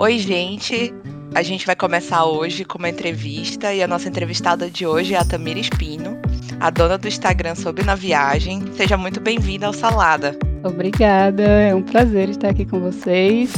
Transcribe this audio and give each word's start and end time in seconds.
Oi, 0.00 0.16
gente. 0.20 0.94
A 1.34 1.42
gente 1.42 1.66
vai 1.66 1.74
começar 1.74 2.24
hoje 2.24 2.64
com 2.64 2.78
uma 2.78 2.88
entrevista 2.88 3.74
e 3.74 3.82
a 3.82 3.88
nossa 3.88 4.08
entrevistada 4.08 4.70
de 4.70 4.86
hoje 4.86 5.14
é 5.14 5.18
a 5.18 5.24
Tamira 5.24 5.58
Espino, 5.58 6.16
a 6.60 6.70
dona 6.70 6.96
do 6.96 7.08
Instagram 7.08 7.56
Sobre 7.56 7.82
na 7.82 7.96
Viagem. 7.96 8.62
Seja 8.76 8.96
muito 8.96 9.20
bem-vinda 9.20 9.66
ao 9.66 9.72
Salada. 9.72 10.38
Obrigada, 10.62 11.42
é 11.42 11.74
um 11.74 11.82
prazer 11.82 12.28
estar 12.28 12.50
aqui 12.50 12.64
com 12.64 12.78
vocês. 12.78 13.52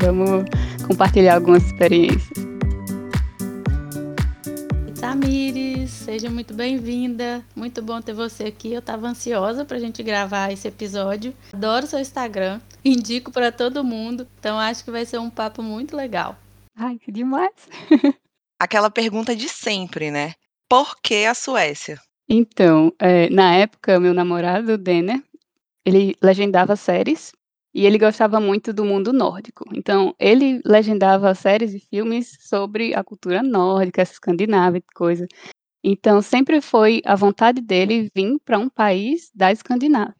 Vamos 0.00 0.46
compartilhar 0.86 1.34
algumas 1.34 1.62
experiências. 1.62 2.41
Seja 6.12 6.28
muito 6.28 6.52
bem-vinda. 6.52 7.42
Muito 7.56 7.80
bom 7.80 7.98
ter 8.02 8.12
você 8.12 8.44
aqui. 8.44 8.70
Eu 8.70 8.80
estava 8.80 9.06
ansiosa 9.06 9.64
para 9.64 9.78
a 9.78 9.80
gente 9.80 10.02
gravar 10.02 10.52
esse 10.52 10.68
episódio. 10.68 11.32
Adoro 11.54 11.86
seu 11.86 11.98
Instagram, 11.98 12.60
indico 12.84 13.32
para 13.32 13.50
todo 13.50 13.82
mundo. 13.82 14.28
Então 14.38 14.58
acho 14.58 14.84
que 14.84 14.90
vai 14.90 15.06
ser 15.06 15.18
um 15.18 15.30
papo 15.30 15.62
muito 15.62 15.96
legal. 15.96 16.36
Ai, 16.76 16.98
que 16.98 17.10
demais! 17.10 17.54
Aquela 18.60 18.90
pergunta 18.90 19.34
de 19.34 19.48
sempre, 19.48 20.10
né? 20.10 20.34
Por 20.68 20.96
que 21.00 21.24
a 21.24 21.32
Suécia? 21.32 21.98
Então, 22.28 22.92
é, 22.98 23.30
na 23.30 23.54
época, 23.54 23.98
meu 23.98 24.12
namorado, 24.12 24.76
Denner, 24.76 25.18
ele 25.82 26.14
legendava 26.22 26.76
séries 26.76 27.32
e 27.74 27.86
ele 27.86 27.96
gostava 27.96 28.38
muito 28.38 28.70
do 28.70 28.84
mundo 28.84 29.14
nórdico. 29.14 29.64
Então, 29.72 30.14
ele 30.18 30.60
legendava 30.62 31.34
séries 31.34 31.72
e 31.72 31.80
filmes 31.80 32.36
sobre 32.38 32.94
a 32.94 33.02
cultura 33.02 33.42
nórdica, 33.42 34.02
escandinava 34.02 34.76
e 34.76 34.82
coisa. 34.94 35.26
Então, 35.84 36.22
sempre 36.22 36.60
foi 36.60 37.02
a 37.04 37.16
vontade 37.16 37.60
dele 37.60 38.10
vir 38.14 38.38
para 38.44 38.58
um 38.58 38.68
país 38.68 39.30
da 39.34 39.50
Escandinávia. 39.50 40.14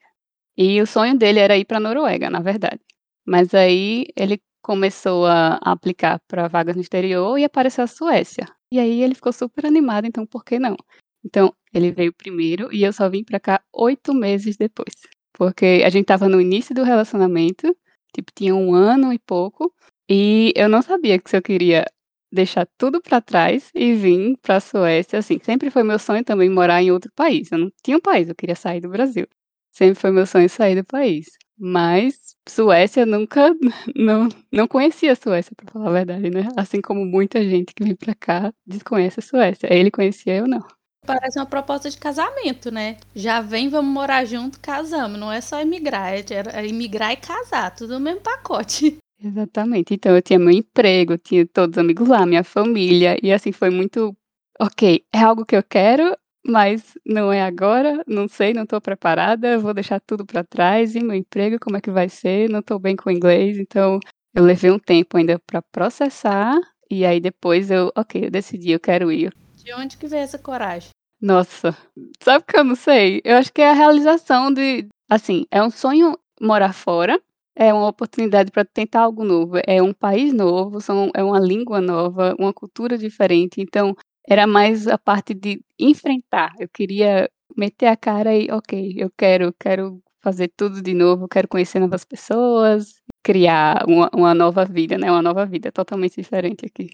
E 0.56 0.80
o 0.82 0.86
sonho 0.86 1.16
dele 1.16 1.38
era 1.38 1.56
ir 1.56 1.64
para 1.64 1.78
a 1.78 1.80
Noruega, 1.80 2.28
na 2.28 2.40
verdade. 2.40 2.80
Mas 3.24 3.54
aí 3.54 4.06
ele 4.16 4.40
começou 4.60 5.26
a 5.26 5.56
aplicar 5.62 6.20
para 6.28 6.48
vagas 6.48 6.76
no 6.76 6.82
exterior 6.82 7.38
e 7.38 7.44
apareceu 7.44 7.84
a 7.84 7.86
Suécia. 7.86 8.46
E 8.70 8.78
aí 8.78 9.02
ele 9.02 9.14
ficou 9.14 9.32
super 9.32 9.66
animado, 9.66 10.06
então 10.06 10.26
por 10.26 10.44
que 10.44 10.58
não? 10.58 10.76
Então, 11.24 11.54
ele 11.72 11.92
veio 11.92 12.12
primeiro 12.12 12.72
e 12.72 12.82
eu 12.82 12.92
só 12.92 13.08
vim 13.08 13.24
para 13.24 13.40
cá 13.40 13.62
oito 13.72 14.12
meses 14.14 14.56
depois. 14.56 14.94
Porque 15.32 15.82
a 15.84 15.90
gente 15.90 16.02
estava 16.02 16.28
no 16.28 16.40
início 16.40 16.74
do 16.74 16.82
relacionamento, 16.82 17.74
tipo, 18.14 18.32
tinha 18.34 18.54
um 18.54 18.74
ano 18.74 19.12
e 19.12 19.18
pouco, 19.18 19.72
e 20.08 20.52
eu 20.56 20.68
não 20.68 20.82
sabia 20.82 21.18
que 21.18 21.30
se 21.30 21.36
eu 21.36 21.42
queria 21.42 21.86
deixar 22.32 22.66
tudo 22.78 23.00
para 23.02 23.20
trás 23.20 23.70
e 23.74 23.94
vir 23.94 24.36
para 24.40 24.56
a 24.56 24.60
Suécia, 24.60 25.18
assim, 25.18 25.38
sempre 25.42 25.70
foi 25.70 25.82
meu 25.82 25.98
sonho 25.98 26.24
também 26.24 26.48
morar 26.48 26.82
em 26.82 26.90
outro 26.90 27.12
país. 27.14 27.52
Eu 27.52 27.58
não 27.58 27.72
tinha 27.82 27.96
um 27.96 28.00
país, 28.00 28.28
eu 28.28 28.34
queria 28.34 28.56
sair 28.56 28.80
do 28.80 28.88
Brasil. 28.88 29.26
Sempre 29.70 30.00
foi 30.00 30.10
meu 30.10 30.26
sonho 30.26 30.48
sair 30.48 30.76
do 30.76 30.84
país. 30.84 31.26
Mas 31.58 32.36
Suécia 32.48 33.06
nunca 33.06 33.54
não 33.94 34.28
não 34.50 34.66
conhecia 34.66 35.12
a 35.12 35.16
Suécia, 35.16 35.54
para 35.56 35.70
falar 35.70 35.90
a 35.90 35.92
verdade, 35.92 36.30
né? 36.30 36.48
Assim 36.56 36.80
como 36.80 37.04
muita 37.04 37.42
gente 37.42 37.74
que 37.74 37.84
vem 37.84 37.94
para 37.94 38.14
cá 38.14 38.52
desconhece 38.66 39.20
a 39.20 39.22
Suécia. 39.22 39.72
Ele 39.72 39.90
conhecia, 39.90 40.36
eu 40.36 40.48
não. 40.48 40.62
Parece 41.04 41.38
uma 41.38 41.46
proposta 41.46 41.90
de 41.90 41.98
casamento, 41.98 42.70
né? 42.70 42.96
Já 43.14 43.40
vem, 43.40 43.68
vamos 43.68 43.92
morar 43.92 44.24
junto, 44.24 44.60
casamos. 44.60 45.18
Não 45.18 45.32
é 45.32 45.40
só 45.40 45.60
emigrar, 45.60 46.14
é, 46.14 46.24
é 46.52 46.66
emigrar 46.66 47.12
e 47.12 47.16
casar, 47.16 47.74
tudo 47.74 47.94
no 47.94 48.00
mesmo 48.00 48.20
pacote. 48.20 48.98
Exatamente. 49.22 49.94
Então 49.94 50.14
eu 50.14 50.22
tinha 50.22 50.38
meu 50.38 50.50
emprego, 50.50 51.16
tinha 51.16 51.46
todos 51.46 51.76
os 51.76 51.80
amigos 51.80 52.08
lá, 52.08 52.26
minha 52.26 52.42
família, 52.42 53.16
e 53.22 53.32
assim 53.32 53.52
foi 53.52 53.70
muito, 53.70 54.16
ok, 54.60 55.04
é 55.12 55.18
algo 55.20 55.46
que 55.46 55.56
eu 55.56 55.62
quero, 55.62 56.16
mas 56.44 56.98
não 57.06 57.32
é 57.32 57.40
agora, 57.40 58.02
não 58.06 58.26
sei, 58.26 58.52
não 58.52 58.64
estou 58.64 58.80
preparada, 58.80 59.58
vou 59.58 59.72
deixar 59.72 60.00
tudo 60.00 60.26
para 60.26 60.42
trás, 60.42 60.96
e 60.96 61.00
meu 61.00 61.14
emprego, 61.14 61.58
como 61.60 61.76
é 61.76 61.80
que 61.80 61.90
vai 61.90 62.08
ser? 62.08 62.50
Não 62.50 62.58
estou 62.58 62.80
bem 62.80 62.96
com 62.96 63.08
o 63.08 63.12
inglês, 63.12 63.58
então 63.58 64.00
eu 64.34 64.44
levei 64.44 64.70
um 64.72 64.78
tempo 64.78 65.16
ainda 65.16 65.38
para 65.46 65.62
processar, 65.62 66.58
e 66.90 67.06
aí 67.06 67.20
depois 67.20 67.70
eu, 67.70 67.92
ok, 67.96 68.26
eu 68.26 68.30
decidi, 68.30 68.72
eu 68.72 68.80
quero 68.80 69.12
ir. 69.12 69.32
De 69.54 69.72
onde 69.74 69.96
que 69.96 70.08
veio 70.08 70.22
essa 70.22 70.38
coragem? 70.38 70.90
Nossa, 71.20 71.76
sabe 72.20 72.44
que 72.44 72.58
eu 72.58 72.64
não 72.64 72.74
sei? 72.74 73.20
Eu 73.24 73.36
acho 73.36 73.52
que 73.52 73.62
é 73.62 73.70
a 73.70 73.74
realização 73.74 74.52
de, 74.52 74.88
assim, 75.08 75.46
é 75.52 75.62
um 75.62 75.70
sonho 75.70 76.18
morar 76.40 76.72
fora, 76.72 77.22
é 77.56 77.72
uma 77.72 77.88
oportunidade 77.88 78.50
para 78.50 78.64
tentar 78.64 79.02
algo 79.02 79.24
novo, 79.24 79.54
é 79.66 79.82
um 79.82 79.92
país 79.92 80.32
novo, 80.32 80.80
são, 80.80 81.10
é 81.14 81.22
uma 81.22 81.38
língua 81.40 81.80
nova, 81.80 82.34
uma 82.38 82.52
cultura 82.52 82.96
diferente, 82.98 83.60
então 83.60 83.94
era 84.28 84.46
mais 84.46 84.86
a 84.88 84.98
parte 84.98 85.34
de 85.34 85.62
enfrentar. 85.78 86.54
Eu 86.58 86.68
queria 86.68 87.30
meter 87.56 87.86
a 87.86 87.96
cara 87.96 88.34
e, 88.36 88.50
ok, 88.50 88.94
eu 88.96 89.10
quero, 89.16 89.52
quero 89.58 90.02
fazer 90.22 90.48
tudo 90.56 90.80
de 90.82 90.94
novo, 90.94 91.28
quero 91.28 91.48
conhecer 91.48 91.80
novas 91.80 92.04
pessoas, 92.04 92.94
criar 93.22 93.84
uma, 93.88 94.08
uma 94.14 94.34
nova 94.34 94.64
vida, 94.64 94.96
né? 94.98 95.10
Uma 95.10 95.22
nova 95.22 95.44
vida 95.46 95.70
totalmente 95.72 96.16
diferente 96.16 96.64
aqui. 96.66 96.90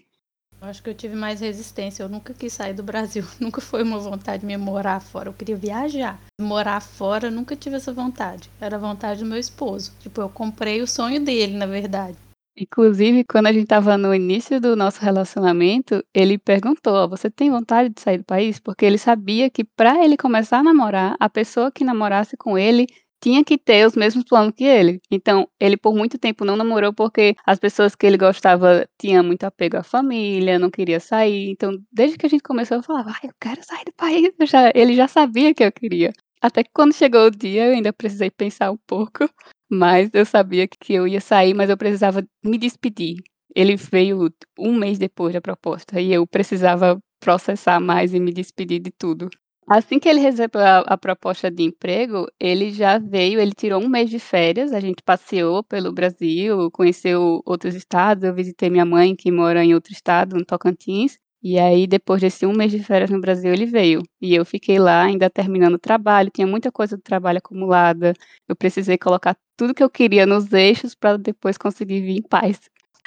Acho 0.61 0.83
que 0.83 0.89
eu 0.89 0.93
tive 0.93 1.15
mais 1.15 1.39
resistência. 1.39 2.03
Eu 2.03 2.09
nunca 2.09 2.33
quis 2.33 2.51
sair 2.51 2.73
do 2.73 2.83
Brasil. 2.83 3.23
Nunca 3.39 3.61
foi 3.61 3.81
uma 3.81 3.97
vontade 3.97 4.45
minha 4.45 4.57
morar 4.57 4.99
fora. 4.99 5.29
Eu 5.29 5.33
queria 5.33 5.55
viajar. 5.55 6.19
Morar 6.39 6.81
fora, 6.81 7.27
eu 7.27 7.31
nunca 7.31 7.55
tive 7.55 7.77
essa 7.77 7.93
vontade. 7.93 8.49
Era 8.59 8.75
a 8.75 8.79
vontade 8.79 9.21
do 9.21 9.25
meu 9.25 9.37
esposo. 9.37 9.93
Tipo, 9.99 10.21
eu 10.21 10.29
comprei 10.29 10.81
o 10.81 10.87
sonho 10.87 11.23
dele, 11.23 11.55
na 11.55 11.65
verdade. 11.65 12.17
Inclusive, 12.57 13.23
quando 13.23 13.47
a 13.47 13.53
gente 13.53 13.63
estava 13.63 13.97
no 13.97 14.13
início 14.13 14.59
do 14.59 14.75
nosso 14.75 14.99
relacionamento, 14.99 16.03
ele 16.13 16.37
perguntou: 16.37 17.07
"Você 17.07 17.31
tem 17.31 17.49
vontade 17.49 17.89
de 17.89 18.01
sair 18.01 18.17
do 18.17 18.25
país?" 18.25 18.59
Porque 18.59 18.85
ele 18.85 18.97
sabia 18.97 19.49
que 19.49 19.63
para 19.63 20.03
ele 20.03 20.17
começar 20.17 20.57
a 20.57 20.63
namorar, 20.63 21.15
a 21.19 21.29
pessoa 21.29 21.71
que 21.71 21.85
namorasse 21.85 22.35
com 22.35 22.57
ele 22.57 22.85
tinha 23.21 23.43
que 23.43 23.57
ter 23.57 23.85
os 23.85 23.95
mesmos 23.95 24.23
planos 24.23 24.53
que 24.55 24.63
ele. 24.63 25.01
Então, 25.11 25.47
ele 25.59 25.77
por 25.77 25.93
muito 25.95 26.17
tempo 26.17 26.45
não 26.45 26.55
namorou 26.55 26.93
porque 26.93 27.35
as 27.45 27.59
pessoas 27.59 27.95
que 27.95 28.05
ele 28.07 28.17
gostava 28.17 28.87
tinham 28.99 29.23
muito 29.23 29.43
apego 29.43 29.77
à 29.77 29.83
família, 29.83 30.59
não 30.59 30.69
queria 30.71 30.99
sair. 30.99 31.49
Então, 31.51 31.77
desde 31.91 32.17
que 32.17 32.25
a 32.25 32.29
gente 32.29 32.43
começou, 32.43 32.77
eu 32.77 32.83
falava, 32.83 33.11
ai, 33.11 33.29
eu 33.29 33.33
quero 33.39 33.63
sair 33.63 33.85
do 33.85 33.93
país. 33.93 34.31
Já, 34.47 34.71
ele 34.75 34.95
já 34.95 35.07
sabia 35.07 35.53
que 35.53 35.63
eu 35.63 35.71
queria. 35.71 36.11
Até 36.41 36.63
que 36.63 36.69
quando 36.73 36.93
chegou 36.93 37.25
o 37.25 37.31
dia, 37.31 37.67
eu 37.67 37.73
ainda 37.73 37.91
precisei 37.93 38.31
pensar 38.31 38.71
um 38.71 38.77
pouco, 38.87 39.29
mas 39.69 40.09
eu 40.13 40.25
sabia 40.25 40.67
que 40.67 40.93
eu 40.93 41.07
ia 41.07 41.19
sair, 41.21 41.53
mas 41.53 41.69
eu 41.69 41.77
precisava 41.77 42.25
me 42.43 42.57
despedir. 42.57 43.17
Ele 43.55 43.75
veio 43.75 44.29
um 44.57 44.73
mês 44.75 44.97
depois 44.97 45.33
da 45.33 45.41
proposta 45.41 45.99
e 45.99 46.13
eu 46.13 46.25
precisava 46.27 46.99
processar 47.19 47.79
mais 47.79 48.13
e 48.13 48.19
me 48.19 48.31
despedir 48.31 48.79
de 48.79 48.91
tudo. 48.91 49.29
Assim 49.69 49.99
que 49.99 50.09
ele 50.09 50.19
recebeu 50.19 50.61
a 50.61 50.79
a 50.79 50.97
proposta 50.97 51.51
de 51.51 51.61
emprego, 51.63 52.27
ele 52.39 52.71
já 52.71 52.97
veio, 52.97 53.39
ele 53.39 53.51
tirou 53.51 53.79
um 53.79 53.87
mês 53.87 54.09
de 54.09 54.17
férias, 54.17 54.73
a 54.73 54.79
gente 54.79 55.03
passeou 55.03 55.63
pelo 55.63 55.91
Brasil, 55.91 56.71
conheceu 56.71 57.41
outros 57.45 57.75
estados, 57.75 58.23
eu 58.23 58.33
visitei 58.33 58.69
minha 58.69 58.85
mãe 58.85 59.15
que 59.15 59.31
mora 59.31 59.63
em 59.63 59.75
outro 59.75 59.93
estado, 59.93 60.35
no 60.35 60.43
Tocantins, 60.43 61.19
e 61.43 61.59
aí 61.59 61.85
depois 61.85 62.19
desse 62.19 62.47
um 62.47 62.53
mês 62.53 62.71
de 62.71 62.83
férias 62.83 63.11
no 63.11 63.21
Brasil 63.21 63.53
ele 63.53 63.67
veio, 63.67 64.01
e 64.19 64.33
eu 64.33 64.43
fiquei 64.43 64.79
lá 64.79 65.03
ainda 65.03 65.29
terminando 65.29 65.75
o 65.75 65.79
trabalho, 65.79 66.31
tinha 66.33 66.47
muita 66.47 66.71
coisa 66.71 66.97
do 66.97 67.03
trabalho 67.03 67.37
acumulada, 67.37 68.13
eu 68.47 68.55
precisei 68.55 68.97
colocar 68.97 69.37
tudo 69.55 69.75
que 69.75 69.83
eu 69.83 69.89
queria 69.89 70.25
nos 70.25 70.51
eixos 70.51 70.95
para 70.95 71.15
depois 71.15 71.57
conseguir 71.57 72.01
vir 72.01 72.17
em 72.17 72.23
paz. 72.23 72.59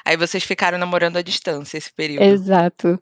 Aí 0.04 0.16
vocês 0.16 0.44
ficaram 0.44 0.78
namorando 0.78 1.16
à 1.16 1.22
distância 1.22 1.76
esse 1.76 1.92
período? 1.92 2.22
Exato. 2.22 3.00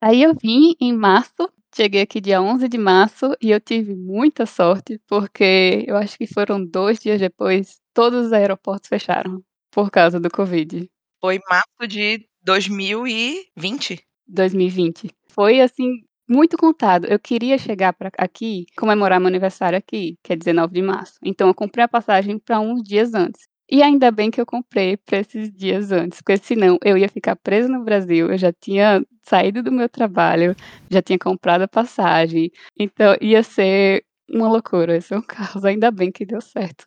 Aí 0.00 0.22
eu 0.22 0.34
vim 0.34 0.74
em 0.80 0.92
março 0.92 1.50
Cheguei 1.74 2.02
aqui 2.02 2.20
dia 2.20 2.42
11 2.42 2.68
de 2.68 2.76
março 2.76 3.32
e 3.40 3.50
eu 3.52 3.60
tive 3.60 3.94
muita 3.94 4.44
sorte, 4.44 5.00
porque 5.06 5.84
eu 5.86 5.96
acho 5.96 6.18
que 6.18 6.26
foram 6.26 6.64
2 6.64 6.98
dias 6.98 7.20
depois, 7.20 7.78
todos 7.94 8.26
os 8.26 8.32
aeroportos 8.32 8.88
fecharam, 8.88 9.40
por 9.70 9.88
causa 9.88 10.18
do 10.18 10.28
covid. 10.28 10.90
Foi 11.20 11.38
março 11.48 11.86
de 11.88 12.26
2020? 12.42 14.00
2020. 14.26 15.10
Foi, 15.28 15.60
assim, 15.60 16.02
muito 16.28 16.56
contado. 16.56 17.06
Eu 17.06 17.20
queria 17.20 17.56
chegar 17.56 17.92
para 17.92 18.10
aqui, 18.18 18.66
comemorar 18.76 19.20
meu 19.20 19.28
aniversário 19.28 19.78
aqui, 19.78 20.16
que 20.24 20.32
é 20.32 20.36
19 20.36 20.74
de 20.74 20.82
março. 20.82 21.14
Então 21.24 21.46
eu 21.46 21.54
comprei 21.54 21.84
a 21.84 21.88
passagem 21.88 22.36
para 22.38 22.58
uns 22.58 22.82
dias 22.82 23.14
antes. 23.14 23.46
E 23.70 23.82
ainda 23.82 24.10
bem 24.10 24.30
que 24.30 24.40
eu 24.40 24.46
comprei 24.46 24.96
para 24.96 25.18
esses 25.18 25.52
dias 25.52 25.92
antes, 25.92 26.20
porque 26.20 26.44
senão 26.44 26.76
eu 26.84 26.98
ia 26.98 27.08
ficar 27.08 27.36
presa 27.36 27.68
no 27.68 27.84
Brasil, 27.84 28.28
eu 28.28 28.36
já 28.36 28.52
tinha 28.52 29.00
saído 29.22 29.62
do 29.62 29.70
meu 29.70 29.88
trabalho, 29.88 30.56
já 30.90 31.00
tinha 31.00 31.18
comprado 31.18 31.62
a 31.62 31.68
passagem, 31.68 32.50
então 32.76 33.16
ia 33.20 33.44
ser 33.44 34.04
uma 34.28 34.48
loucura, 34.48 34.94
ia 34.94 35.00
ser 35.00 35.16
um 35.16 35.22
caos, 35.22 35.64
ainda 35.64 35.90
bem 35.92 36.10
que 36.10 36.26
deu 36.26 36.40
certo. 36.40 36.86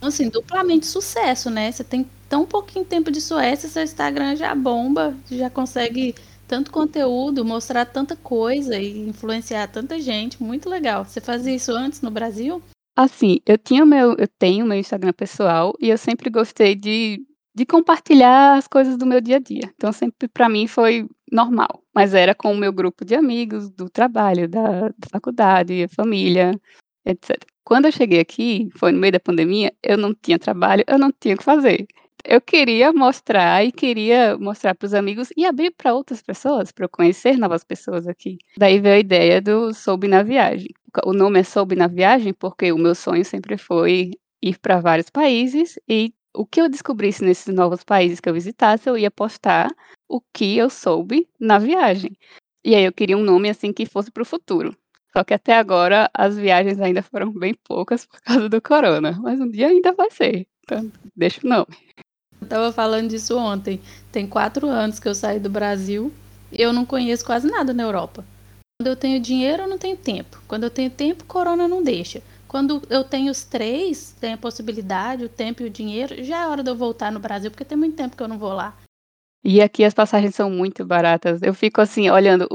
Assim, 0.00 0.28
duplamente 0.28 0.86
sucesso, 0.86 1.50
né? 1.50 1.70
Você 1.70 1.84
tem 1.84 2.08
tão 2.28 2.46
pouquinho 2.46 2.84
tempo 2.84 3.10
de 3.10 3.20
Suécia, 3.20 3.68
seu 3.68 3.82
Instagram 3.82 4.36
já 4.36 4.54
bomba, 4.54 5.14
já 5.30 5.50
consegue 5.50 6.14
tanto 6.46 6.70
conteúdo, 6.70 7.44
mostrar 7.44 7.84
tanta 7.84 8.16
coisa 8.16 8.78
e 8.78 9.08
influenciar 9.08 9.68
tanta 9.68 10.00
gente, 10.00 10.42
muito 10.42 10.68
legal. 10.68 11.04
Você 11.04 11.20
fazia 11.20 11.54
isso 11.54 11.72
antes 11.72 12.00
no 12.00 12.10
Brasil? 12.10 12.62
Assim, 12.96 13.38
eu 13.46 13.56
tinha 13.56 13.86
meu 13.86 14.14
eu 14.18 14.28
tenho 14.38 14.66
meu 14.66 14.78
Instagram 14.78 15.12
pessoal 15.12 15.74
e 15.80 15.88
eu 15.90 15.98
sempre 15.98 16.28
gostei 16.30 16.74
de 16.74 17.24
de 17.54 17.66
compartilhar 17.66 18.56
as 18.56 18.68
coisas 18.68 18.96
do 18.96 19.04
meu 19.06 19.20
dia 19.20 19.36
a 19.36 19.38
dia. 19.38 19.62
Então 19.74 19.92
sempre 19.92 20.28
para 20.28 20.48
mim 20.48 20.66
foi 20.66 21.06
normal, 21.30 21.82
mas 21.94 22.14
era 22.14 22.34
com 22.34 22.52
o 22.52 22.56
meu 22.56 22.72
grupo 22.72 23.04
de 23.04 23.14
amigos, 23.14 23.70
do 23.70 23.88
trabalho, 23.88 24.48
da 24.48 24.88
da 24.88 25.08
faculdade, 25.10 25.86
família, 25.88 26.52
etc. 27.04 27.44
Quando 27.64 27.86
eu 27.86 27.92
cheguei 27.92 28.20
aqui, 28.20 28.68
foi 28.76 28.92
no 28.92 28.98
meio 28.98 29.12
da 29.12 29.20
pandemia, 29.20 29.72
eu 29.82 29.96
não 29.96 30.14
tinha 30.14 30.38
trabalho, 30.38 30.84
eu 30.88 30.98
não 30.98 31.12
tinha 31.12 31.34
o 31.34 31.38
que 31.38 31.44
fazer. 31.44 31.86
eu 32.24 32.40
queria 32.40 32.92
mostrar 32.92 33.64
e 33.64 33.72
queria 33.72 34.36
mostrar 34.38 34.74
para 34.74 34.86
os 34.86 34.94
amigos 34.94 35.28
e 35.36 35.46
abrir 35.46 35.70
para 35.72 35.94
outras 35.94 36.22
pessoas, 36.22 36.70
para 36.72 36.84
eu 36.84 36.88
conhecer 36.88 37.38
novas 37.38 37.64
pessoas 37.64 38.06
aqui. 38.06 38.38
Daí 38.56 38.78
veio 38.80 38.96
a 38.96 38.98
ideia 38.98 39.40
do 39.40 39.72
Soube 39.74 40.08
na 40.08 40.22
Viagem. 40.22 40.68
O 41.04 41.12
nome 41.12 41.40
é 41.40 41.42
Soube 41.42 41.76
na 41.76 41.86
Viagem 41.86 42.32
porque 42.32 42.72
o 42.72 42.78
meu 42.78 42.94
sonho 42.94 43.24
sempre 43.24 43.56
foi 43.56 44.12
ir 44.42 44.58
para 44.58 44.80
vários 44.80 45.10
países 45.10 45.78
e 45.88 46.14
o 46.34 46.46
que 46.46 46.60
eu 46.60 46.68
descobrisse 46.68 47.24
nesses 47.24 47.52
novos 47.52 47.82
países 47.82 48.20
que 48.20 48.28
eu 48.28 48.34
visitasse, 48.34 48.88
eu 48.88 48.96
ia 48.96 49.10
postar 49.10 49.70
o 50.08 50.20
que 50.32 50.56
eu 50.56 50.70
soube 50.70 51.28
na 51.38 51.58
viagem. 51.58 52.16
E 52.64 52.74
aí 52.74 52.84
eu 52.84 52.92
queria 52.92 53.16
um 53.16 53.22
nome 53.22 53.50
assim 53.50 53.72
que 53.72 53.86
fosse 53.86 54.10
para 54.10 54.22
o 54.22 54.26
futuro. 54.26 54.76
Só 55.12 55.24
que 55.24 55.34
até 55.34 55.56
agora 55.56 56.08
as 56.14 56.36
viagens 56.36 56.80
ainda 56.80 57.02
foram 57.02 57.32
bem 57.32 57.54
poucas 57.64 58.06
por 58.06 58.20
causa 58.20 58.48
do 58.48 58.62
corona, 58.62 59.18
mas 59.20 59.40
um 59.40 59.50
dia 59.50 59.68
ainda 59.68 59.92
vai 59.92 60.10
ser. 60.10 60.46
Então, 60.64 60.90
deixa 61.16 61.40
o 61.44 61.48
nome. 61.48 61.66
Eu 62.40 62.46
tava 62.46 62.72
falando 62.72 63.08
disso 63.08 63.36
ontem. 63.36 63.80
Tem 64.12 64.26
quatro 64.26 64.68
anos 64.68 65.00
que 65.00 65.08
eu 65.08 65.14
saí 65.14 65.40
do 65.40 65.50
Brasil 65.50 66.12
e 66.52 66.62
eu 66.62 66.72
não 66.72 66.86
conheço 66.86 67.24
quase 67.24 67.50
nada 67.50 67.72
na 67.72 67.82
Europa. 67.82 68.24
Quando 68.80 68.86
eu 68.86 68.96
tenho 68.96 69.20
dinheiro, 69.20 69.64
eu 69.64 69.68
não 69.68 69.76
tenho 69.76 69.94
tempo. 69.94 70.42
Quando 70.48 70.64
eu 70.64 70.70
tenho 70.70 70.90
tempo, 70.90 71.26
corona 71.26 71.68
não 71.68 71.82
deixa. 71.82 72.22
Quando 72.48 72.80
eu 72.88 73.04
tenho 73.04 73.30
os 73.30 73.44
três, 73.44 74.16
tem 74.18 74.32
a 74.32 74.38
possibilidade, 74.38 75.22
o 75.22 75.28
tempo 75.28 75.62
e 75.62 75.66
o 75.66 75.70
dinheiro, 75.70 76.24
já 76.24 76.44
é 76.44 76.46
hora 76.46 76.62
de 76.62 76.70
eu 76.70 76.74
voltar 76.74 77.12
no 77.12 77.20
Brasil, 77.20 77.50
porque 77.50 77.62
tem 77.62 77.76
muito 77.76 77.94
tempo 77.94 78.16
que 78.16 78.22
eu 78.22 78.26
não 78.26 78.38
vou 78.38 78.54
lá. 78.54 78.74
E 79.44 79.62
aqui 79.62 79.84
as 79.84 79.94
passagens 79.94 80.34
são 80.34 80.50
muito 80.50 80.84
baratas. 80.84 81.40
Eu 81.42 81.54
fico 81.54 81.80
assim, 81.80 82.10
olhando, 82.10 82.46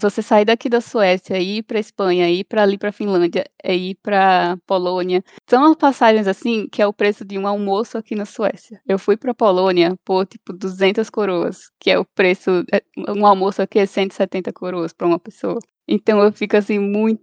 você 0.00 0.22
sair 0.22 0.44
daqui 0.46 0.68
da 0.70 0.80
Suécia, 0.80 1.38
ir 1.38 1.62
para 1.62 1.78
Espanha, 1.78 2.28
ir 2.30 2.44
para 2.44 2.62
ali 2.62 2.78
para 2.78 2.90
Finlândia, 2.90 3.44
eh, 3.62 3.76
ir 3.76 3.94
para 4.02 4.56
Polônia, 4.66 5.22
são 5.48 5.64
as 5.70 5.76
passagens, 5.76 6.26
assim, 6.26 6.66
que 6.72 6.80
é 6.80 6.86
o 6.86 6.92
preço 6.92 7.22
de 7.24 7.38
um 7.38 7.46
almoço 7.46 7.98
aqui 7.98 8.14
na 8.14 8.24
Suécia. 8.24 8.80
Eu 8.88 8.98
fui 8.98 9.16
para 9.16 9.34
Polônia 9.34 9.94
por, 10.04 10.24
tipo, 10.26 10.52
200 10.54 11.10
coroas, 11.10 11.70
que 11.78 11.90
é 11.90 11.98
o 11.98 12.04
preço 12.04 12.64
eh, 12.72 12.82
um 13.08 13.26
almoço 13.26 13.60
aqui 13.60 13.78
é 13.78 13.86
170 13.86 14.52
coroas 14.52 14.92
para 14.94 15.06
uma 15.06 15.18
pessoa. 15.18 15.58
Então 15.86 16.22
eu 16.22 16.32
fico, 16.32 16.56
assim, 16.56 16.78
muito 16.78 17.20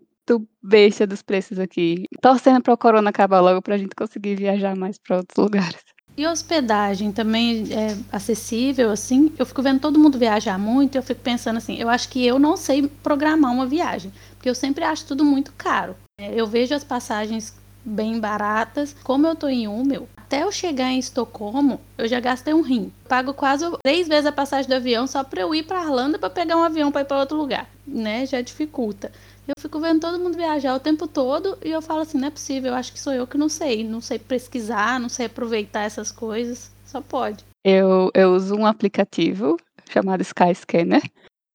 besta 0.62 1.08
dos 1.08 1.24
preços 1.24 1.58
aqui. 1.58 2.04
Torcendo 2.22 2.62
para 2.62 2.74
o 2.74 2.78
corona 2.78 3.10
acabar 3.10 3.40
logo 3.42 3.60
para 3.62 3.74
a 3.76 3.78
gente 3.80 3.96
conseguir 3.96 4.36
viajar 4.36 4.76
mais 4.78 5.00
para 5.00 5.18
outros 5.18 5.38
lugares. 5.44 5.82
E 6.22 6.28
hospedagem 6.28 7.12
também 7.12 7.66
é 7.72 7.98
acessível, 8.12 8.92
assim? 8.92 9.34
Eu 9.40 9.46
fico 9.46 9.64
vendo 9.64 9.80
todo 9.80 9.98
mundo 9.98 10.20
viajar 10.20 10.60
muito 10.60 10.94
e 10.94 11.00
eu 11.00 11.02
fico 11.02 11.20
pensando 11.20 11.58
assim, 11.58 11.78
eu 11.78 11.90
acho 11.90 12.08
que 12.10 12.24
eu 12.24 12.38
não 12.38 12.56
sei 12.56 12.88
programar 12.88 13.52
uma 13.52 13.66
viagem, 13.66 14.14
porque 14.36 14.48
eu 14.48 14.54
sempre 14.54 14.84
acho 14.84 15.04
tudo 15.08 15.26
muito 15.26 15.52
caro. 15.58 15.96
É, 16.20 16.40
eu 16.40 16.46
vejo 16.46 16.76
as 16.76 16.84
passagens 16.84 17.56
bem 17.84 18.20
baratas. 18.20 18.96
Como 19.04 19.26
eu 19.26 19.36
tô 19.36 19.48
em 19.48 19.68
Umeå, 19.68 20.08
até 20.16 20.44
eu 20.44 20.52
chegar 20.52 20.92
em 20.92 21.00
Estocolmo, 21.00 21.82
eu 21.98 22.08
já 22.08 22.20
gastei 22.20 22.54
um 22.54 22.62
rim. 22.62 22.94
Pago 23.10 23.34
quase 23.34 23.66
três 23.84 24.08
vezes 24.08 24.28
a 24.28 24.32
passagem 24.32 24.70
do 24.70 24.76
avião 24.76 25.08
só 25.08 25.24
para 25.24 25.42
eu 25.42 25.56
ir 25.56 25.64
para 25.64 25.82
Irlanda 25.82 26.20
para 26.20 26.30
pegar 26.30 26.56
um 26.56 26.64
avião 26.64 26.92
para 26.92 27.02
ir 27.02 27.06
para 27.06 27.20
outro 27.20 27.36
lugar, 27.36 27.68
né? 27.88 28.28
Já 28.28 28.42
dificulta. 28.42 29.12
Eu 29.58 29.62
fico 29.62 29.80
vendo 29.80 30.00
todo 30.00 30.20
mundo 30.20 30.38
viajar 30.38 30.74
o 30.76 30.80
tempo 30.80 31.08
todo 31.08 31.58
e 31.64 31.70
eu 31.70 31.82
falo 31.82 32.02
assim, 32.02 32.18
não 32.18 32.30
é 32.30 32.32
possível, 32.32 32.72
eu 32.72 32.76
acho 32.76 32.94
que 32.94 33.00
sou 33.00 33.14
eu 33.14 33.28
que 33.28 33.38
não 33.38 33.50
sei, 33.50 33.84
não 33.84 34.00
sei 34.00 34.18
pesquisar, 34.18 35.00
não 35.00 35.10
sei 35.10 35.26
aproveitar 35.26 35.82
essas 35.82 36.12
coisas, 36.12 36.72
só 36.86 37.02
pode. 37.02 37.44
Eu, 37.64 38.10
eu 38.14 38.34
uso 38.34 38.56
um 38.56 38.66
aplicativo 38.66 39.58
chamado 39.90 40.22
Skyscanner 40.22 41.04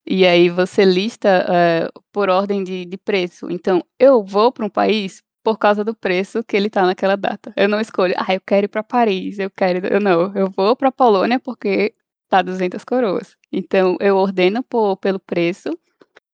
e 0.06 0.26
aí 0.26 0.50
você 0.50 0.84
lista 0.84 1.46
uh, 1.48 2.02
por 2.12 2.28
ordem 2.28 2.62
de, 2.62 2.84
de 2.84 2.98
preço. 2.98 3.50
Então, 3.50 3.82
eu 3.98 4.22
vou 4.22 4.52
para 4.52 4.66
um 4.66 4.70
país 4.70 5.22
por 5.42 5.58
causa 5.58 5.82
do 5.82 5.94
preço 5.94 6.44
que 6.44 6.56
ele 6.56 6.66
está 6.66 6.82
naquela 6.82 7.16
data. 7.16 7.52
Eu 7.56 7.68
não 7.68 7.80
escolho, 7.80 8.14
ah, 8.18 8.34
eu 8.34 8.40
quero 8.40 8.66
ir 8.66 8.68
para 8.68 8.82
Paris, 8.82 9.38
eu 9.38 9.50
quero, 9.50 9.86
eu 9.86 10.00
não, 10.00 10.32
eu 10.36 10.50
vou 10.50 10.76
para 10.76 10.92
Polônia 10.92 11.40
porque 11.40 11.94
tá 12.28 12.42
200 12.42 12.84
coroas. 12.84 13.36
Então, 13.50 13.96
eu 14.00 14.16
ordeno 14.16 14.62
por, 14.62 14.96
pelo 14.96 15.18
preço 15.18 15.70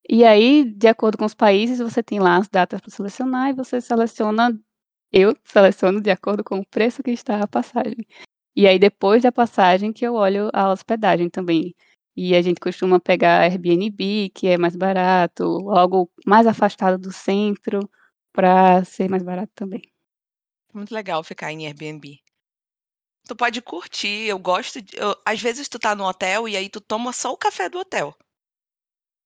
e 0.08 0.24
aí, 0.24 0.64
de 0.64 0.88
acordo 0.88 1.16
com 1.18 1.24
os 1.24 1.34
países, 1.34 1.78
você 1.78 2.02
tem 2.02 2.18
lá 2.18 2.36
as 2.36 2.48
datas 2.48 2.80
para 2.80 2.90
selecionar 2.90 3.50
e 3.50 3.54
você 3.54 3.80
seleciona 3.80 4.58
eu 5.12 5.36
seleciono 5.44 6.00
de 6.00 6.10
acordo 6.10 6.42
com 6.42 6.58
o 6.58 6.66
preço 6.66 7.02
que 7.02 7.10
está 7.10 7.42
a 7.42 7.46
passagem. 7.46 8.06
E 8.56 8.66
aí, 8.66 8.78
depois 8.78 9.22
da 9.22 9.30
passagem, 9.30 9.92
que 9.92 10.06
eu 10.06 10.14
olho 10.14 10.50
a 10.52 10.72
hospedagem 10.72 11.28
também. 11.28 11.74
E 12.16 12.34
a 12.34 12.42
gente 12.42 12.60
costuma 12.60 12.98
pegar 12.98 13.42
Airbnb, 13.42 14.30
que 14.34 14.48
é 14.48 14.58
mais 14.58 14.76
barato, 14.76 15.44
algo 15.70 16.10
mais 16.26 16.46
afastado 16.46 16.98
do 16.98 17.12
centro, 17.12 17.80
para 18.32 18.84
ser 18.84 19.08
mais 19.08 19.22
barato 19.22 19.52
também. 19.54 19.82
Muito 20.72 20.92
legal 20.94 21.22
ficar 21.22 21.52
em 21.52 21.66
Airbnb. 21.66 22.18
Tu 23.26 23.36
pode 23.36 23.62
curtir, 23.62 24.26
eu 24.26 24.38
gosto 24.38 24.82
de 24.82 24.96
eu 24.96 25.14
às 25.24 25.40
vezes 25.40 25.68
tu 25.68 25.78
tá 25.78 25.94
no 25.94 26.04
hotel 26.04 26.48
e 26.48 26.56
aí 26.56 26.68
tu 26.68 26.80
toma 26.80 27.12
só 27.12 27.32
o 27.32 27.36
café 27.36 27.68
do 27.68 27.78
hotel. 27.78 28.16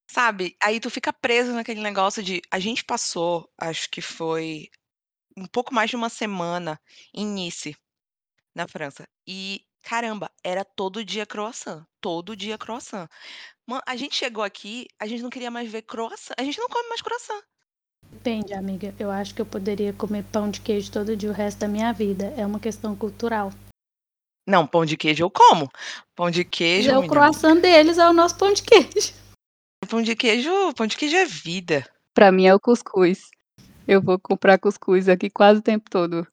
Sabe, 0.09 0.55
aí 0.63 0.79
tu 0.79 0.89
fica 0.89 1.11
preso 1.11 1.51
naquele 1.51 1.81
negócio 1.81 2.23
de 2.23 2.41
a 2.49 2.59
gente 2.59 2.83
passou, 2.83 3.49
acho 3.57 3.89
que 3.89 4.01
foi 4.01 4.69
um 5.35 5.45
pouco 5.45 5.73
mais 5.73 5.89
de 5.89 5.97
uma 5.97 6.09
semana 6.09 6.79
em 7.13 7.25
Nice, 7.25 7.75
na 8.55 8.67
França, 8.67 9.07
e 9.27 9.65
caramba, 9.83 10.31
era 10.43 10.63
todo 10.63 11.03
dia 11.03 11.25
croissant, 11.25 11.85
todo 11.99 12.35
dia 12.35 12.57
croissant. 12.57 13.07
a 13.85 13.95
gente 13.97 14.15
chegou 14.15 14.43
aqui, 14.43 14.87
a 14.97 15.05
gente 15.05 15.21
não 15.21 15.29
queria 15.29 15.51
mais 15.51 15.69
ver 15.69 15.81
croissant, 15.81 16.33
a 16.37 16.43
gente 16.43 16.57
não 16.57 16.69
come 16.69 16.87
mais 16.87 17.01
croissant. 17.01 17.43
Depende, 18.09 18.53
amiga. 18.53 18.95
Eu 18.97 19.11
acho 19.11 19.35
que 19.35 19.41
eu 19.41 19.45
poderia 19.45 19.91
comer 19.91 20.23
pão 20.31 20.49
de 20.49 20.61
queijo 20.61 20.91
todo 20.91 21.15
dia 21.15 21.29
o 21.29 21.33
resto 21.33 21.59
da 21.59 21.67
minha 21.67 21.91
vida. 21.91 22.33
É 22.37 22.45
uma 22.45 22.59
questão 22.59 22.95
cultural. 22.95 23.51
Não, 24.47 24.65
pão 24.65 24.85
de 24.85 24.95
queijo 24.95 25.23
eu 25.23 25.29
como. 25.29 25.69
Pão 26.15 26.31
de 26.31 26.45
queijo. 26.45 26.89
É 26.89 26.97
o 26.97 27.05
croissant 27.07 27.59
deles, 27.59 27.97
é 27.97 28.09
o 28.09 28.13
nosso 28.13 28.37
pão 28.37 28.53
de 28.53 28.63
queijo. 28.63 29.13
Pão 29.85 30.01
de 30.01 30.15
queijo, 30.15 30.73
pão 30.73 30.87
de 30.87 30.97
queijo 30.97 31.15
é 31.15 31.25
vida. 31.25 31.85
Pra 32.13 32.31
mim 32.31 32.45
é 32.47 32.53
o 32.53 32.59
cuscuz. 32.59 33.29
Eu 33.87 34.01
vou 34.01 34.19
comprar 34.19 34.57
cuscuz 34.57 35.07
aqui 35.07 35.29
quase 35.29 35.59
o 35.59 35.63
tempo 35.63 35.89
todo. 35.89 36.27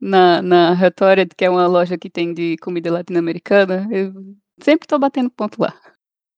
Na, 0.00 0.42
na 0.42 0.74
Rhetoric, 0.74 1.34
que 1.34 1.44
é 1.44 1.50
uma 1.50 1.66
loja 1.66 1.96
que 1.96 2.10
tem 2.10 2.34
de 2.34 2.56
comida 2.58 2.92
latino-americana, 2.92 3.88
eu 3.90 4.12
sempre 4.62 4.86
tô 4.86 4.98
batendo 4.98 5.30
ponto 5.30 5.60
lá. 5.60 5.78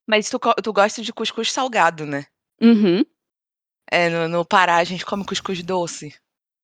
Mas 0.06 0.28
tu, 0.28 0.38
tu 0.62 0.72
gosta 0.72 1.02
de 1.02 1.12
cuscuz 1.12 1.52
salgado, 1.52 2.06
né? 2.06 2.26
Uhum. 2.60 3.04
É, 3.90 4.08
no, 4.10 4.28
no 4.28 4.44
Pará 4.44 4.76
a 4.76 4.84
gente 4.84 5.04
come 5.04 5.24
cuscuz 5.24 5.62
doce. 5.62 6.14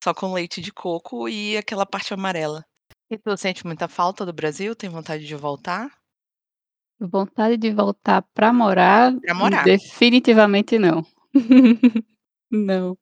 Só 0.02 0.12
com 0.12 0.34
leite 0.34 0.60
de 0.60 0.72
coco 0.72 1.28
e 1.28 1.56
aquela 1.56 1.86
parte 1.86 2.12
amarela. 2.12 2.64
E 3.10 3.16
tu 3.16 3.36
sente 3.36 3.66
muita 3.66 3.88
falta 3.88 4.26
do 4.26 4.32
Brasil? 4.32 4.74
Tem 4.74 4.90
vontade 4.90 5.26
de 5.26 5.34
voltar? 5.34 5.90
Vontade 7.00 7.56
de 7.56 7.72
voltar 7.72 8.22
pra 8.34 8.52
morar, 8.52 9.12
Pra 9.20 9.34
morar. 9.34 9.64
definitivamente 9.64 10.78
não. 10.78 11.04
Não. 12.50 12.96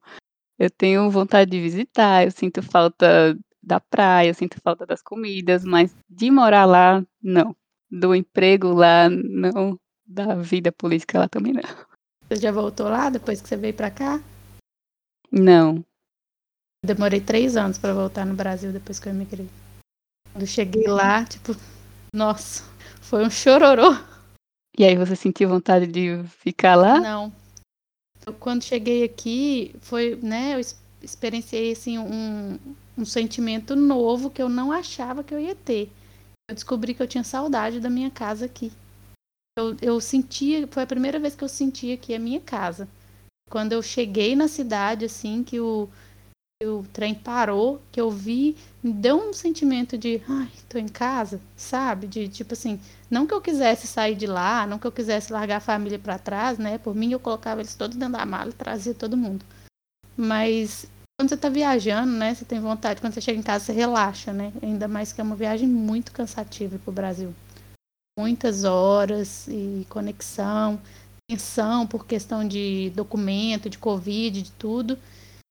Eu 0.59 0.71
tenho 0.71 1.11
vontade 1.11 1.51
de 1.51 1.61
visitar, 1.61 2.25
eu 2.25 2.31
sinto 2.31 2.63
falta 2.63 3.39
da 3.63 3.79
praia, 3.81 4.29
eu 4.31 4.35
sinto 4.35 4.59
falta 4.63 4.87
das 4.87 5.03
comidas, 5.03 5.63
mas 5.65 5.95
de 6.09 6.31
morar 6.31 6.65
lá, 6.65 7.05
não. 7.23 7.55
Do 7.91 8.15
emprego 8.15 8.73
lá, 8.73 9.11
não. 9.11 9.79
Da 10.07 10.35
vida 10.37 10.73
política 10.73 11.19
lá 11.19 11.29
também 11.29 11.53
não. 11.53 11.63
Você 12.29 12.37
já 12.41 12.51
voltou 12.51 12.89
lá 12.89 13.11
depois 13.11 13.41
que 13.43 13.49
você 13.49 13.57
veio 13.57 13.75
pra 13.75 13.91
cá? 13.91 14.23
Não. 15.31 15.85
Demorei 16.85 17.21
três 17.21 17.57
anos 17.57 17.79
pra 17.79 17.93
voltar 17.93 18.25
no 18.25 18.35
Brasil 18.35 18.73
depois 18.73 18.99
que 18.99 19.09
eu 19.09 19.13
emigrei. 19.13 19.49
Quando 20.33 20.47
cheguei 20.47 20.87
lá, 20.87 21.25
tipo, 21.25 21.53
nossa, 22.15 22.65
foi 23.03 23.27
um 23.27 23.31
chororô. 23.31 23.95
E 24.79 24.85
aí 24.85 24.97
você 24.97 25.15
sentiu 25.15 25.49
vontade 25.49 25.87
de 25.87 26.23
ficar 26.29 26.77
lá? 26.77 26.99
Não. 26.99 27.33
Eu, 28.25 28.33
quando 28.33 28.63
cheguei 28.63 29.05
aqui, 29.05 29.75
foi, 29.81 30.17
né, 30.23 30.55
eu 30.55 30.61
experienciei 31.03 31.73
assim 31.73 31.99
um, 31.99 32.59
um 32.97 33.05
sentimento 33.05 33.77
novo 33.77 34.31
que 34.31 34.41
eu 34.41 34.49
não 34.49 34.73
achava 34.73 35.23
que 35.23 35.35
eu 35.35 35.41
ia 35.41 35.55
ter. 35.55 35.91
Eu 36.49 36.55
descobri 36.55 36.95
que 36.95 37.03
eu 37.03 37.09
tinha 37.09 37.25
saudade 37.25 37.81
da 37.81 37.91
minha 37.91 38.11
casa 38.11 38.47
aqui. 38.47 38.73
Eu, 39.59 39.77
eu 39.83 40.01
sentia, 40.01 40.67
foi 40.69 40.85
a 40.85 40.87
primeira 40.87 41.19
vez 41.19 41.35
que 41.35 41.45
eu 41.45 41.49
sentia 41.49 41.97
que 41.97 42.15
é 42.15 42.19
minha 42.19 42.41
casa. 42.41 42.89
Quando 43.51 43.73
eu 43.73 43.83
cheguei 43.83 44.35
na 44.35 44.49
cidade, 44.49 45.05
assim, 45.05 45.45
que 45.45 45.61
o, 45.61 45.91
o 46.65 46.85
trem 46.93 47.15
parou, 47.15 47.81
que 47.91 48.01
eu 48.01 48.11
vi, 48.11 48.57
me 48.83 48.93
deu 48.93 49.17
um 49.17 49.33
sentimento 49.33 49.97
de, 49.97 50.21
ai, 50.29 50.49
tô 50.69 50.79
em 50.79 50.89
casa, 50.89 51.41
sabe? 51.57 52.07
De 52.07 52.29
tipo 52.29 52.55
assim, 52.55 52.81
não 53.11 53.27
que 53.27 53.35
eu 53.35 53.41
quisesse 53.41 53.87
sair 53.87 54.15
de 54.15 54.27
lá, 54.27 54.67
não 54.67 54.79
que 54.79 54.87
eu 54.87 54.93
quisesse 54.93 55.33
largar 55.33 55.57
a 55.57 55.61
família 55.61 55.99
para 55.99 56.19
trás, 56.19 56.59
né? 56.59 56.79
Por 56.79 56.95
mim 56.95 57.13
eu 57.13 57.21
colocava 57.21 57.61
eles 57.61 57.75
todos 57.75 57.97
dentro 57.97 58.19
da 58.19 58.27
mala 58.27 58.51
e 58.51 58.55
trazia 58.55 58.95
todo 58.95 59.17
mundo. 59.17 59.45
Mas 60.17 60.87
quando 61.19 61.29
você 61.29 61.37
tá 61.37 61.49
viajando, 61.49 62.13
né, 62.13 62.35
você 62.35 62.45
tem 62.45 62.61
vontade, 62.61 63.01
quando 63.01 63.15
você 63.15 63.21
chega 63.21 63.39
em 63.39 63.43
casa 63.43 63.65
você 63.65 63.73
relaxa, 63.73 64.33
né? 64.33 64.53
Ainda 64.63 64.89
mais 64.89 65.13
que 65.13 65.21
é 65.21 65.25
uma 65.25 65.37
viagem 65.37 65.69
muito 65.69 66.13
cansativa 66.13 66.79
pro 66.79 66.93
Brasil. 66.93 67.35
Muitas 68.19 68.65
horas 68.65 69.47
e 69.49 69.87
conexão, 69.89 70.81
tensão 71.31 71.87
por 71.87 72.07
questão 72.07 72.47
de 72.47 72.91
documento, 72.95 73.71
de 73.71 73.79
covid, 73.79 74.43
de 74.43 74.51
tudo. 74.53 74.99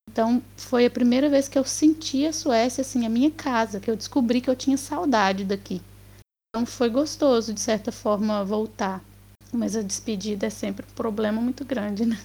Então, 0.09 0.41
foi 0.57 0.85
a 0.85 0.91
primeira 0.91 1.29
vez 1.29 1.47
que 1.47 1.57
eu 1.57 1.63
senti 1.63 2.25
a 2.25 2.33
Suécia, 2.33 2.81
assim, 2.81 3.05
a 3.05 3.09
minha 3.09 3.31
casa, 3.31 3.79
que 3.79 3.89
eu 3.89 3.95
descobri 3.95 4.41
que 4.41 4.49
eu 4.49 4.55
tinha 4.55 4.77
saudade 4.77 5.45
daqui. 5.45 5.81
Então 6.53 6.65
foi 6.65 6.89
gostoso, 6.89 7.53
de 7.53 7.61
certa 7.61 7.93
forma, 7.93 8.43
voltar. 8.43 9.01
Mas 9.53 9.75
a 9.75 9.81
despedida 9.81 10.47
é 10.47 10.49
sempre 10.49 10.85
um 10.85 10.93
problema 10.93 11.41
muito 11.41 11.63
grande, 11.63 12.05
né? 12.05 12.17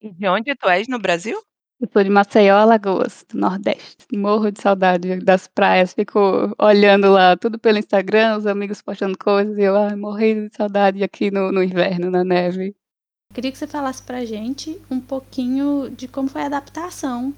E 0.00 0.10
de 0.10 0.28
onde 0.28 0.54
tu 0.54 0.68
és 0.68 0.86
no 0.86 0.98
Brasil? 0.98 1.38
Eu 1.80 1.88
sou 1.92 2.02
de 2.02 2.08
Maceió, 2.08 2.56
Alagoas, 2.56 3.24
do 3.28 3.38
Nordeste. 3.38 4.06
Morro 4.16 4.50
de 4.50 4.60
saudade 4.60 5.18
das 5.18 5.46
praias, 5.46 5.92
fico 5.92 6.54
olhando 6.58 7.10
lá 7.10 7.36
tudo 7.36 7.58
pelo 7.58 7.78
Instagram, 7.78 8.38
os 8.38 8.46
amigos 8.46 8.80
postando 8.80 9.18
coisas, 9.18 9.56
e 9.58 9.62
eu 9.62 9.76
ai, 9.76 9.94
morrendo 9.94 10.48
de 10.48 10.56
saudade 10.56 11.04
aqui 11.04 11.30
no, 11.30 11.52
no 11.52 11.62
inverno, 11.62 12.10
na 12.10 12.24
neve. 12.24 12.74
Queria 13.34 13.52
que 13.52 13.58
você 13.58 13.66
falasse 13.66 14.02
pra 14.02 14.24
gente 14.24 14.80
um 14.90 15.00
pouquinho 15.00 15.90
de 15.90 16.08
como 16.08 16.28
foi 16.28 16.42
a 16.42 16.46
adaptação, 16.46 17.34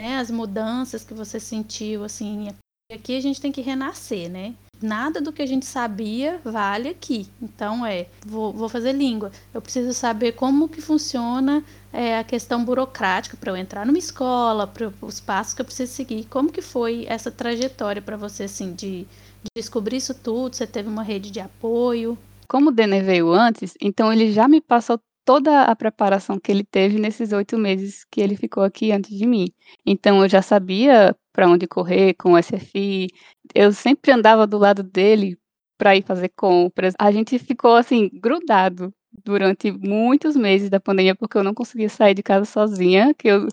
né? 0.00 0.16
As 0.16 0.30
mudanças 0.30 1.04
que 1.04 1.12
você 1.12 1.40
sentiu, 1.40 2.04
assim. 2.04 2.48
Aqui 2.92 3.16
a 3.16 3.20
gente 3.20 3.40
tem 3.40 3.50
que 3.50 3.60
renascer, 3.60 4.30
né? 4.30 4.54
Nada 4.80 5.20
do 5.20 5.32
que 5.32 5.42
a 5.42 5.46
gente 5.46 5.66
sabia 5.66 6.40
vale 6.44 6.88
aqui. 6.88 7.28
Então 7.40 7.84
é, 7.84 8.06
vou, 8.24 8.52
vou 8.52 8.68
fazer 8.68 8.92
língua. 8.92 9.30
Eu 9.52 9.60
preciso 9.60 9.92
saber 9.92 10.32
como 10.32 10.68
que 10.68 10.80
funciona 10.80 11.62
é, 11.92 12.18
a 12.18 12.24
questão 12.24 12.64
burocrática 12.64 13.36
para 13.36 13.52
eu 13.52 13.56
entrar 13.56 13.84
numa 13.84 13.98
escola, 13.98 14.66
para 14.66 14.92
os 15.00 15.20
passos 15.20 15.54
que 15.54 15.60
eu 15.60 15.66
preciso 15.66 15.92
seguir. 15.92 16.24
Como 16.26 16.52
que 16.52 16.62
foi 16.62 17.04
essa 17.08 17.30
trajetória 17.30 18.02
para 18.02 18.16
você, 18.16 18.44
assim, 18.44 18.74
de, 18.74 19.02
de 19.02 19.50
descobrir 19.56 19.96
isso 19.96 20.14
tudo? 20.14 20.54
Você 20.56 20.66
teve 20.66 20.88
uma 20.88 21.02
rede 21.02 21.30
de 21.30 21.40
apoio? 21.40 22.16
Como 22.48 22.70
o 22.70 22.72
Denner 22.72 23.04
veio 23.04 23.32
antes, 23.32 23.74
então 23.80 24.12
ele 24.12 24.32
já 24.32 24.46
me 24.46 24.60
passou 24.60 25.00
toda 25.24 25.62
a 25.64 25.76
preparação 25.76 26.38
que 26.38 26.50
ele 26.50 26.64
teve 26.64 26.98
nesses 26.98 27.32
oito 27.32 27.58
meses 27.58 28.04
que 28.10 28.20
ele 28.20 28.36
ficou 28.36 28.62
aqui 28.62 28.92
antes 28.92 29.16
de 29.16 29.26
mim. 29.26 29.46
Então 29.86 30.22
eu 30.22 30.28
já 30.28 30.42
sabia 30.42 31.16
para 31.32 31.48
onde 31.48 31.66
correr 31.66 32.14
com 32.14 32.32
o 32.32 32.38
SFI, 32.42 33.08
eu 33.54 33.72
sempre 33.72 34.12
andava 34.12 34.46
do 34.46 34.58
lado 34.58 34.82
dele 34.82 35.38
para 35.78 35.96
ir 35.96 36.02
fazer 36.04 36.28
compras. 36.30 36.94
A 36.98 37.10
gente 37.10 37.38
ficou 37.38 37.74
assim 37.74 38.10
grudado 38.12 38.92
durante 39.24 39.70
muitos 39.72 40.36
meses 40.36 40.70
da 40.70 40.80
pandemia 40.80 41.14
porque 41.14 41.36
eu 41.36 41.44
não 41.44 41.54
conseguia 41.54 41.88
sair 41.88 42.14
de 42.14 42.22
casa 42.22 42.44
sozinha, 42.44 43.14
que 43.14 43.28
eu, 43.28 43.48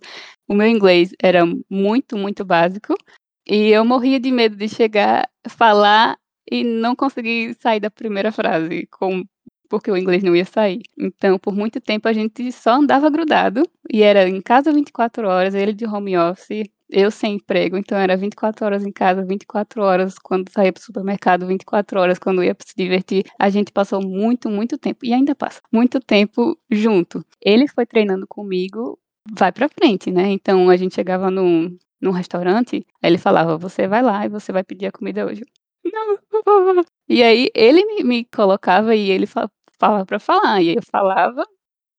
o 0.47 0.53
meu 0.53 0.67
inglês 0.67 1.11
era 1.21 1.43
muito, 1.69 2.17
muito 2.17 2.45
básico, 2.45 2.95
e 3.47 3.69
eu 3.69 3.83
morria 3.85 4.19
de 4.19 4.31
medo 4.31 4.55
de 4.55 4.69
chegar, 4.69 5.29
falar 5.47 6.17
e 6.51 6.63
não 6.63 6.95
conseguir 6.95 7.55
sair 7.61 7.79
da 7.79 7.91
primeira 7.91 8.31
frase, 8.31 8.87
com 8.91 9.23
porque 9.69 9.91
o 9.91 9.97
inglês 9.97 10.23
não 10.23 10.35
ia 10.35 10.45
sair. 10.45 10.81
Então, 10.97 11.37
por 11.39 11.53
muito 11.55 11.79
tempo 11.79 12.07
a 12.07 12.13
gente 12.13 12.51
só 12.51 12.71
andava 12.71 13.09
grudado 13.09 13.63
e 13.91 14.01
era 14.03 14.27
em 14.27 14.41
casa 14.41 14.73
24 14.73 15.27
horas, 15.27 15.53
ele 15.55 15.73
de 15.73 15.85
home 15.85 16.17
office, 16.17 16.63
eu 16.89 17.11
sem 17.11 17.35
emprego, 17.35 17.77
então 17.77 17.97
era 17.97 18.17
24 18.17 18.65
horas 18.65 18.83
em 18.83 18.91
casa, 18.91 19.23
24 19.23 19.83
horas 19.83 20.15
quando 20.17 20.49
saía 20.51 20.73
para 20.73 20.81
o 20.81 20.83
supermercado, 20.83 21.45
24 21.45 21.99
horas 21.99 22.17
quando 22.17 22.43
ia 22.43 22.55
se 22.59 22.73
divertir. 22.75 23.23
A 23.39 23.49
gente 23.49 23.71
passou 23.71 24.01
muito, 24.01 24.49
muito 24.49 24.77
tempo 24.77 25.05
e 25.05 25.13
ainda 25.13 25.35
passa 25.35 25.61
muito 25.71 25.99
tempo 25.99 26.57
junto. 26.69 27.23
Ele 27.41 27.67
foi 27.67 27.85
treinando 27.85 28.25
comigo, 28.27 28.97
vai 29.31 29.51
para 29.51 29.69
frente, 29.69 30.11
né? 30.11 30.29
Então 30.31 30.69
a 30.69 30.77
gente 30.77 30.95
chegava 30.95 31.29
num, 31.29 31.77
num 32.01 32.11
restaurante, 32.11 32.77
aí 33.03 33.09
ele 33.11 33.17
falava: 33.19 33.57
"Você 33.57 33.87
vai 33.87 34.01
lá 34.01 34.25
e 34.25 34.29
você 34.29 34.51
vai 34.51 34.63
pedir 34.63 34.87
a 34.87 34.91
comida 34.91 35.25
hoje". 35.25 35.43
Não, 35.85 36.17
e 37.07 37.23
aí 37.23 37.49
ele 37.55 37.85
me, 37.85 38.03
me 38.03 38.25
colocava 38.25 38.95
e 38.95 39.09
ele 39.11 39.25
falava 39.79 40.05
para 40.05 40.19
falar, 40.19 40.61
e 40.61 40.69
aí 40.69 40.75
eu 40.75 40.83
falava, 40.83 41.45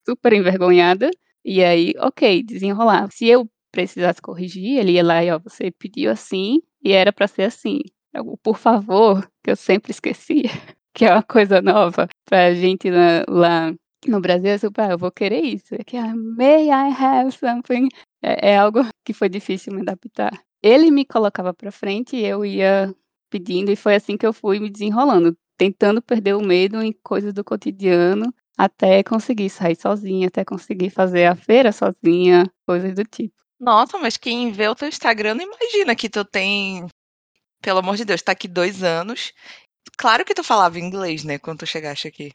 super 0.08 0.32
envergonhada, 0.32 1.10
e 1.44 1.64
aí, 1.64 1.94
ok, 1.99 2.42
desenrolar. 2.42 3.10
Se 3.10 3.26
eu 3.28 3.49
precisasse 3.72 4.20
corrigir, 4.20 4.78
ele 4.78 4.92
ia 4.92 5.04
lá 5.04 5.25
e, 5.25 5.30
ó, 5.30 5.38
você 5.38 5.70
pediu 5.70 6.10
assim, 6.10 6.60
e 6.84 6.92
era 6.92 7.12
para 7.12 7.26
ser 7.28 7.44
assim. 7.44 7.80
Eu, 8.12 8.38
por 8.42 8.58
favor, 8.58 9.26
que 9.42 9.50
eu 9.50 9.56
sempre 9.56 9.92
esquecia, 9.92 10.50
que 10.94 11.04
é 11.04 11.12
uma 11.12 11.22
coisa 11.22 11.62
nova 11.62 12.08
pra 12.26 12.52
gente 12.54 12.90
lá, 12.90 13.72
no 14.06 14.20
Brasil, 14.20 14.58
super, 14.58 14.82
ah, 14.82 14.92
eu 14.92 14.99
vou 14.99 15.10
querer 15.12 15.42
isso. 15.42 15.75
É 15.75 15.84
que, 15.84 15.96
ah, 15.96 16.14
may 16.16 16.68
I 16.68 16.92
have 16.92 17.32
something? 17.32 17.88
É, 18.22 18.52
é 18.52 18.56
algo 18.58 18.80
que 19.04 19.12
foi 19.12 19.28
difícil 19.28 19.72
me 19.75 19.82
adaptar. 19.82 20.32
Ele 20.62 20.90
me 20.90 21.04
colocava 21.04 21.54
para 21.54 21.72
frente 21.72 22.16
e 22.16 22.26
eu 22.26 22.44
ia 22.44 22.94
pedindo, 23.30 23.70
e 23.70 23.76
foi 23.76 23.94
assim 23.94 24.16
que 24.16 24.26
eu 24.26 24.32
fui 24.32 24.58
me 24.58 24.68
desenrolando 24.70 25.37
tentando 25.61 26.00
perder 26.00 26.35
o 26.35 26.40
medo 26.40 26.83
em 26.83 26.90
coisas 26.90 27.35
do 27.35 27.45
cotidiano, 27.45 28.33
até 28.57 29.02
conseguir 29.02 29.50
sair 29.50 29.76
sozinha, 29.76 30.29
até 30.29 30.43
conseguir 30.43 30.88
fazer 30.88 31.26
a 31.26 31.37
feira 31.37 31.71
sozinha, 31.71 32.50
coisas 32.67 32.95
do 32.95 33.05
tipo. 33.05 33.35
Nossa, 33.61 33.99
mas 33.99 34.17
quem 34.17 34.52
vê 34.52 34.69
o 34.69 34.75
teu 34.75 34.88
Instagram 34.88 35.35
não 35.35 35.45
imagina 35.45 35.95
que 35.95 36.09
tu 36.09 36.25
tem, 36.25 36.87
pelo 37.61 37.81
amor 37.81 37.97
de 37.97 38.07
Deus, 38.07 38.23
tá 38.23 38.33
aqui 38.33 38.49
dois 38.49 38.83
anos. 38.83 39.35
Claro 39.99 40.25
que 40.25 40.33
tu 40.33 40.43
falava 40.43 40.79
inglês, 40.79 41.25
né, 41.25 41.38
quando 41.38 41.59
tu 41.59 41.67
chegaste 41.67 42.09
aqui. 42.09 42.33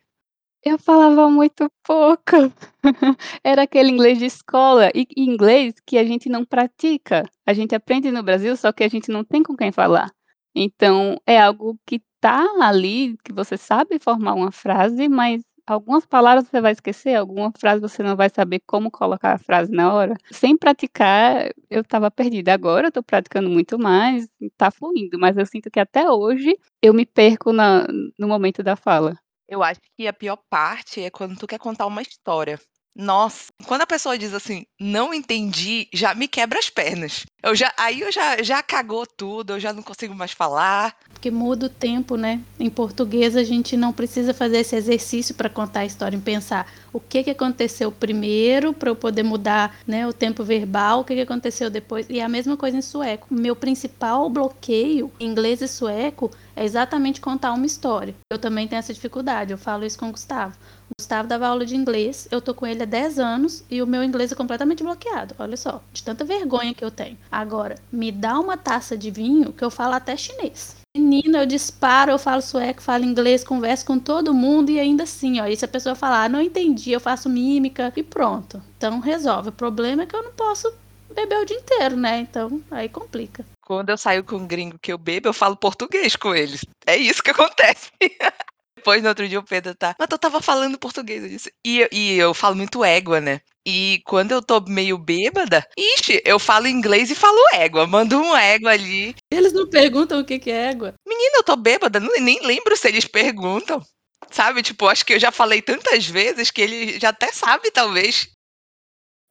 Eu 0.63 0.77
falava 0.77 1.27
muito 1.27 1.67
pouco. 1.83 2.53
Era 3.43 3.63
aquele 3.63 3.89
inglês 3.89 4.19
de 4.19 4.25
escola, 4.25 4.91
e 4.93 5.07
inglês 5.17 5.73
que 5.83 5.97
a 5.97 6.03
gente 6.03 6.29
não 6.29 6.45
pratica. 6.45 7.23
A 7.43 7.53
gente 7.55 7.73
aprende 7.73 8.11
no 8.11 8.21
Brasil, 8.21 8.55
só 8.55 8.71
que 8.71 8.83
a 8.83 8.87
gente 8.87 9.09
não 9.09 9.23
tem 9.23 9.41
com 9.41 9.55
quem 9.55 9.71
falar. 9.71 10.11
Então, 10.55 11.19
é 11.25 11.39
algo 11.39 11.75
que 11.87 11.99
tá 12.25 12.43
ali, 12.59 13.15
que 13.23 13.31
você 13.31 13.55
sabe 13.55 13.99
formar 13.99 14.33
uma 14.33 14.51
frase, 14.51 15.07
mas 15.07 15.43
algumas 15.67 16.07
palavras 16.07 16.47
você 16.47 16.59
vai 16.59 16.71
esquecer, 16.71 17.13
alguma 17.13 17.51
frase 17.55 17.79
você 17.79 18.01
não 18.01 18.15
vai 18.15 18.31
saber 18.31 18.61
como 18.65 18.89
colocar 18.89 19.33
a 19.33 19.37
frase 19.37 19.71
na 19.71 19.93
hora. 19.93 20.15
Sem 20.31 20.57
praticar, 20.57 21.51
eu 21.69 21.81
estava 21.81 22.09
perdida. 22.09 22.51
Agora 22.51 22.87
eu 22.87 22.91
tô 22.91 23.03
praticando 23.03 23.47
muito 23.47 23.77
mais, 23.77 24.27
tá 24.57 24.71
fluindo, 24.71 25.19
mas 25.19 25.37
eu 25.37 25.45
sinto 25.45 25.69
que 25.69 25.79
até 25.79 26.09
hoje 26.09 26.57
eu 26.81 26.95
me 26.95 27.05
perco 27.05 27.53
na 27.53 27.85
no 28.17 28.27
momento 28.27 28.63
da 28.63 28.75
fala. 28.75 29.15
Eu 29.47 29.61
acho 29.61 29.79
que 29.95 30.07
a 30.07 30.13
pior 30.13 30.39
parte 30.49 31.01
é 31.01 31.11
quando 31.11 31.37
tu 31.37 31.45
quer 31.45 31.59
contar 31.59 31.85
uma 31.85 32.01
história. 32.01 32.59
Nossa, 32.95 33.51
quando 33.67 33.81
a 33.81 33.87
pessoa 33.87 34.17
diz 34.17 34.33
assim: 34.33 34.65
"Não 34.79 35.13
entendi", 35.13 35.87
já 35.93 36.15
me 36.15 36.29
quebra 36.29 36.57
as 36.59 36.69
pernas. 36.69 37.25
Eu 37.43 37.53
já 37.53 37.71
aí 37.77 37.99
eu 37.99 38.11
já 38.11 38.41
já 38.41 38.63
cagou 38.63 39.05
tudo, 39.05 39.53
eu 39.53 39.59
já 39.59 39.73
não 39.73 39.83
consigo 39.83 40.15
mais 40.15 40.31
falar. 40.31 40.95
Porque 41.13 41.29
muda 41.29 41.65
o 41.65 41.69
tempo, 41.69 42.15
né? 42.15 42.41
Em 42.57 42.69
português 42.69 43.35
a 43.35 43.43
gente 43.43 43.75
não 43.75 43.91
precisa 43.91 44.33
fazer 44.33 44.59
esse 44.59 44.75
exercício 44.75 45.35
para 45.35 45.49
contar 45.49 45.81
a 45.81 45.85
história, 45.85 46.15
em 46.15 46.21
pensar 46.21 46.71
o 46.93 46.99
que 46.99 47.23
que 47.23 47.31
aconteceu 47.31 47.91
primeiro 47.91 48.71
para 48.71 48.89
eu 48.89 48.95
poder 48.95 49.23
mudar, 49.23 49.77
né, 49.85 50.07
o 50.07 50.13
tempo 50.13 50.45
verbal, 50.45 51.01
o 51.01 51.03
que 51.03 51.13
que 51.13 51.21
aconteceu 51.21 51.69
depois. 51.69 52.05
E 52.09 52.21
a 52.21 52.29
mesma 52.29 52.55
coisa 52.55 52.77
em 52.77 52.81
sueco. 52.81 53.27
Meu 53.29 53.55
principal 53.55 54.29
bloqueio 54.29 55.11
em 55.19 55.27
inglês 55.27 55.61
e 55.61 55.67
sueco 55.67 56.31
é 56.55 56.63
exatamente 56.63 57.19
contar 57.19 57.51
uma 57.51 57.65
história. 57.65 58.15
Eu 58.31 58.39
também 58.39 58.65
tenho 58.67 58.79
essa 58.79 58.93
dificuldade, 58.93 59.51
eu 59.51 59.57
falo 59.57 59.85
isso 59.85 59.99
com 59.99 60.07
o 60.07 60.11
Gustavo. 60.11 60.55
Gustavo 60.97 61.27
dava 61.27 61.47
aula 61.47 61.65
de 61.65 61.75
inglês, 61.75 62.27
eu 62.31 62.41
tô 62.41 62.53
com 62.53 62.65
ele 62.65 62.83
há 62.83 62.85
10 62.85 63.19
anos 63.19 63.63
e 63.69 63.81
o 63.81 63.87
meu 63.87 64.03
inglês 64.03 64.31
é 64.31 64.35
completamente 64.35 64.83
bloqueado. 64.83 65.35
Olha 65.37 65.57
só, 65.57 65.81
de 65.91 66.03
tanta 66.03 66.23
vergonha 66.23 66.73
que 66.73 66.83
eu 66.83 66.91
tenho. 66.91 67.17
Agora, 67.31 67.75
me 67.91 68.11
dá 68.11 68.39
uma 68.39 68.55
taça 68.55 68.97
de 68.97 69.11
vinho 69.11 69.51
que 69.51 69.63
eu 69.63 69.69
falo 69.69 69.93
até 69.93 70.15
chinês. 70.15 70.77
Menina, 70.95 71.39
eu 71.39 71.45
disparo, 71.45 72.11
eu 72.11 72.17
falo 72.17 72.41
sueco, 72.41 72.81
falo 72.81 73.03
inglês, 73.03 73.43
converso 73.43 73.85
com 73.85 73.99
todo 73.99 74.33
mundo 74.33 74.71
e 74.71 74.79
ainda 74.79 75.03
assim, 75.03 75.41
ó, 75.41 75.45
e 75.45 75.55
se 75.55 75.65
a 75.65 75.67
pessoa 75.67 75.93
falar, 75.93 76.23
ah, 76.23 76.29
não 76.29 76.39
entendi, 76.39 76.91
eu 76.91 77.01
faço 77.01 77.27
mímica 77.27 77.91
e 77.95 78.01
pronto. 78.01 78.61
Então 78.77 78.99
resolve. 79.01 79.49
O 79.49 79.51
problema 79.51 80.03
é 80.03 80.05
que 80.05 80.15
eu 80.15 80.23
não 80.23 80.31
posso 80.31 80.71
beber 81.13 81.39
o 81.39 81.45
dia 81.45 81.57
inteiro, 81.57 81.97
né? 81.97 82.19
Então 82.19 82.61
aí 82.71 82.87
complica. 82.87 83.45
Quando 83.65 83.89
eu 83.89 83.97
saio 83.97 84.23
com 84.23 84.37
um 84.37 84.47
gringo 84.47 84.79
que 84.79 84.93
eu 84.93 84.97
bebo, 84.97 85.27
eu 85.27 85.33
falo 85.33 85.57
português 85.57 86.15
com 86.15 86.33
eles. 86.33 86.63
É 86.85 86.95
isso 86.95 87.21
que 87.21 87.31
acontece. 87.31 87.91
Depois, 88.85 89.01
no 89.01 89.09
outro 89.09 89.27
dia, 89.27 89.39
o 89.39 89.43
Pedro 89.43 89.73
tá. 89.73 89.95
Mas 89.97 90.07
eu 90.11 90.19
tava 90.19 90.39
falando 90.39 90.77
português, 90.77 91.23
eu 91.23 91.29
disse. 91.29 91.51
E, 91.65 91.89
e 91.91 92.19
eu 92.19 92.35
falo 92.35 92.55
muito 92.55 92.85
égua, 92.85 93.19
né? 93.19 93.41
E 93.65 93.99
quando 94.05 94.31
eu 94.31 94.43
tô 94.43 94.61
meio 94.61 94.95
bêbada, 94.95 95.67
ixi, 95.75 96.21
eu 96.23 96.37
falo 96.37 96.67
inglês 96.67 97.09
e 97.09 97.15
falo 97.15 97.35
égua. 97.55 97.87
Mando 97.87 98.15
um 98.15 98.37
égua 98.37 98.73
ali. 98.73 99.15
Eles 99.31 99.53
não 99.53 99.67
perguntam 99.67 100.19
o 100.19 100.23
que, 100.23 100.37
que 100.37 100.51
é 100.51 100.69
égua. 100.69 100.93
Menina, 101.03 101.37
eu 101.37 101.43
tô 101.43 101.55
bêbada, 101.55 101.99
nem 101.99 102.39
lembro 102.45 102.77
se 102.77 102.87
eles 102.87 103.05
perguntam. 103.05 103.81
Sabe, 104.29 104.61
tipo, 104.61 104.87
acho 104.87 105.03
que 105.03 105.13
eu 105.13 105.19
já 105.19 105.31
falei 105.31 105.63
tantas 105.63 106.05
vezes 106.05 106.51
que 106.51 106.61
ele 106.61 106.99
já 106.99 107.09
até 107.09 107.31
sabe, 107.31 107.71
talvez. 107.71 108.29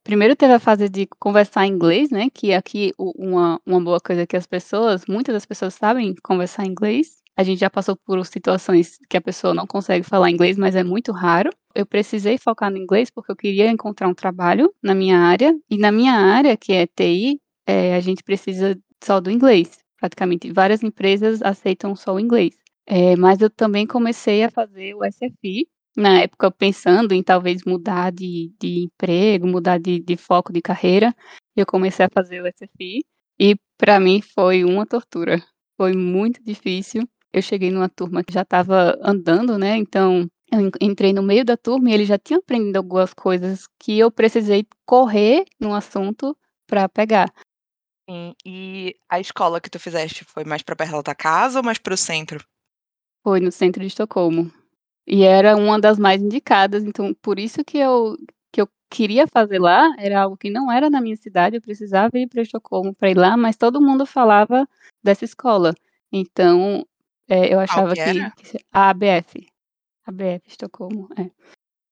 Primeiro 0.03 0.35
teve 0.35 0.51
a 0.51 0.59
fase 0.59 0.89
de 0.89 1.07
conversar 1.17 1.65
em 1.65 1.71
inglês, 1.71 2.09
né, 2.09 2.29
que 2.29 2.53
aqui 2.53 2.93
uma 2.97 3.57
uma 3.65 3.81
boa 3.81 4.01
coisa 4.01 4.27
que 4.27 4.35
as 4.35 4.45
pessoas 4.45 5.05
muitas 5.07 5.33
das 5.33 5.45
pessoas 5.45 5.73
sabem 5.75 6.13
conversar 6.21 6.65
em 6.65 6.71
inglês. 6.71 7.23
A 7.37 7.43
gente 7.43 7.59
já 7.59 7.69
passou 7.69 7.97
por 7.97 8.25
situações 8.25 8.97
que 9.09 9.17
a 9.17 9.21
pessoa 9.21 9.53
não 9.53 9.67
consegue 9.67 10.05
falar 10.05 10.29
inglês, 10.31 10.57
mas 10.57 10.73
é 10.73 10.83
muito 10.85 11.11
raro. 11.11 11.49
Eu 11.75 11.85
precisei 11.85 12.37
focar 12.37 12.71
no 12.71 12.77
inglês, 12.77 13.09
porque 13.09 13.29
eu 13.31 13.35
queria 13.35 13.69
encontrar 13.69 14.07
um 14.07 14.13
trabalho 14.13 14.73
na 14.81 14.95
minha 14.95 15.19
área, 15.19 15.53
e 15.69 15.77
na 15.77 15.91
minha 15.91 16.13
área, 16.13 16.55
que 16.55 16.71
é 16.71 16.87
TI, 16.87 17.41
eh, 17.67 17.93
a 17.95 17.99
gente 17.99 18.23
precisa 18.23 18.77
só 19.03 19.19
do 19.19 19.29
inglês, 19.29 19.69
praticamente. 19.99 20.49
Várias 20.53 20.81
empresas 20.81 21.41
aceitam 21.41 21.93
só 21.93 22.13
o 22.15 22.19
inglês. 22.21 22.55
Eh, 22.87 23.17
mas 23.17 23.41
eu 23.41 23.49
também 23.49 23.85
comecei 23.85 24.43
a 24.43 24.49
fazer 24.49 24.93
o 24.95 25.03
SFI, 25.03 25.67
na 25.97 26.21
época 26.21 26.49
pensando 26.51 27.13
em 27.13 27.21
talvez 27.23 27.63
mudar 27.65 28.11
de 28.13 28.53
de 28.59 28.83
emprego, 28.85 29.45
mudar 29.47 29.77
de 29.79 29.99
de 29.99 30.15
foco 30.15 30.53
de 30.53 30.61
carreira, 30.61 31.13
eu 31.55 31.65
comecei 31.65 32.05
a 32.05 32.09
fazer 32.13 32.41
o 32.41 32.47
SFI, 32.47 33.03
e 33.39 33.55
para 33.77 33.99
mim 33.99 34.21
foi 34.21 34.63
uma 34.63 34.85
tortura, 34.85 35.41
foi 35.77 35.93
muito 35.93 36.41
difícil. 36.43 37.05
Eu 37.35 37.41
cheguei 37.41 37.69
numa 37.69 37.89
turma 37.89 38.23
que 38.23 38.31
já 38.31 38.43
estava 38.43 38.97
andando, 39.01 39.57
né, 39.57 39.75
então 39.75 40.25
eu 40.49 40.71
entrei 40.79 41.11
no 41.11 41.21
meio 41.21 41.43
da 41.43 41.57
turma 41.57 41.89
e 41.89 41.93
eles 41.93 42.07
já 42.07 42.17
tinham 42.17 42.39
aprendido 42.39 42.77
algumas 42.77 43.13
coisas 43.13 43.67
que 43.77 43.99
eu 43.99 44.09
precisei 44.09 44.65
correr 44.85 45.43
num 45.59 45.73
assunto 45.73 46.37
para 46.65 46.87
pegar. 46.87 47.29
Sim, 48.09 48.33
e 48.45 48.95
a 49.09 49.19
escola 49.19 49.59
que 49.59 49.69
tu 49.69 49.77
fizeste 49.77 50.23
foi 50.23 50.45
mais 50.45 50.61
para 50.61 50.77
perto 50.77 50.93
da 50.93 51.03
tua 51.03 51.15
casa 51.15 51.59
ou 51.59 51.65
mais 51.65 51.77
para 51.77 51.93
o 51.93 51.97
centro? 51.97 52.45
Foi 53.21 53.41
no 53.41 53.51
centro 53.51 53.81
de 53.81 53.87
Estocolmo. 53.87 54.49
E 55.05 55.23
era 55.23 55.57
uma 55.57 55.77
das 55.77 55.99
mais 55.99 56.21
indicadas, 56.21 56.85
então 56.85 57.13
por 57.21 57.37
isso 57.37 57.65
que 57.65 57.77
eu 57.77 58.15
que 58.49 58.61
eu 58.61 58.69
queria 58.89 59.27
fazer 59.27 59.59
lá, 59.59 59.93
era 59.97 60.21
algo 60.21 60.37
que 60.37 60.49
não 60.49 60.71
era 60.71 60.89
na 60.89 61.01
minha 61.01 61.17
cidade, 61.17 61.57
eu 61.57 61.61
precisava 61.61 62.17
ir 62.17 62.29
para 62.29 62.41
Estocolmo 62.41 62.95
para 62.95 63.09
ir 63.11 63.17
lá, 63.17 63.35
mas 63.35 63.57
todo 63.57 63.81
mundo 63.81 64.05
falava 64.05 64.65
dessa 65.03 65.25
escola. 65.25 65.75
Então, 66.09 66.85
eh, 67.29 67.53
eu 67.53 67.59
achava 67.59 67.95
que 67.97 68.29
que 68.35 68.57
a 68.71 68.89
ABF, 68.91 69.47
ABF 70.07 70.43
Estocolmo, 70.49 71.09
é. 71.17 71.31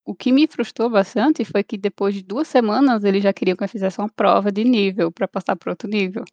O 0.05 0.15
que 0.15 0.31
me 0.33 0.47
frustrou 0.47 0.89
bastante 0.89 1.45
foi 1.45 1.63
que 1.63 1.77
depois 1.77 2.15
de 2.15 2.23
2 2.23 2.47
semanas 2.47 3.03
eles 3.05 3.23
já 3.23 3.33
queriam 3.33 3.57
que 3.57 3.63
eu 3.63 3.69
fizesse 3.69 3.99
uma 3.99 4.09
prova 4.09 4.51
de 4.51 4.63
nível 4.63 5.11
para 5.11 5.27
passar 5.27 5.55
para 5.57 5.71
outro 5.71 5.89
nível. 5.89 6.23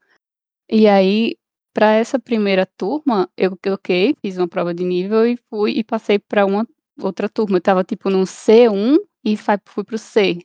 E 0.71 0.88
aí, 0.88 1.37
para 1.75 1.92
essa 1.95 2.19
primeira 2.19 2.66
turma, 2.78 3.30
eu 3.37 3.59
ok, 3.69 4.16
fiz 4.23 4.38
uma 4.38 4.49
prova 4.49 4.75
de 4.75 4.85
nível 4.85 5.26
e 5.26 5.38
fui 5.50 5.73
e 5.78 5.85
passei 5.85 6.19
para 6.19 6.47
uma 6.47 6.66
outra 7.00 7.28
turma, 7.28 7.57
eu 7.57 7.61
estava 7.61 7.85
tipo 7.85 8.11
num 8.11 8.25
C1 8.26 8.99
e 9.25 9.37
fui 9.66 9.85
para 9.85 9.97
o 9.97 9.99
C. 9.99 10.38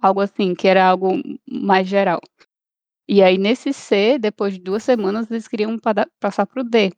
Algo 0.00 0.20
assim, 0.20 0.54
que 0.54 0.68
era 0.68 0.84
algo 0.86 1.14
mais 1.48 1.86
geral. 1.88 2.20
E 3.08 3.22
aí 3.22 3.38
nesse 3.38 3.72
C, 3.72 4.18
depois 4.18 4.54
de 4.54 4.60
2 4.60 4.82
semanas, 4.84 5.30
eles 5.30 5.48
queriam 5.48 5.78
passar 6.20 6.46
para 6.46 6.62
o 6.62 6.64
D. 6.64 6.92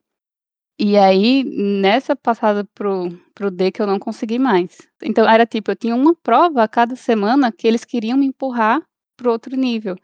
E 0.79 0.97
aí, 0.99 1.45
nessa 1.45 2.17
passada 2.17 2.65
para 2.75 2.91
o 2.93 3.09
para 3.35 3.47
o 3.49 3.51
D 3.51 3.71
que 3.73 3.81
eu 3.83 3.87
não 3.87 3.99
consegui 3.99 4.39
mais. 4.39 4.77
Então 5.03 5.29
era 5.29 5.45
tipo, 5.47 5.71
eu 5.71 5.77
tinha 5.77 5.95
uma 5.95 6.15
prova 6.17 6.63
a 6.65 6.69
cada 6.69 6.95
semana 6.97 7.51
que 7.53 7.67
eles 7.67 7.85
queriam 7.85 8.17
me 8.19 8.27
empurrar 8.27 8.81
para 9.17 9.29
o 9.29 9.33
outro 9.33 9.57
nível. 9.57 9.97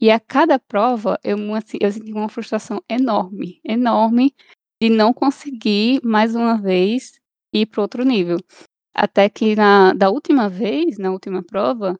E 0.00 0.10
a 0.10 0.20
cada 0.20 0.58
prova 0.58 1.18
eu 1.24 1.36
assim, 1.54 1.78
eu 1.80 1.92
senti 1.92 2.12
uma 2.12 2.28
frustração 2.28 2.82
enorme, 2.90 3.60
enorme, 3.64 4.34
de 4.82 4.90
não 4.90 5.12
conseguir 5.14 6.00
mais 6.04 6.34
uma 6.36 6.60
vez 6.60 7.12
ir 7.54 7.66
para 7.66 7.80
o 7.80 7.82
outro 7.84 8.04
nível. 8.04 8.38
Até 8.94 9.28
que 9.30 9.56
na 9.56 9.92
da 9.94 10.10
última 10.10 10.48
vez, 10.48 10.98
na 10.98 11.12
última 11.12 11.42
prova, 11.44 11.98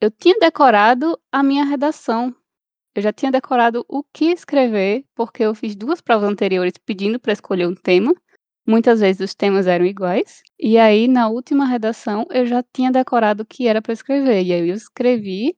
eu 0.00 0.10
tinha 0.10 0.38
decorado 0.40 1.18
a 1.32 1.42
minha 1.42 1.64
redação. 1.64 2.34
Eu 2.96 3.02
já 3.02 3.12
tinha 3.12 3.32
decorado 3.32 3.84
o 3.88 4.04
que 4.04 4.26
escrever, 4.26 5.04
porque 5.16 5.42
eu 5.42 5.52
fiz 5.54 5.74
2 5.74 6.00
provas 6.00 6.30
anteriores 6.30 6.74
pedindo 6.86 7.18
para 7.18 7.32
escolher 7.32 7.66
um 7.66 7.74
tema, 7.74 8.14
muitas 8.66 9.00
vezes 9.00 9.20
os 9.30 9.34
temas 9.34 9.66
eram 9.66 9.84
iguais, 9.84 10.42
e 10.58 10.78
aí 10.78 11.08
na 11.08 11.28
última 11.28 11.66
redação 11.66 12.24
eu 12.30 12.46
já 12.46 12.62
tinha 12.72 12.92
decorado 12.92 13.42
o 13.42 13.46
que 13.46 13.66
era 13.66 13.82
para 13.82 13.92
escrever, 13.92 14.44
e 14.44 14.52
aí 14.52 14.68
eu 14.68 14.74
escrevi, 14.76 15.56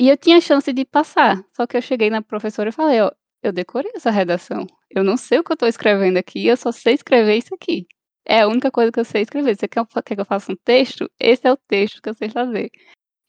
e 0.00 0.08
eu 0.10 0.16
tinha 0.18 0.40
chance 0.40 0.72
de 0.72 0.84
passar, 0.84 1.42
só 1.56 1.66
que 1.66 1.76
eu 1.76 1.82
cheguei 1.82 2.10
na 2.10 2.22
professora 2.22 2.70
e 2.70 2.72
falei: 2.72 3.00
"Ó, 3.02 3.10
eu 3.42 3.52
decorei 3.52 3.92
essa 3.96 4.10
redação, 4.10 4.66
eu 4.90 5.04
não 5.04 5.16
sei 5.16 5.38
o 5.40 5.44
que 5.44 5.52
eu 5.52 5.54
estou 5.54 5.68
escrevendo 5.68 6.18
aqui, 6.18 6.46
eu 6.46 6.56
só 6.56 6.72
sei 6.72 6.94
escrever 6.94 7.36
isso 7.38 7.54
aqui. 7.54 7.86
É 8.26 8.42
a 8.42 8.48
única 8.48 8.70
coisa 8.70 8.92
que 8.92 9.00
eu 9.00 9.04
sei 9.06 9.22
escrever, 9.22 9.56
você 9.56 9.68
quer 9.68 9.84
quer 10.06 10.16
que 10.16 10.20
eu 10.22 10.26
faça 10.26 10.52
um 10.52 10.56
texto? 10.64 11.10
Esse 11.20 11.46
é 11.48 11.52
o 11.52 11.58
texto 11.68 12.02
que 12.02 12.10
eu 12.10 12.14
sei 12.14 12.30
fazer. 12.30 12.70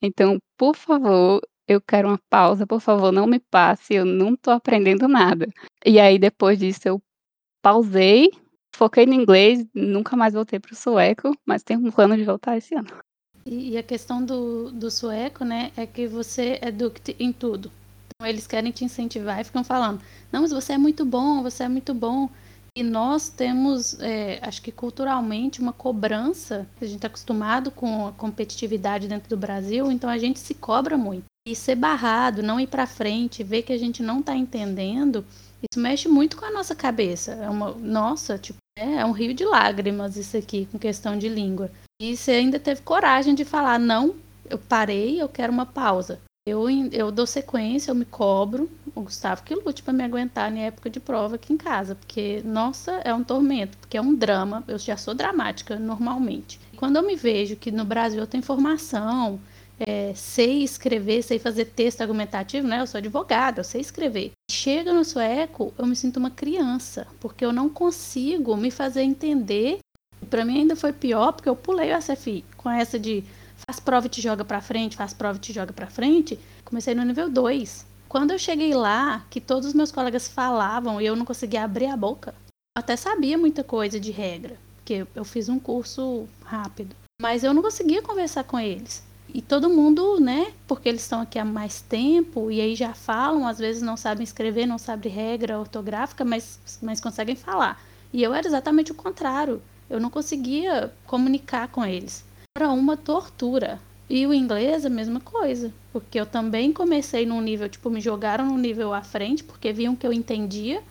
Então, 0.02 0.40
por 0.58 0.76
favor, 0.76 1.42
eu 1.70 1.80
quero 1.80 2.08
uma 2.08 2.20
pausa, 2.30 2.66
por 2.66 2.82
favor, 2.82 3.12
não 3.12 3.28
me 3.28 3.40
passe, 3.40 3.94
eu 3.94 4.06
não 4.06 4.34
estou 4.34 4.54
aprendendo 4.54 5.08
nada". 5.08 5.48
E 5.86 6.00
aí 6.00 6.18
depois 6.20 6.58
disso 6.60 6.82
eu 6.86 7.02
pausei, 7.62 8.32
foquei 8.76 9.06
no 9.06 9.14
inglês, 9.14 9.66
nunca 9.74 10.18
mais 10.18 10.34
voltei 10.34 10.60
para 10.60 10.74
o 10.74 10.76
sueco, 10.76 11.36
mas 11.46 11.64
tenho 11.64 11.80
um 11.80 11.92
plano 11.92 12.18
de 12.18 12.24
voltar 12.24 12.58
esse 12.58 12.76
ano. 12.76 12.90
E, 13.46 13.78
a 13.78 13.84
questão 13.84 14.24
do, 14.24 14.72
do 14.72 14.92
sueco, 14.92 15.44
né, 15.44 15.72
é 15.76 15.86
que 15.86 16.08
você 16.08 16.60
é 16.62 16.72
duct 16.72 17.16
em 17.20 17.32
tudo. 17.32 17.72
Então 18.08 18.28
eles 18.28 18.46
querem 18.46 18.72
te 18.72 18.84
incentivar 18.84 19.40
e 19.40 19.44
ficam 19.44 19.64
falando, 19.64 20.02
não, 20.32 20.42
mas 20.42 20.52
você 20.52 20.74
é 20.74 20.78
muito 20.78 21.06
bom, 21.06 21.42
você 21.42 21.64
é 21.64 21.70
muito 21.70 21.94
bom. 21.94 22.30
E 22.76 22.84
nós 22.84 23.30
temos, 23.30 24.00
é, 24.00 24.40
acho 24.42 24.62
que 24.62 24.72
culturalmente, 24.72 25.62
uma 25.62 25.74
cobrança, 25.74 26.68
a 26.80 26.86
gente 26.86 26.98
está 26.98 27.08
acostumado 27.08 27.72
com 27.72 28.08
a 28.08 28.12
competitividade 28.12 29.08
dentro 29.08 29.30
do 29.30 29.38
Brasil, 29.38 29.92
então 29.92 30.10
a 30.10 30.18
gente 30.18 30.40
se 30.40 30.54
cobra 30.54 30.98
muito. 30.98 31.29
E 31.50 31.56
ser 31.56 31.74
barrado, 31.74 32.44
não 32.44 32.60
ir 32.60 32.68
para 32.68 32.86
frente, 32.86 33.44
ver 33.44 33.64
que 33.64 33.74
a 33.74 33.78
gente 33.78 34.04
não 34.04 34.20
está 34.20 34.36
entendendo, 34.36 35.26
isso 35.64 35.80
mexe 35.80 36.08
muito 36.08 36.38
com 36.38 36.46
a 36.46 36.52
nossa 36.52 36.76
cabeça. 36.76 37.32
É 37.32 37.50
uma, 37.50 37.72
nossa, 37.72 38.38
tipo, 38.38 38.60
é, 38.78 38.98
é 38.98 39.06
um 39.06 39.12
rio 39.12 39.34
de 39.34 39.44
lágrimas 39.44 40.16
isso 40.16 40.38
aqui, 40.38 40.68
com 40.72 40.78
questão 40.78 41.18
de 41.18 41.28
língua. 41.28 41.72
E 42.00 42.16
você 42.16 42.34
ainda 42.34 42.60
teve 42.60 42.84
coragem 42.84 43.34
de 43.34 43.44
falar, 43.44 43.80
não, 43.80 44.14
eu 44.48 44.60
parei, 44.60 45.20
eu 45.20 45.28
quero 45.28 45.52
uma 45.52 45.66
pausa. 45.66 46.22
Eu, 46.46 46.70
eu 46.92 47.12
dou 47.12 47.26
sequência, 47.26 47.90
eu 47.90 47.96
me 47.96 48.06
cobro. 48.06 48.70
O 48.94 49.02
Gustavo 49.02 49.42
que 49.42 49.56
lute 49.56 49.82
para 49.82 49.92
me 49.92 50.04
aguentar 50.04 50.52
na 50.52 50.60
época 50.60 50.88
de 50.88 51.00
prova 51.00 51.34
aqui 51.34 51.52
em 51.52 51.58
casa, 51.58 51.96
porque, 51.96 52.44
nossa, 52.46 52.92
é 53.04 53.12
um 53.12 53.24
tormento, 53.24 53.76
porque 53.80 53.98
é 53.98 54.02
um 54.02 54.14
drama. 54.14 54.64
Eu 54.68 54.78
já 54.78 54.96
sou 54.98 55.16
dramática 55.16 55.78
normalmente. 55.78 56.60
Quando 56.78 56.98
eu 56.98 57.04
me 57.04 57.16
vejo 57.16 57.56
que 57.56 57.72
no 57.72 57.86
Brasil 57.86 58.20
eu 58.20 58.28
tenho 58.28 58.44
formação, 58.44 59.40
é, 59.80 60.14
sei 60.14 60.64
escrever, 60.64 61.24
sei 61.24 61.40
fazer 61.40 61.66
texto 61.66 62.02
argumentativo, 62.02 62.68
né? 62.68 62.82
Eu 62.82 62.88
sou 62.88 62.98
advogada, 62.98 63.62
eu 63.62 63.64
sei 63.64 63.82
escrever. 63.82 64.32
Chega 64.52 64.94
no 64.94 65.06
sueco, 65.06 65.74
eu 65.78 65.86
me 65.86 65.96
sinto 65.96 66.18
uma 66.18 66.30
criança, 66.30 67.08
porque 67.20 67.46
eu 67.46 67.54
não 67.54 67.70
consigo 67.70 68.58
me 68.58 68.70
fazer 68.70 69.04
entender. 69.04 69.80
Para 70.30 70.44
mim 70.44 70.60
ainda 70.60 70.76
foi 70.76 70.92
pior, 70.92 71.32
porque 71.32 71.48
eu 71.48 71.56
pulei 71.56 71.94
o 71.94 72.02
SFI 72.02 72.44
com 72.58 72.70
essa 72.70 73.00
de 73.00 73.24
faz 73.68 73.80
prova 73.80 74.08
e 74.08 74.10
te 74.10 74.22
joga 74.22 74.44
para 74.44 74.62
frente, 74.62 74.98
faz 74.98 75.14
prova 75.14 75.38
e 75.38 75.42
te 75.42 75.54
joga 75.54 75.72
para 75.72 75.88
frente. 75.88 76.40
Comecei 76.66 76.94
no 76.94 77.04
nível 77.04 77.30
2. 77.30 77.86
Quando 78.08 78.32
eu 78.32 78.40
cheguei 78.40 78.74
lá, 78.74 79.26
que 79.30 79.40
todos 79.40 79.68
os 79.68 79.74
meus 79.74 79.92
colegas 79.92 80.28
falavam 80.28 81.00
e 81.00 81.06
eu 81.06 81.16
não 81.16 81.26
conseguia 81.26 81.64
abrir 81.64 81.86
a 81.86 81.96
boca, 81.96 82.34
eu 82.76 82.82
até 82.82 82.96
sabia 82.96 83.38
muita 83.38 83.64
coisa 83.64 84.00
de 84.00 84.12
regra, 84.12 84.58
porque 84.78 85.06
eu 85.16 85.24
fiz 85.24 85.48
um 85.48 85.60
curso 85.60 86.28
rápido, 86.44 86.96
mas 87.22 87.44
eu 87.44 87.54
não 87.54 87.62
conseguia 87.62 88.02
conversar 88.02 88.44
com 88.44 88.60
eles. 88.60 89.04
E 89.34 89.42
todo 89.42 89.70
mundo, 89.70 90.20
né, 90.20 90.54
porque 90.68 90.90
eles 90.90 91.02
estão 91.02 91.22
aqui 91.22 91.38
há 91.38 91.46
mais 91.46 91.82
tempo 91.82 92.50
e 92.50 92.60
aí 92.60 92.76
já 92.76 92.94
falam, 92.94 93.48
às 93.48 93.60
vezes 93.60 93.82
não 93.82 93.96
sabem 93.96 94.24
escrever, 94.24 94.66
não 94.66 94.78
sabem 94.78 95.12
regra 95.12 95.60
ortográfica, 95.60 96.26
mas, 96.26 96.60
mas 96.82 97.00
conseguem 97.00 97.36
falar. 97.36 97.82
E 98.12 98.24
eu 98.24 98.34
era 98.34 98.48
exatamente 98.48 98.92
o 98.92 98.96
contrário. 98.96 99.62
Eu 99.90 100.00
não 100.00 100.10
conseguia 100.10 100.92
comunicar 101.06 101.68
com 101.68 101.86
eles. 101.86 102.24
Era 102.58 102.70
uma 102.70 102.98
tortura. 102.98 103.80
E 104.10 104.26
o 104.26 104.34
inglês 104.34 104.86
a 104.86 104.90
mesma 104.90 105.20
coisa, 105.20 105.72
porque 105.94 106.20
eu 106.20 106.26
também 106.26 106.74
comecei 106.74 107.28
num 107.28 107.42
nível, 107.42 107.70
tipo, 107.70 107.92
me 107.92 108.02
jogaram 108.02 108.48
num 108.48 108.58
nível 108.58 108.92
à 108.92 109.04
frente, 109.04 109.44
porque 109.44 109.72
viam 109.72 109.96
que 109.96 110.08
eu 110.08 110.12
entendia, 110.12 110.82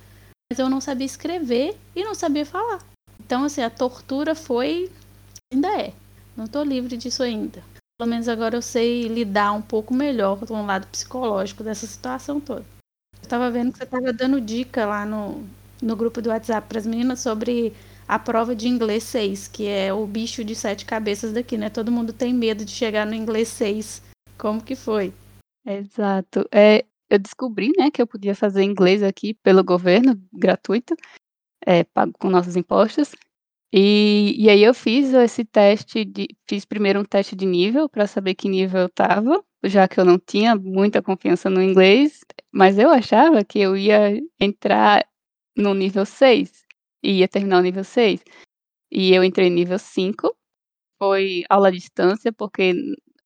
mas 0.48 0.60
eu 0.60 0.70
não 0.70 0.80
sabia 0.80 1.04
escrever 1.04 1.76
e 1.96 2.04
não 2.04 2.14
sabia 2.14 2.46
falar. 2.46 2.78
Então, 3.18 3.42
assim, 3.42 3.60
a 3.60 3.68
tortura 3.68 4.36
foi, 4.36 4.88
ainda 5.52 5.68
é. 5.68 5.92
Não 6.36 6.44
estou 6.44 6.62
livre 6.62 6.96
disso 6.96 7.24
ainda. 7.24 7.60
Pelo 7.98 8.10
menos 8.10 8.28
agora 8.28 8.56
eu 8.56 8.62
sei 8.62 9.08
lidar 9.08 9.52
um 9.52 9.60
pouco 9.60 9.92
melhor 9.92 10.38
com 10.46 10.62
o 10.62 10.66
lado 10.66 10.86
psicológico 10.86 11.64
dessa 11.64 11.84
situação 11.84 12.40
toda. 12.40 12.64
Eu 13.16 13.24
estava 13.24 13.50
vendo 13.50 13.72
que 13.72 13.78
você 13.78 13.84
estava 13.84 14.12
dando 14.12 14.40
dica 14.40 14.86
lá 14.86 15.04
no, 15.04 15.44
no 15.82 15.96
grupo 15.96 16.22
do 16.22 16.30
WhatsApp 16.30 16.68
para 16.68 16.78
as 16.78 16.86
meninas 16.86 17.18
sobre 17.18 17.74
a 18.06 18.16
prova 18.16 18.54
de 18.54 18.68
inglês 18.68 19.02
6, 19.02 19.48
que 19.48 19.66
é 19.66 19.92
o 19.92 20.06
bicho 20.06 20.44
de 20.44 20.54
sete 20.54 20.84
cabeças 20.84 21.32
daqui, 21.32 21.58
né? 21.58 21.68
Todo 21.68 21.90
mundo 21.90 22.12
tem 22.12 22.32
medo 22.32 22.64
de 22.64 22.70
chegar 22.70 23.04
no 23.04 23.14
inglês 23.14 23.48
6. 23.48 24.00
Como 24.38 24.62
que 24.62 24.76
foi? 24.76 25.12
Exato. 25.66 26.48
É, 26.52 26.84
eu 27.10 27.18
descobri, 27.18 27.72
né, 27.76 27.90
que 27.90 28.00
eu 28.00 28.06
podia 28.06 28.34
fazer 28.34 28.62
inglês 28.62 29.02
aqui 29.02 29.34
pelo 29.34 29.64
governo, 29.64 30.16
gratuito, 30.32 30.94
é, 31.66 31.82
pago 31.82 32.12
com 32.16 32.30
nossos 32.30 32.54
impostos. 32.54 33.10
E, 33.72 34.34
e 34.38 34.48
aí 34.48 34.62
eu 34.62 34.72
fiz 34.72 35.12
esse 35.12 35.44
teste 35.44 36.04
de, 36.04 36.28
fiz 36.48 36.64
primeiro 36.64 37.00
um 37.00 37.04
teste 37.04 37.36
de 37.36 37.44
nível 37.44 37.88
para 37.88 38.06
saber 38.06 38.34
que 38.34 38.48
nível 38.48 38.80
eu 38.80 38.86
estava, 38.86 39.44
já 39.64 39.86
que 39.86 40.00
eu 40.00 40.04
não 40.04 40.18
tinha 40.18 40.56
muita 40.56 41.02
confiança 41.02 41.50
no 41.50 41.62
inglês, 41.62 42.20
mas 42.50 42.78
eu 42.78 42.90
achava 42.90 43.44
que 43.44 43.58
eu 43.58 43.76
ia 43.76 44.18
entrar 44.40 45.06
no 45.56 45.74
nível 45.74 46.06
6 46.06 46.50
e 47.02 47.18
ia 47.18 47.28
terminar 47.28 47.58
o 47.58 47.62
nível 47.62 47.84
6. 47.84 48.22
E 48.90 49.12
eu 49.12 49.22
entrei 49.22 49.50
nível 49.50 49.78
5, 49.78 50.34
foi 50.98 51.44
aula 51.50 51.68
à 51.68 51.70
distância, 51.70 52.32
porque 52.32 52.74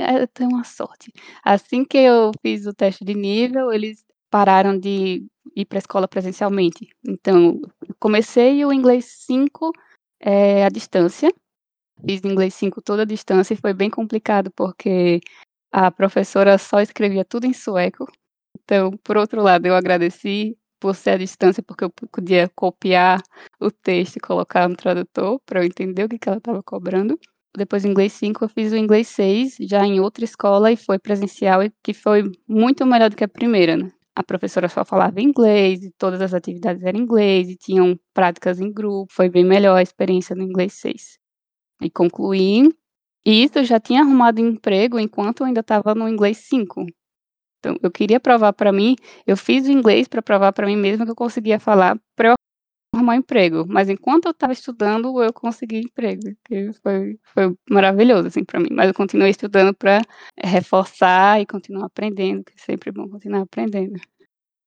é, 0.01 0.27
tenho 0.27 0.51
uma 0.51 0.65
sorte. 0.65 1.13
Assim 1.45 1.85
que 1.85 1.99
eu 1.99 2.33
fiz 2.43 2.67
o 2.67 2.75
teste 2.75 3.05
de 3.05 3.15
nível, 3.15 3.73
eles 3.73 4.05
pararam 4.31 4.79
de 4.79 5.25
ir 5.55 5.67
para 5.67 5.79
a 5.79 5.81
escola 5.81 6.09
presencialmente. 6.09 6.89
Então, 7.07 7.61
comecei 8.01 8.65
o 8.65 8.73
inglês 8.73 9.05
5 9.27 9.73
é, 10.23 10.65
à 10.65 10.71
distância. 10.71 11.33
Fiz 12.07 12.23
inglês 12.25 12.55
5 12.55 12.83
toda 12.83 13.03
a 13.03 13.07
distância 13.07 13.55
e 13.55 13.57
foi 13.59 13.75
bem 13.75 13.91
complicado, 13.91 14.51
porque 14.57 15.21
a 15.73 15.91
professora 15.91 16.59
só 16.59 16.81
escrevia 16.81 17.25
tudo 17.25 17.47
em 17.47 17.53
sueco. 17.55 18.07
Então, 18.65 18.93
por 19.05 19.17
outro 19.17 19.43
lado, 19.43 19.67
eu 19.67 19.75
agradeci 19.75 20.57
por 20.81 20.95
ser 20.97 21.11
à 21.13 21.19
distância, 21.19 21.63
porque 21.63 21.85
eu 21.85 21.91
podia 21.91 22.51
copiar 22.57 23.23
o 23.61 23.71
texto 23.71 24.17
e 24.17 24.21
colocar 24.21 24.69
no 24.69 24.77
tradutor 24.77 25.41
para 25.47 25.61
eu 25.61 25.65
entender 25.67 26.05
o 26.05 26.09
que 26.09 26.19
que 26.19 26.29
ela 26.29 26.39
estava 26.39 26.63
cobrando. 26.63 27.19
Depois 27.57 27.83
do 27.83 27.89
inglês 27.89 28.13
5 28.15 28.45
eu 28.45 28.49
fiz 28.49 28.73
o 28.73 28.77
inglês 28.77 29.09
6, 29.09 29.57
já 29.61 29.85
em 29.87 30.01
outra 30.01 30.25
escola 30.25 30.73
e 30.73 30.77
foi 30.77 30.99
presencial 30.99 31.61
que 31.83 31.95
foi 31.95 32.25
muito 32.49 32.87
melhor 32.87 33.11
do 33.11 33.17
que 33.17 33.25
a 33.25 33.29
primeira, 33.29 33.77
né. 33.77 33.93
A 34.15 34.23
professora 34.23 34.69
só 34.69 34.85
falava 34.85 35.21
inglês 35.23 35.83
e 35.83 35.91
todas 35.93 36.21
as 36.21 36.35
atividades 36.35 36.83
eram 36.83 36.99
em 36.99 37.03
inglês 37.03 37.49
e 37.49 37.57
tinham 37.57 37.99
práticas 38.13 38.61
em 38.61 38.71
grupo, 38.71 39.11
foi 39.11 39.31
bem 39.31 39.45
melhor 39.45 39.77
a 39.77 39.83
experiência 39.83 40.37
no 40.37 40.43
inglês 40.43 40.75
6. 40.75 41.19
E 41.83 41.91
concluí, 41.91 42.69
e 43.27 43.45
isso 43.45 43.59
eu 43.59 43.65
já 43.65 43.81
tinha 43.81 44.03
arrumado 44.03 44.41
emprego 44.41 44.99
enquanto 45.01 45.43
eu 45.43 45.47
ainda 45.47 45.61
estava 45.61 45.95
no 45.95 46.09
inglês 46.09 46.39
5. 46.49 46.87
Então 47.61 47.77
eu 47.83 47.91
queria 47.93 48.21
provar 48.21 48.53
para 48.53 48.73
mim 48.73 48.97
eu 49.27 49.37
fiz 49.37 49.67
o 49.67 49.73
inglês 49.73 50.09
para 50.09 50.23
provar 50.23 50.53
para 50.53 50.67
mim 50.67 50.77
mesma 50.77 51.05
que 51.05 51.13
eu 51.13 51.17
conseguia 51.17 51.61
falar 51.61 51.99
para 52.17 52.31
eu 52.31 52.35
arrumar 52.95 53.17
emprego, 53.17 53.65
mas 53.69 53.89
enquanto 53.89 54.27
eu 54.27 54.33
estava 54.33 54.53
estudando 54.53 55.23
eu 55.23 55.33
consegui 55.33 55.79
emprego, 55.81 56.23
que 56.45 56.73
foi 56.83 57.19
foi 57.35 57.55
maravilhoso, 57.71 58.29
assim, 58.29 58.45
para 58.45 58.61
mim, 58.61 58.69
mas 58.71 58.89
eu 58.89 58.95
continuei 58.95 59.31
estudando 59.31 59.75
para 59.75 60.03
reforçar 60.43 61.41
e 61.41 61.47
continuar 61.47 61.87
aprendendo, 61.87 62.45
que 62.45 62.53
é 62.53 62.63
sempre 62.63 62.93
bom 62.93 63.09
continuar 63.09 63.43
aprendendo. 63.43 63.99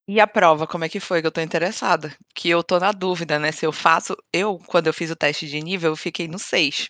E 0.07 0.19
a 0.19 0.27
prova, 0.27 0.67
como 0.67 0.85
é 0.85 0.89
que 0.89 0.99
foi? 0.99 1.21
Que 1.21 1.27
eu 1.27 1.31
tô 1.31 1.41
interessada, 1.41 2.15
que 2.35 2.49
eu 2.49 2.63
tô 2.63 2.79
na 2.79 2.91
dúvida, 2.91 3.39
né, 3.39 3.51
se 3.51 3.65
eu 3.65 3.71
faço 3.71 4.15
eu, 4.33 4.59
quando 4.67 4.87
eu 4.87 4.93
fiz 4.93 5.09
o 5.11 5.15
teste 5.15 5.47
de 5.47 5.61
nível, 5.61 5.91
eu 5.91 5.95
fiquei 5.95 6.27
no 6.27 6.37
6. 6.39 6.89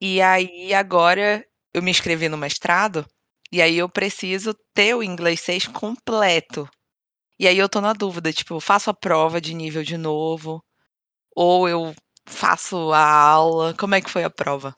E 0.00 0.20
aí 0.22 0.74
agora 0.74 1.44
eu 1.74 1.82
me 1.82 1.90
inscrevi 1.90 2.28
no 2.28 2.38
mestrado, 2.38 3.06
e 3.52 3.62
aí 3.62 3.78
eu 3.78 3.88
preciso 3.88 4.54
ter 4.74 4.94
o 4.94 5.02
inglês 5.02 5.40
6 5.40 5.66
completo. 5.68 6.68
E 7.38 7.48
aí 7.48 7.58
eu 7.58 7.68
tô 7.68 7.80
na 7.80 7.92
dúvida, 7.92 8.32
tipo, 8.32 8.54
eu 8.54 8.60
faço 8.60 8.90
a 8.90 8.94
prova 8.94 9.40
de 9.40 9.54
nível 9.54 9.82
de 9.82 9.96
novo, 9.96 10.62
ou 11.36 11.68
eu 11.68 11.94
faço 12.26 12.92
a 12.92 13.06
aula, 13.06 13.74
como 13.74 13.94
é 13.94 14.00
que 14.00 14.10
foi 14.10 14.24
a 14.24 14.30
prova? 14.30 14.76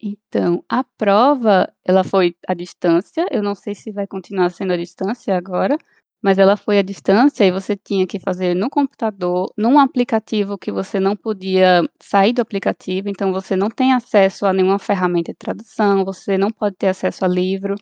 Então, 0.00 0.64
a 0.68 0.84
prova, 0.84 1.72
ela 1.84 2.02
foi 2.04 2.36
à 2.48 2.54
distância, 2.54 3.26
eu 3.30 3.42
não 3.42 3.54
sei 3.54 3.74
se 3.74 3.92
vai 3.92 4.06
continuar 4.06 4.50
sendo 4.50 4.72
à 4.72 4.76
distância 4.76 5.36
agora, 5.36 5.78
mas 6.22 6.38
ela 6.38 6.56
foi 6.56 6.78
à 6.78 6.82
distância 6.82 7.44
e 7.44 7.52
você 7.52 7.76
tinha 7.76 8.06
que 8.06 8.18
fazer 8.18 8.54
no 8.54 8.70
computador, 8.70 9.52
num 9.56 9.78
aplicativo 9.78 10.58
que 10.58 10.72
você 10.72 10.98
não 11.00 11.16
podia 11.16 11.82
sair 12.00 12.32
do 12.32 12.42
aplicativo, 12.42 13.08
então 13.08 13.32
você 13.32 13.54
não 13.56 13.70
tem 13.70 13.92
acesso 13.92 14.46
a 14.46 14.52
nenhuma 14.52 14.78
ferramenta 14.78 15.32
de 15.32 15.38
tradução, 15.38 16.04
você 16.04 16.38
não 16.38 16.50
pode 16.50 16.76
ter 16.76 16.88
acesso 16.88 17.24
a 17.24 17.28
livro. 17.28 17.76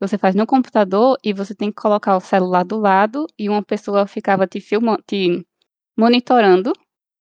Você 0.00 0.16
faz 0.18 0.34
no 0.34 0.46
computador 0.46 1.18
e 1.22 1.32
você 1.32 1.54
tem 1.54 1.70
que 1.70 1.80
colocar 1.80 2.16
o 2.16 2.20
celular 2.20 2.64
do 2.64 2.78
lado 2.78 3.26
e 3.38 3.48
uma 3.50 3.62
pessoa 3.62 4.06
ficava 4.06 4.46
te 4.46 4.60
filma 4.60 4.98
te 5.06 5.46
monitorando. 5.98 6.72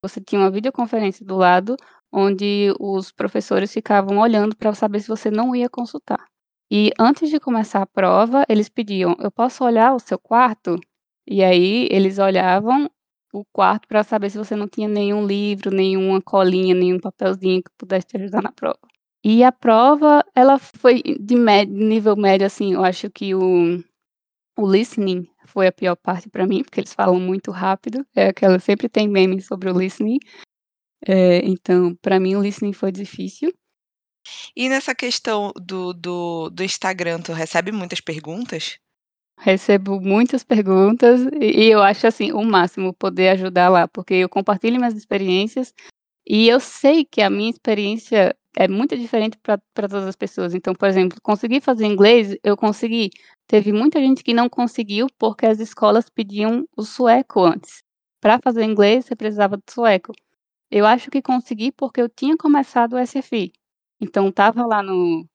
Você 0.03 0.21
tinha 0.21 0.41
uma 0.41 0.51
videoconferência 0.51 1.25
do 1.25 1.37
lado, 1.37 1.77
onde 2.13 2.73
os 2.79 3.11
professores 3.11 3.73
ficavam 3.73 4.19
olhando 4.19 4.55
para 4.55 4.73
saber 4.75 5.01
se 5.01 5.09
você 5.09 5.31
não 5.31 5.55
ia 5.55 5.69
consultar. 5.69 6.25
E 6.71 6.91
antes 6.99 7.29
de 7.29 7.39
começar 7.39 7.81
a 7.83 7.87
prova, 7.87 8.45
eles 8.49 8.69
pediam: 8.69 9.15
"Eu 9.19 9.31
posso 9.31 9.63
olhar 9.65 9.93
o 9.95 9.99
seu 9.99 10.19
quarto?". 10.19 10.79
E 11.27 11.43
aí 11.43 11.87
eles 11.91 12.19
olhavam 12.19 12.89
o 13.33 13.45
quarto 13.53 13.87
para 13.87 14.03
saber 14.03 14.29
se 14.31 14.37
você 14.39 14.55
não 14.55 14.67
tinha 14.69 14.87
nenhum 14.89 15.25
livro, 15.25 15.71
nenhuma 15.71 16.21
colinha, 16.21 16.75
nenhum 16.75 16.99
papelzinho 16.99 17.63
que 17.63 17.71
pudesse 17.77 18.07
te 18.07 18.17
ajudar 18.17 18.41
na 18.43 18.51
prova. 18.53 18.88
E 19.23 19.43
a 19.43 19.51
prova, 19.51 20.23
ela 20.33 20.57
foi 20.57 21.03
de 21.19 21.35
médio 21.35 21.75
nível 21.75 22.15
médio, 22.15 22.47
assim, 22.47 22.73
eu 22.73 22.83
acho 22.83 23.09
que 23.09 23.35
o 23.35 23.83
o 24.57 24.69
listening 24.69 25.25
foi 25.47 25.67
a 25.67 25.71
pior 25.71 25.95
parte 25.95 26.29
para 26.29 26.45
mim, 26.45 26.63
porque 26.63 26.81
eles 26.81 26.93
falam 26.93 27.19
muito 27.19 27.49
rápido, 27.49 28.05
é 28.15 28.27
aquela 28.27 28.59
sempre 28.59 28.89
tem 28.89 29.07
meme 29.07 29.41
sobre 29.41 29.69
o 29.71 29.77
listening. 29.77 30.19
Eh, 31.07 31.41
então, 31.45 31.95
para 32.01 32.19
mim 32.19 32.35
o 32.35 32.41
listening 32.41 32.73
foi 32.73 32.91
difícil. 32.91 33.53
E 34.55 34.69
nessa 34.69 34.93
questão 34.93 35.51
do 35.55 35.93
do 35.93 36.49
do 36.49 36.63
Instagram, 36.63 37.21
tu 37.21 37.33
recebe 37.33 37.71
muitas 37.71 38.01
perguntas? 38.01 38.77
Recebo 39.37 40.01
muitas 40.01 40.43
perguntas 40.43 41.21
e 41.41 41.65
e 41.67 41.71
eu 41.71 41.81
acho, 41.81 42.05
assim, 42.07 42.31
o 42.33 42.43
máximo 42.43 42.93
poder 42.93 43.29
ajudar 43.29 43.69
lá, 43.69 43.87
porque 43.87 44.15
eu 44.15 44.29
compartilho 44.29 44.77
minhas 44.77 44.95
experiências 44.95 45.73
e 46.27 46.47
eu 46.49 46.59
sei 46.59 47.05
que 47.05 47.21
a 47.21 47.29
minha 47.29 47.49
experiência 47.49 48.35
é 48.57 48.67
muito 48.67 48.97
diferente 48.97 49.37
para 49.43 49.57
todas 49.89 50.07
as 50.07 50.15
pessoas. 50.15 50.53
Então, 50.53 50.73
por 50.75 50.87
exemplo, 50.89 51.17
conseguir 51.21 51.61
fazer 51.61 51.85
inglês, 51.85 52.35
eu 52.43 52.57
consegui. 52.57 53.09
Teve 53.47 53.71
muita 53.73 53.99
gente 53.99 54.23
que 54.23 54.33
não 54.33 54.49
conseguiu, 54.49 55.07
porque 55.19 55.45
as 55.45 55.59
escolas 55.59 56.09
pediam 56.09 56.65
o 56.77 56.83
sueco 56.83 57.41
antes. 57.43 57.81
Para 58.21 58.39
fazer 58.43 58.63
inglês, 58.63 59.05
você 59.05 59.15
precisava 59.15 59.57
do 59.57 59.63
sueco. 59.69 60.11
Eu 60.71 60.85
acho 60.85 61.11
que 61.11 61.21
consegui, 61.21 61.71
porque 61.71 62.01
eu 62.01 62.09
tinha 62.09 62.37
começado 62.37 62.93
o 62.93 62.97
SFI. 62.99 63.51
Então 64.01 64.29
estava 64.29 64.65
lá 64.65 64.83
no 64.83 65.25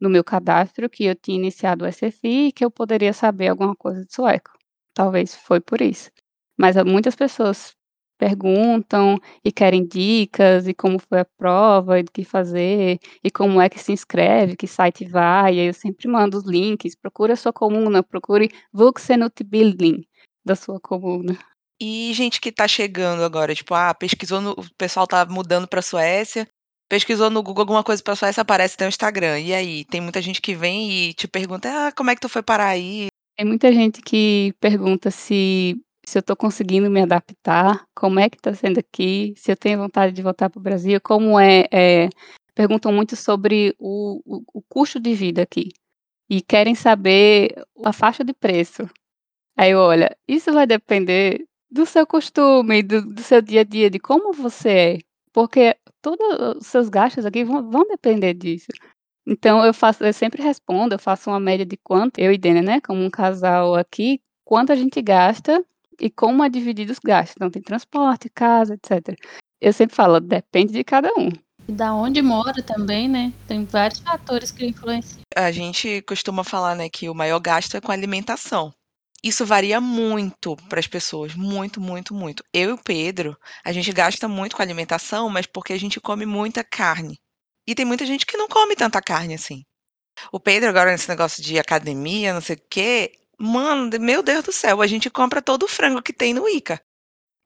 no 0.00 0.10
meu 0.10 0.24
cadastro 0.24 0.90
que 0.90 1.04
eu 1.06 1.14
tinha 1.16 1.36
iniciado 1.38 1.84
o 1.84 1.88
SFI 1.88 2.48
e 2.48 2.52
que 2.52 2.64
eu 2.64 2.70
poderia 2.70 3.12
saber 3.12 3.48
alguma 3.48 3.76
coisa 3.76 4.04
de 4.04 4.12
sueco. 4.14 4.50
Talvez 4.94 5.34
foi 5.36 5.60
por 5.60 5.80
isso. 5.82 6.10
Mas, 6.58 6.76
hã, 6.76 6.84
muitas 6.84 7.16
pessoas 7.16 7.74
perguntam 8.18 9.18
e 9.44 9.52
querem 9.52 9.86
dicas 9.86 10.66
e 10.68 10.74
como 10.74 10.98
foi 10.98 11.20
a 11.20 11.24
prova 11.38 11.98
e 12.00 12.02
do 12.02 12.12
que 12.12 12.24
fazer, 12.24 12.98
e 13.24 13.30
como 13.30 13.60
é 13.60 13.68
que 13.68 13.78
se 13.78 13.92
inscreve, 13.92 14.56
que 14.56 14.66
site 14.66 15.04
vai, 15.06 15.56
e 15.56 15.60
aí 15.60 15.66
eu 15.68 15.74
sempre 15.74 16.08
mando 16.08 16.36
os 16.38 16.44
links, 16.44 16.94
procure 16.96 17.32
a 17.32 17.36
sua 17.36 17.52
comuna, 17.52 18.02
procure 18.02 18.50
Vuxenutbildning 18.72 20.04
da 20.44 20.56
sua 20.56 20.80
comuna. 20.80 21.38
E 21.80 22.12
gente 22.12 22.40
que 22.40 22.50
tá 22.50 22.66
chegando 22.66 23.22
agora, 23.22 23.54
tipo, 23.54 23.72
ah, 23.74 23.94
pesquisou 23.94 24.40
no 24.40 24.50
o 24.52 24.64
pessoal 24.76 25.06
tá 25.06 25.24
mudando 25.26 25.68
pra 25.68 25.80
Suécia, 25.80 26.46
pesquisou 26.88 27.30
no 27.30 27.42
Google 27.42 27.62
alguma 27.62 27.84
coisa 27.84 28.02
pra 28.02 28.16
Suécia, 28.16 28.40
aparece 28.40 28.76
teu 28.76 28.88
Instagram. 28.88 29.38
E 29.38 29.54
aí, 29.54 29.84
tem 29.84 30.00
muita 30.00 30.20
gente 30.20 30.40
que 30.42 30.54
vem 30.56 30.90
e 30.90 31.14
te 31.14 31.28
pergunta: 31.28 31.68
"Ah, 31.70 31.92
como 31.92 32.10
é 32.10 32.14
que 32.16 32.20
tu 32.20 32.28
foi 32.28 32.42
parar 32.42 32.68
aí?" 32.68 33.06
Tem 33.36 33.46
muita 33.46 33.72
gente 33.72 34.02
que 34.02 34.52
pergunta 34.60 35.12
se 35.12 35.76
se 36.08 36.18
eu 36.18 36.22
tô 36.24 36.36
conseguindo 36.36 36.90
me 36.90 37.02
adaptar, 37.02 37.86
como 37.94 38.20
é 38.20 38.30
que 38.30 38.38
tá 38.38 38.54
sendo 38.54 38.80
aqui, 38.80 39.34
se 39.36 39.52
eu 39.52 39.56
tenho 39.56 39.78
vontade 39.78 40.12
de 40.14 40.22
voltar 40.22 40.50
para 40.50 40.58
o 40.60 40.62
Brasil, 40.62 41.00
como 41.02 41.38
é 41.40 41.66
eh, 41.72 42.08
perguntam 42.54 42.92
muito 42.92 43.16
sobre 43.16 43.74
o 43.78 44.20
o 44.26 44.42
o 44.54 44.62
custo 44.68 45.00
de 45.00 45.14
vida 45.14 45.42
aqui, 45.42 45.70
e 46.30 46.42
querem 46.42 46.74
saber 46.76 47.54
a 47.84 47.92
faixa 47.92 48.24
de 48.24 48.34
preço. 48.34 48.88
Aí 49.56 49.74
"Olha, 49.74 50.16
isso 50.28 50.52
vai 50.52 50.66
depender 50.66 51.44
do 51.70 51.86
seu 51.86 52.06
costume, 52.06 52.82
do 52.82 53.02
do 53.14 53.22
seu 53.22 53.42
dia 53.42 53.62
a 53.62 53.64
dia, 53.64 53.90
de 53.90 53.98
como 54.00 54.32
você 54.34 54.70
é, 54.70 54.98
porque 55.32 55.76
todo 56.02 56.20
os 56.60 56.66
seus 56.68 56.88
gastos 56.90 57.26
aqui 57.26 57.44
vão 57.44 57.70
vão 57.70 57.84
depender 57.88 58.34
disso". 58.34 58.68
Então 59.26 59.64
eu 59.66 59.74
faço 59.74 60.04
eu 60.04 60.12
sempre 60.14 60.42
respondo, 60.42 60.94
eu 60.96 60.98
faço 61.00 61.30
uma 61.30 61.40
média 61.40 61.66
de 61.66 61.76
quanto 61.78 62.18
eu 62.20 62.32
e 62.32 62.38
Denia, 62.38 62.62
né, 62.62 62.80
como 62.82 63.02
um 63.04 63.10
casal 63.10 63.74
aqui, 63.76 64.20
quanto 64.44 64.72
a 64.72 64.76
gente 64.76 65.02
gasta 65.02 65.64
e 66.00 66.10
como 66.10 66.44
é 66.44 66.48
dividido 66.48 66.92
os 66.92 66.98
gastos. 66.98 67.34
Então 67.36 67.50
tem 67.50 67.62
transporte, 67.62 68.30
casa, 68.30 68.74
etcétera. 68.74 69.16
Eu 69.60 69.72
sempre 69.72 69.94
falo: 69.94 70.20
"Depende 70.20 70.72
de 70.72 70.84
cada 70.84 71.08
um". 71.18 71.30
E 71.68 71.72
da 71.72 71.94
onde 71.94 72.22
mora 72.22 72.62
também, 72.62 73.08
né, 73.08 73.32
tem 73.46 73.64
vários 73.64 74.00
fatores 74.00 74.50
que 74.50 74.64
influenciam. 74.64 75.20
A 75.36 75.52
gente 75.52 76.00
costuma 76.02 76.42
falar, 76.42 76.74
né, 76.74 76.88
que 76.88 77.08
o 77.10 77.14
maior 77.14 77.38
gasto 77.40 77.76
é 77.76 77.80
com 77.80 77.92
alimentação. 77.92 78.72
Isso 79.22 79.44
varia 79.44 79.80
muito 79.80 80.56
para 80.68 80.78
as 80.78 80.86
pessoas, 80.86 81.34
muito, 81.34 81.80
muito, 81.80 82.14
muito. 82.14 82.42
Eu 82.54 82.70
e 82.70 82.72
o 82.72 82.78
Pedro, 82.78 83.36
a 83.64 83.72
gente 83.72 83.92
gasta 83.92 84.28
muito 84.28 84.54
com 84.54 84.62
alimentação, 84.62 85.28
mas 85.28 85.44
porque 85.44 85.72
a 85.72 85.78
gente 85.78 86.00
come 86.00 86.24
muita 86.24 86.62
carne. 86.62 87.18
E 87.66 87.74
tem 87.74 87.84
muita 87.84 88.06
gente 88.06 88.24
que 88.24 88.36
não 88.36 88.48
come 88.48 88.76
tanta 88.76 89.02
carne 89.02 89.34
assim. 89.34 89.64
O 90.32 90.40
Pedro 90.40 90.68
agora 90.68 90.92
nesse 90.92 91.08
negócio 91.08 91.42
de 91.42 91.58
academia, 91.58 92.32
não 92.32 92.40
sei 92.40 92.56
o 92.56 92.62
quê, 92.70 93.12
mano, 93.38 93.90
meu 94.00 94.22
Deus 94.22 94.44
do 94.44 94.52
céu, 94.52 94.82
a 94.82 94.86
gente 94.86 95.10
compra 95.10 95.42
todo 95.42 95.64
o 95.64 95.68
frango 95.68 96.02
que 96.02 96.12
tem 96.12 96.34
no 96.34 96.48
ICA. 96.48 96.80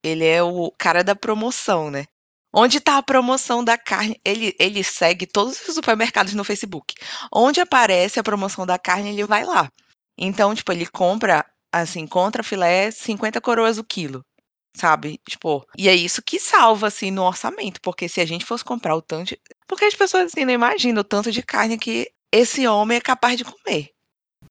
Ele 0.04 0.26
é 0.26 0.42
o 0.42 0.72
cara 0.78 1.04
da 1.04 1.14
promoção, 1.16 1.90
né. 1.90 2.06
Onde 2.54 2.80
tá 2.80 2.98
a 2.98 3.02
promoção 3.02 3.64
da 3.64 3.78
carne 3.78 4.20
ele 4.24 4.54
ele 4.58 4.84
segue 4.84 5.26
todos 5.26 5.60
os 5.68 5.74
supermercados 5.74 6.34
no 6.34 6.44
Facebook. 6.44 6.94
Onde 7.34 7.60
aparece 7.60 8.20
a 8.20 8.22
promoção 8.24 8.66
da 8.66 8.78
carne, 8.78 9.10
ele 9.10 9.24
vai 9.24 9.44
lá. 9.44 9.70
Então, 10.18 10.54
tipo, 10.54 10.72
ele 10.72 10.86
compra, 10.86 11.44
assim, 11.72 12.06
contrafilé 12.06 12.90
50 12.90 13.40
coroas 13.40 13.78
o 13.78 13.84
quilo, 13.84 14.24
sabe, 14.76 15.20
tipo, 15.28 15.66
e 15.78 15.88
é 15.88 15.94
isso 15.94 16.22
que 16.22 16.38
salva, 16.40 16.88
assim, 16.88 17.10
no 17.10 17.22
orçamento, 17.24 17.80
porque 17.82 18.08
se 18.08 18.20
a 18.20 18.26
gente 18.26 18.44
fosse 18.44 18.64
comprar 18.64 18.94
o 18.96 19.02
tanto 19.02 19.36
porque 19.68 19.84
as 19.86 19.94
pessoas, 19.94 20.26
assim, 20.32 20.44
não 20.44 20.52
imaginam 20.54 21.00
o 21.00 21.04
tanto 21.04 21.32
de 21.32 21.42
carne 21.42 21.78
que 21.78 22.10
esse 22.32 22.66
homem 22.68 22.98
é 22.98 23.00
capaz 23.00 23.36
de 23.38 23.44
comer. 23.44 23.90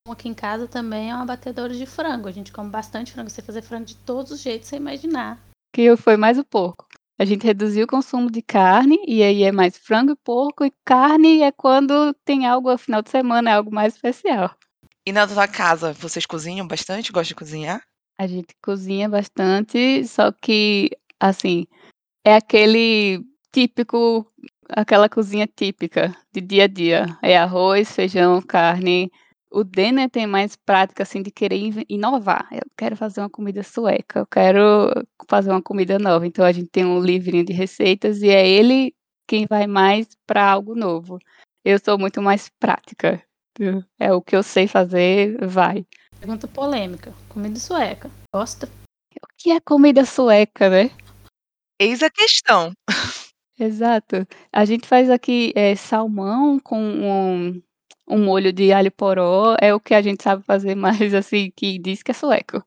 Aqui 0.10 0.28
em 0.28 0.34
casa 0.34 0.68
também 0.68 1.12
é 1.12 1.16
uma 1.16 1.26
batedora 1.26 1.74
de 1.74 1.86
frango, 1.86 2.28
a 2.28 2.32
gente 2.32 2.52
come 2.52 2.70
bastante 2.70 3.12
frango, 3.12 3.30
sei 3.30 3.44
fazer 3.44 3.62
frango 3.62 3.86
de 3.86 3.96
todos 3.96 4.32
os 4.32 4.42
jeitos 4.42 4.68
você 4.68 4.76
imaginar. 4.76 5.40
Que 5.72 5.96
foi 5.96 6.18
mais 6.18 6.40
o 6.40 6.44
porco. 6.44 6.88
A 7.20 7.24
gente 7.24 7.46
reduziu 7.46 7.86
o 7.86 7.88
consumo 7.88 8.32
de 8.32 8.42
carne, 8.42 8.98
e 9.08 9.22
aí 9.22 9.44
é 9.44 9.52
mais 9.52 9.78
frango 9.78 10.14
e 10.14 10.16
porco, 10.16 10.66
e 10.66 10.74
carne 10.84 11.44
é 11.44 11.52
quando 11.52 12.16
tem 12.26 12.48
algo 12.48 12.68
ao 12.68 12.80
final 12.80 13.04
de 13.04 13.12
semana, 13.12 13.52
é 13.52 13.54
algo 13.54 13.72
mais 13.72 13.94
especial. 13.94 14.56
E 15.06 15.12
na 15.12 15.28
tua 15.28 15.48
casa, 15.48 15.94
vocês 15.94 16.26
cozinham 16.26 16.68
bastante, 16.68 17.12
gostam 17.12 17.30
de 17.30 17.36
cozinhar? 17.36 17.84
A 18.18 18.26
gente 18.26 18.56
cozinha 18.62 19.08
bastante, 19.08 20.06
só 20.08 20.32
que, 20.32 20.90
assim, 21.20 21.68
é 22.26 22.36
aquele 22.36 23.24
típico 23.52 24.26
aquela 24.68 25.10
cozinha 25.10 25.48
típica 25.48 26.16
de 26.32 26.42
dia 26.42 26.64
a 26.64 26.68
dia. 26.68 27.18
É 27.22 27.38
arroz, 27.38 27.92
feijão, 27.92 28.42
carne. 28.42 29.12
O 29.52 29.66
Denner 29.66 30.10
tem 30.10 30.26
mais 30.26 30.56
prática, 30.56 31.04
assim, 31.04 31.22
de 31.22 31.30
querer 31.30 31.60
inovar. 31.90 32.48
Eu 32.52 32.62
quero 32.78 32.96
fazer 32.96 33.20
uma 33.20 33.30
comida 33.30 33.62
sueca, 33.64 34.20
eu 34.20 34.26
quero 34.26 34.94
fazer 35.30 35.52
uma 35.52 35.62
comida 35.62 36.00
nova. 36.00 36.26
Então 36.26 36.46
a 36.46 36.52
gente 36.54 36.70
tem 36.70 36.86
um 36.86 37.02
livrinho 37.02 37.44
de 37.44 37.52
receitas 37.52 38.22
e 38.22 38.30
é 38.30 38.48
ele 38.48 38.96
quem 39.28 39.46
vai 39.46 39.68
mais 39.68 40.08
para 40.26 40.50
algo 40.50 40.74
novo. 40.74 41.20
Eu 41.66 41.78
sou 41.80 41.98
muito 41.98 42.22
mais 42.22 42.50
prática. 42.60 43.22
É 44.00 44.14
o 44.14 44.22
que 44.22 44.36
eu 44.36 44.42
sei 44.42 44.68
fazer, 44.68 45.38
vai. 45.46 45.86
Pergunta 46.18 46.48
polêmica. 46.48 47.14
Comida 47.28 47.60
sueca. 47.60 48.10
Gosta? 48.34 48.68
O 49.22 49.28
que 49.38 49.52
é 49.52 49.60
comida 49.60 50.06
sueca, 50.06 50.70
né? 50.70 50.90
Eis 51.78 52.02
a 52.02 52.10
questão. 52.10 52.72
Exato. 53.60 54.26
A 54.52 54.66
gente 54.66 54.88
faz 54.88 55.10
aqui, 55.10 55.52
eh, 55.56 55.76
salmão 55.76 56.60
com 56.60 56.82
um 56.82 57.62
um 58.12 58.24
molho 58.26 58.52
de 58.54 58.72
alho 58.74 58.92
poró, 58.92 59.56
é 59.62 59.74
o 59.74 59.80
que 59.80 59.94
a 59.94 60.02
gente 60.02 60.22
sabe 60.24 60.44
fazer 60.44 60.76
mais, 60.76 61.14
assim, 61.16 61.52
que 61.56 61.80
diz 61.80 62.04
que 62.04 62.12
é 62.12 62.14
sueco. 62.14 62.64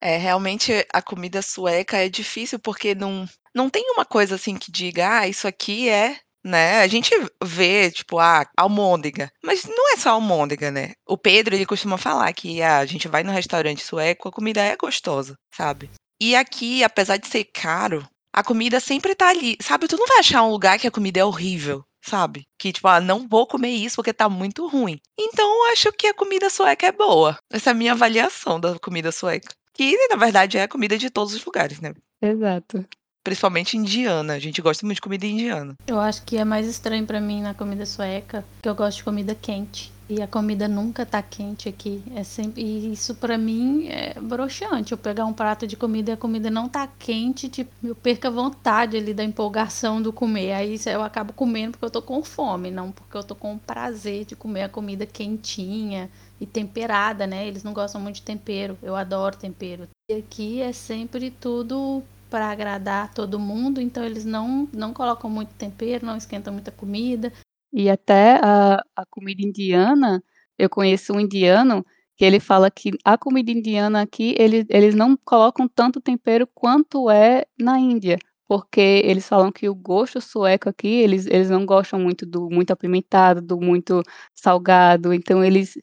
É, 0.00 0.16
realmente 0.16 0.72
a 0.92 1.00
comida 1.02 1.40
sueca 1.42 1.96
é 1.98 2.08
difícil, 2.08 2.58
porque 2.58 2.94
não 2.94 3.26
não 3.54 3.70
tem 3.70 3.88
uma 3.92 4.04
coisa, 4.04 4.34
assim, 4.34 4.56
que 4.56 4.70
diga: 4.70 5.20
"Ah, 5.20 5.28
isso 5.28 5.46
aqui 5.46 5.88
é", 5.88 6.18
né, 6.44 6.80
a 6.80 6.86
gente 6.86 7.10
vê, 7.42 7.90
tipo, 7.90 8.18
ah, 8.18 8.46
almôndega, 8.56 9.30
mas 9.42 9.64
não 9.64 9.92
é 9.94 9.96
só 9.96 10.10
almôndega, 10.10 10.70
né. 10.70 10.92
O 11.06 11.16
Pedro, 11.16 11.54
ele 11.54 11.66
costuma 11.66 11.96
falar 11.96 12.32
que: 12.32 12.60
"Ah, 12.62 12.78
a 12.78 12.86
gente 12.86 13.08
vai 13.08 13.22
no 13.22 13.32
restaurante 13.32 13.82
sueco, 13.82 14.28
a 14.28 14.32
comida 14.32 14.60
é 14.60 14.76
gostosa", 14.76 15.36
sabe. 15.54 15.90
E 16.20 16.36
aqui, 16.36 16.84
apesar 16.84 17.16
de 17.16 17.26
ser 17.28 17.44
caro, 17.44 18.06
a 18.34 18.42
comida 18.42 18.80
sempre 18.80 19.14
tá 19.14 19.28
ali, 19.28 19.56
sabe, 19.62 19.86
tu 19.86 19.96
não 19.96 20.06
vai 20.08 20.18
achar 20.18 20.42
um 20.42 20.50
lugar 20.50 20.76
que 20.76 20.88
a 20.88 20.90
comida 20.90 21.20
é 21.20 21.24
horrível, 21.24 21.84
sabe, 22.04 22.42
que 22.58 22.72
tipo: 22.72 22.88
"Ah, 22.88 23.00
não 23.00 23.28
vou 23.28 23.46
comer 23.46 23.70
isso 23.70 23.94
porque 23.96 24.12
tá 24.12 24.28
muito 24.28 24.66
ruim". 24.66 24.98
Então 25.16 25.46
eu 25.46 25.72
acho 25.72 25.92
que 25.92 26.08
a 26.08 26.14
comida 26.14 26.50
sueca 26.50 26.86
é 26.88 26.92
boa. 26.92 27.38
Essa 27.48 27.70
é 27.70 27.72
a 27.72 27.74
minha 27.74 27.92
avaliação 27.92 28.58
da 28.58 28.76
comida 28.76 29.12
sueca, 29.12 29.54
que 29.72 29.96
na 30.08 30.16
verdade 30.16 30.58
é 30.58 30.64
a 30.64 30.68
comida 30.68 30.98
de 30.98 31.10
todos 31.10 31.32
os 31.32 31.44
lugares, 31.44 31.80
né. 31.80 31.94
Exato. 32.20 32.84
Principalmente 33.22 33.76
indiana, 33.76 34.34
a 34.34 34.38
gente 34.38 34.60
gosta 34.60 34.84
muito 34.84 34.96
de 34.96 35.02
comida 35.02 35.24
indiana. 35.24 35.76
Eu 35.86 35.98
acho 36.00 36.24
que 36.24 36.36
é 36.36 36.44
mais 36.44 36.66
estranho 36.66 37.06
pra 37.06 37.20
mim 37.20 37.40
na 37.40 37.54
comida 37.54 37.86
sueca, 37.86 38.44
que 38.60 38.68
eu 38.68 38.74
gosto 38.74 38.98
de 38.98 39.04
comida 39.04 39.34
quente. 39.34 39.93
E 40.06 40.20
a 40.20 40.26
comida 40.26 40.68
nunca 40.68 41.06
tá 41.06 41.22
quente 41.22 41.66
aqui. 41.66 42.02
É 42.14 42.22
sempre 42.22 42.62
e 42.62 42.92
isso 42.92 43.14
pra 43.14 43.38
mim 43.38 43.88
é 43.88 44.14
broxante. 44.20 44.92
Eu 44.92 44.98
pegar 44.98 45.24
um 45.24 45.32
prato 45.32 45.66
de 45.66 45.76
comida 45.76 46.10
e 46.10 46.14
a 46.14 46.16
comida 46.16 46.50
não 46.50 46.68
tá 46.68 46.86
quente, 46.86 47.48
tipo, 47.48 47.70
eu 47.82 47.94
perco 47.94 48.26
a 48.26 48.30
vontade 48.30 48.98
ali 48.98 49.14
da 49.14 49.24
empolgação 49.24 50.02
do 50.02 50.12
comer. 50.12 50.52
Aí 50.52 50.78
eu 50.86 51.02
acabo 51.02 51.32
comendo 51.32 51.72
porque 51.72 51.86
eu 51.86 51.90
tô 51.90 52.02
com 52.02 52.22
fome, 52.22 52.70
não 52.70 52.92
porque 52.92 53.16
eu 53.16 53.24
tô 53.24 53.34
com 53.34 53.56
prazer 53.56 54.26
de 54.26 54.36
comer 54.36 54.64
a 54.64 54.68
comida 54.68 55.06
quentinha 55.06 56.10
e 56.38 56.44
temperada, 56.44 57.26
né? 57.26 57.46
Eles 57.46 57.64
não 57.64 57.72
gostam 57.72 58.00
muito 58.00 58.16
de 58.16 58.22
tempero. 58.22 58.76
Eu 58.82 58.94
adoro 58.94 59.36
tempero. 59.36 59.88
E 60.10 60.14
aqui 60.16 60.60
é 60.60 60.72
sempre 60.72 61.30
tudo 61.30 62.02
para 62.28 62.50
agradar 62.50 63.14
todo 63.14 63.38
mundo, 63.38 63.80
então 63.80 64.04
eles 64.04 64.24
não 64.24 64.68
não 64.72 64.92
colocam 64.92 65.30
muito 65.30 65.54
tempero, 65.54 66.04
não 66.04 66.16
esquentam 66.16 66.52
muita 66.52 66.70
comida. 66.72 67.32
E 67.74 67.90
até 67.90 68.38
a 68.42 68.82
a 68.96 69.04
comida 69.06 69.42
indiana, 69.42 70.22
eu 70.58 70.70
conheço 70.70 71.12
um 71.12 71.18
indiano 71.20 71.84
que 72.16 72.24
ele 72.24 72.38
fala 72.38 72.70
que 72.70 72.92
a 73.04 73.18
comida 73.18 73.50
indiana 73.50 74.02
aqui, 74.02 74.34
eles 74.38 74.64
eles 74.70 74.94
não 74.94 75.16
colocam 75.24 75.66
tanto 75.68 76.00
tempero 76.00 76.46
quanto 76.54 77.10
é 77.10 77.44
na 77.58 77.76
Índia, 77.80 78.16
porque 78.46 78.80
eles 79.04 79.26
falam 79.28 79.50
que 79.50 79.68
o 79.68 79.74
gosto 79.74 80.20
sueco 80.20 80.68
aqui, 80.68 80.86
eles 80.86 81.26
eles 81.26 81.50
não 81.50 81.66
gostam 81.66 81.98
muito 81.98 82.24
do 82.24 82.48
muito 82.48 82.70
apimentado, 82.72 83.42
do 83.42 83.60
muito 83.60 84.02
salgado, 84.36 85.12
então 85.12 85.42
eles 85.44 85.74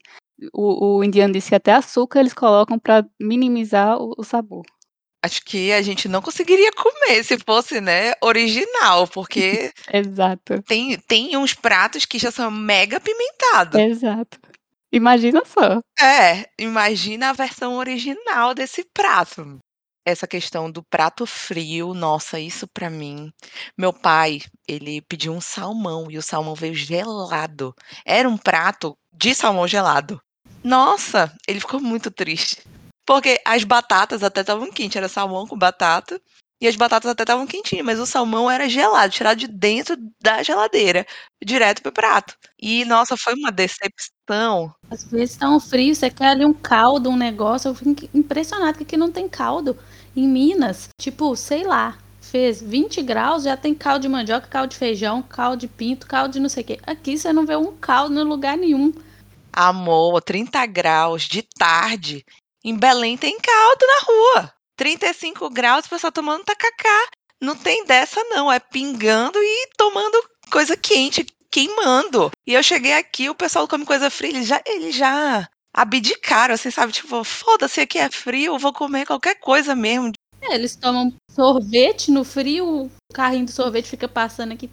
o 0.53 0.97
o 0.99 1.03
indiano 1.03 1.33
disse 1.33 1.49
que 1.49 1.55
até 1.55 1.73
açúcar 1.73 2.21
eles 2.21 2.33
colocam 2.33 2.79
para 2.79 3.05
minimizar 3.21 3.97
o 4.01 4.13
o 4.17 4.23
sabor. 4.23 4.63
Acho 5.23 5.43
que 5.45 5.71
a 5.71 5.81
gente 5.81 6.07
não 6.07 6.21
conseguiria 6.21 6.71
comer 6.71 7.23
se 7.23 7.37
fosse, 7.37 7.79
né, 7.79 8.13
original, 8.21 9.07
porque 9.07 9.71
Exato. 9.93 10.63
tem 10.63 10.97
tem 10.97 11.37
uns 11.37 11.53
pratos 11.53 12.05
que 12.05 12.17
já 12.17 12.31
são 12.31 12.49
mega 12.49 12.97
apimentados. 12.97 13.79
Exato. 13.79 14.39
Imagina 14.91 15.43
só. 15.45 15.79
É, 15.99 16.49
imagina 16.59 17.29
a 17.29 17.33
versão 17.33 17.75
original 17.75 18.53
desse 18.53 18.83
prato. 18.93 19.59
Essa 20.05 20.27
questão 20.27 20.69
do 20.69 20.83
prato 20.83 21.27
frio, 21.27 21.93
nossa, 21.93 22.39
isso 22.39 22.67
pra 22.67 22.89
mim 22.89 23.31
meu 23.77 23.93
pai, 23.93 24.41
ele 24.67 25.01
pediu 25.01 25.33
um 25.33 25.41
salmão 25.41 26.09
e 26.09 26.17
o 26.17 26.21
salmão 26.21 26.55
veio 26.55 26.73
gelado. 26.73 27.73
Era 28.05 28.27
um 28.27 28.37
prato 28.37 28.97
de 29.13 29.33
salmão 29.35 29.67
gelado. 29.67 30.19
Nossa, 30.63 31.33
ele 31.47 31.59
ficou 31.59 31.79
muito 31.79 32.11
triste. 32.11 32.63
Porque 33.11 33.41
as 33.43 33.65
batatas 33.65 34.23
até 34.23 34.39
estavam 34.39 34.71
quente, 34.71 34.97
era 34.97 35.09
salmão 35.09 35.45
com 35.45 35.57
batata, 35.57 36.17
e 36.61 36.65
as 36.65 36.77
batatas 36.77 37.11
até 37.11 37.23
estavam 37.23 37.45
quentinhas, 37.45 37.85
mas 37.85 37.99
o 37.99 38.05
salmão 38.05 38.49
era 38.49 38.69
gelado, 38.69 39.11
tirado 39.11 39.37
de 39.37 39.49
dentro 39.49 39.97
da 40.23 40.41
geladeira, 40.41 41.05
direto 41.43 41.81
pro 41.81 41.91
prato. 41.91 42.37
E 42.57 42.85
nossa, 42.85 43.17
foi 43.17 43.33
uma 43.33 43.51
decepção. 43.51 44.73
Às 44.89 45.03
vezes 45.11 45.35
tá 45.35 45.49
um 45.49 45.59
frio, 45.59 45.93
você 45.93 46.09
quer 46.09 46.27
ali 46.27 46.45
um 46.45 46.53
caldo, 46.53 47.09
um 47.09 47.17
negócio, 47.17 47.67
eu 47.67 47.75
fico 47.75 48.09
impressionada 48.13 48.77
que 48.77 48.83
aqui 48.83 48.95
não 48.95 49.11
tem 49.11 49.27
caldo. 49.27 49.77
Em 50.15 50.25
Minas, 50.25 50.87
tipo, 50.97 51.35
sei 51.35 51.65
lá, 51.65 51.97
fez 52.21 52.61
20 52.61 53.01
graus, 53.01 53.43
já 53.43 53.57
tem 53.57 53.75
caldo 53.75 54.03
de 54.03 54.07
mandioca, 54.07 54.47
caldo 54.47 54.69
de 54.69 54.77
feijão, 54.77 55.21
caldo 55.21 55.57
de 55.57 55.67
pinto, 55.67 56.07
caldo 56.07 56.31
de 56.31 56.39
não 56.39 56.47
sei 56.47 56.63
o 56.63 56.65
quê. 56.65 56.79
Aqui 56.87 57.17
você 57.17 57.33
não 57.33 57.45
vê 57.45 57.57
um 57.57 57.75
caldo 57.75 58.17
em 58.17 58.23
lugar 58.23 58.55
nenhum. 58.55 58.93
Amor, 59.51 60.21
30 60.21 60.65
graus 60.65 61.23
de 61.23 61.41
tarde, 61.41 62.23
em 62.63 62.77
Belém 62.77 63.17
tem 63.17 63.37
caldo 63.39 63.85
na 63.85 64.05
rua. 64.05 64.53
35 64.75 65.49
graus, 65.49 65.85
o 65.85 65.89
pessoal 65.89 66.11
tomando 66.11 66.43
tacacá. 66.43 67.07
Não 67.39 67.55
tem 67.55 67.85
dessa 67.85 68.23
não, 68.25 68.51
é 68.51 68.59
pingando 68.59 69.37
e 69.39 69.69
tomando 69.77 70.23
coisa 70.51 70.77
quente, 70.77 71.25
queimando. 71.51 72.31
E 72.45 72.53
eu 72.53 72.63
cheguei 72.63 72.93
aqui, 72.93 73.29
o 73.29 73.35
pessoal 73.35 73.67
come 73.67 73.85
coisa 73.85 74.09
fria, 74.09 74.29
eles 74.31 74.47
já 74.47 74.61
eles 74.65 74.95
já 74.95 75.47
abdicaram, 75.73 76.53
assim, 76.53 76.69
sabe, 76.69 76.93
tipo: 76.93 77.23
"Foda-se, 77.23 77.81
aqui 77.81 77.97
é 77.97 78.09
frio, 78.09 78.59
vou 78.59 78.73
comer 78.73 79.05
qualquer 79.05 79.35
coisa 79.35 79.75
mesmo". 79.75 80.11
É, 80.41 80.55
eles 80.55 80.75
tomam 80.75 81.13
sorvete 81.29 82.09
no 82.09 82.23
frio, 82.23 82.85
o 82.85 82.91
carrinho 83.13 83.45
do 83.45 83.51
sorvete 83.51 83.89
fica 83.89 84.07
passando 84.07 84.53
aqui, 84.53 84.69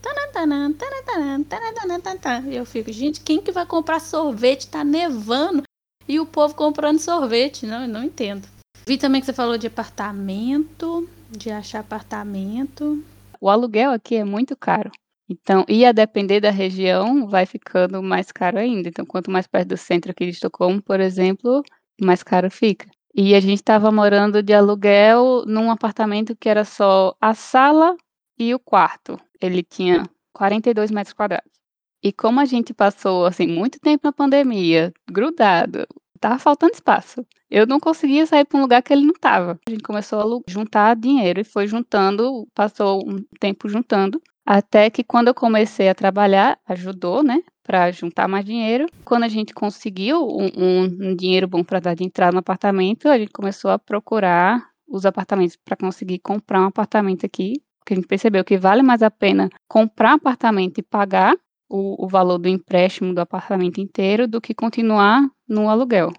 e 2.51 2.57
eu 2.57 2.65
fico: 2.65 2.93
"Gente, 2.93 3.21
quem 3.21 3.41
que 3.41 3.53
vai 3.53 3.67
comprar 3.67 4.01
sorvete? 4.01 4.69
Tá 4.69 4.83
nevando". 4.83 5.63
E 6.09 6.19
o 6.19 6.25
povo 6.25 6.55
comprando 6.55 6.99
sorvete, 6.99 7.67
não, 7.67 7.83
eu 7.83 7.89
não 7.89 8.03
entendo. 8.03 8.49
Vi 8.87 8.97
também 8.97 9.21
que 9.21 9.27
você 9.27 9.33
falou 9.35 9.59
de 9.59 9.67
apartamento, 9.67 11.07
de 11.31 11.51
achar 11.51 11.81
apartamento. 11.81 13.05
O 13.39 13.51
aluguel 13.51 13.91
aqui 13.91 14.17
é 14.17 14.25
muito 14.25 14.57
caro. 14.57 14.91
Então, 15.29 15.67
e 15.69 15.85
a 15.85 15.93
depender 15.93 16.41
da 16.41 16.51
região, 16.51 17.29
vai 17.29 17.45
ficando 17.45 18.03
mais 18.03 18.33
caro 18.33 18.59
ainda. 18.59 18.89
Então, 18.89 19.05
quanto 19.05 19.31
mais 19.31 19.47
perto 19.47 19.69
do 19.69 19.77
centro 19.77 20.11
aqui 20.11 20.25
de 20.25 20.31
Estocolmo, 20.31 20.81
por 20.81 20.99
exemplo, 21.01 21.63
mais 22.01 22.23
caro 22.23 22.51
fica. 22.51 22.89
E 23.15 23.35
a 23.35 23.41
gente 23.41 23.59
estava 23.59 23.93
morando 23.93 24.43
de 24.43 24.55
aluguel 24.55 25.45
num 25.47 25.71
apartamento 25.71 26.35
que 26.35 26.49
era 26.49 26.65
só 26.65 27.15
a 27.21 27.35
sala 27.35 27.95
e 28.39 28.55
o 28.55 28.59
quarto. 28.59 29.21
Ele 29.39 29.63
tinha 29.63 30.09
42 30.33 30.91
metros 30.91 31.13
quadrados. 31.13 31.58
E 32.03 32.13
como 32.13 32.41
a 32.41 32.45
gente 32.45 32.73
passou, 32.73 33.27
assim, 33.27 33.47
muito 33.47 33.81
tempo 33.81 34.07
na 34.07 34.13
pandemia, 34.13 34.93
grudado, 35.11 35.87
estava 36.15 36.39
faltando 36.39 36.75
espaço. 36.75 37.27
Eu 37.51 37.67
não 37.67 37.81
conseguia 37.81 38.27
sair 38.27 38.45
para 38.45 38.59
um 38.59 38.63
lugar 38.63 38.83
que 38.83 38.93
ele 38.93 39.05
não 39.05 39.15
estava. 39.15 39.59
A 39.67 39.71
gente 39.71 39.83
começou 39.83 40.21
a 40.47 40.51
juntar 40.51 40.95
dinheiro 40.95 41.41
e 41.41 41.45
foi 41.45 41.67
juntando, 41.67 42.47
passou 42.55 43.03
um 43.09 43.25
tempo 43.41 43.69
juntando, 43.69 44.21
até 44.45 44.91
que 44.91 45.03
quando 45.03 45.29
eu 45.29 45.35
comecei 45.35 45.89
a 45.89 45.95
trabalhar, 45.95 46.59
ajudou, 46.67 47.23
né, 47.23 47.43
para 47.63 47.91
juntar 47.91 48.29
mais 48.29 48.45
dinheiro. 48.45 48.87
Quando 49.05 49.25
a 49.25 49.29
gente 49.29 49.53
conseguiu 49.53 50.27
um, 50.27 50.49
um, 50.57 51.17
dinheiro 51.17 51.47
bom 51.47 51.63
para 51.63 51.81
dar 51.81 51.95
de 51.95 52.05
entrada 52.05 52.33
no 52.33 52.39
apartamento, 52.39 53.09
a 53.09 53.19
gente 53.19 53.31
começou 53.31 53.71
a 53.71 53.79
procurar 53.79 54.69
os 54.87 55.05
apartamentos 55.05 55.57
para 55.57 55.77
conseguir 55.77 56.19
comprar 56.21 56.63
um 56.63 56.67
apartamento 56.67 57.27
aqui, 57.27 57.63
porque 57.79 57.93
a 57.93 57.97
gente 57.97 58.09
percebeu 58.09 58.43
que 58.43 58.57
vale 58.57 58.83
mais 58.83 59.03
a 59.03 59.11
pena 59.11 59.51
comprar 59.69 60.15
apartamento 60.15 60.79
e 60.79 60.83
pagar 60.83 61.37
o 61.69 62.05
o 62.05 62.09
valor 62.09 62.39
do 62.39 62.49
empréstimo 62.49 63.15
do 63.15 63.21
apartamento 63.21 63.81
inteiro 63.81 64.27
do 64.29 64.41
que 64.41 64.55
continuar 64.55 65.21
no 65.49 65.69
aluguel. 65.69 66.11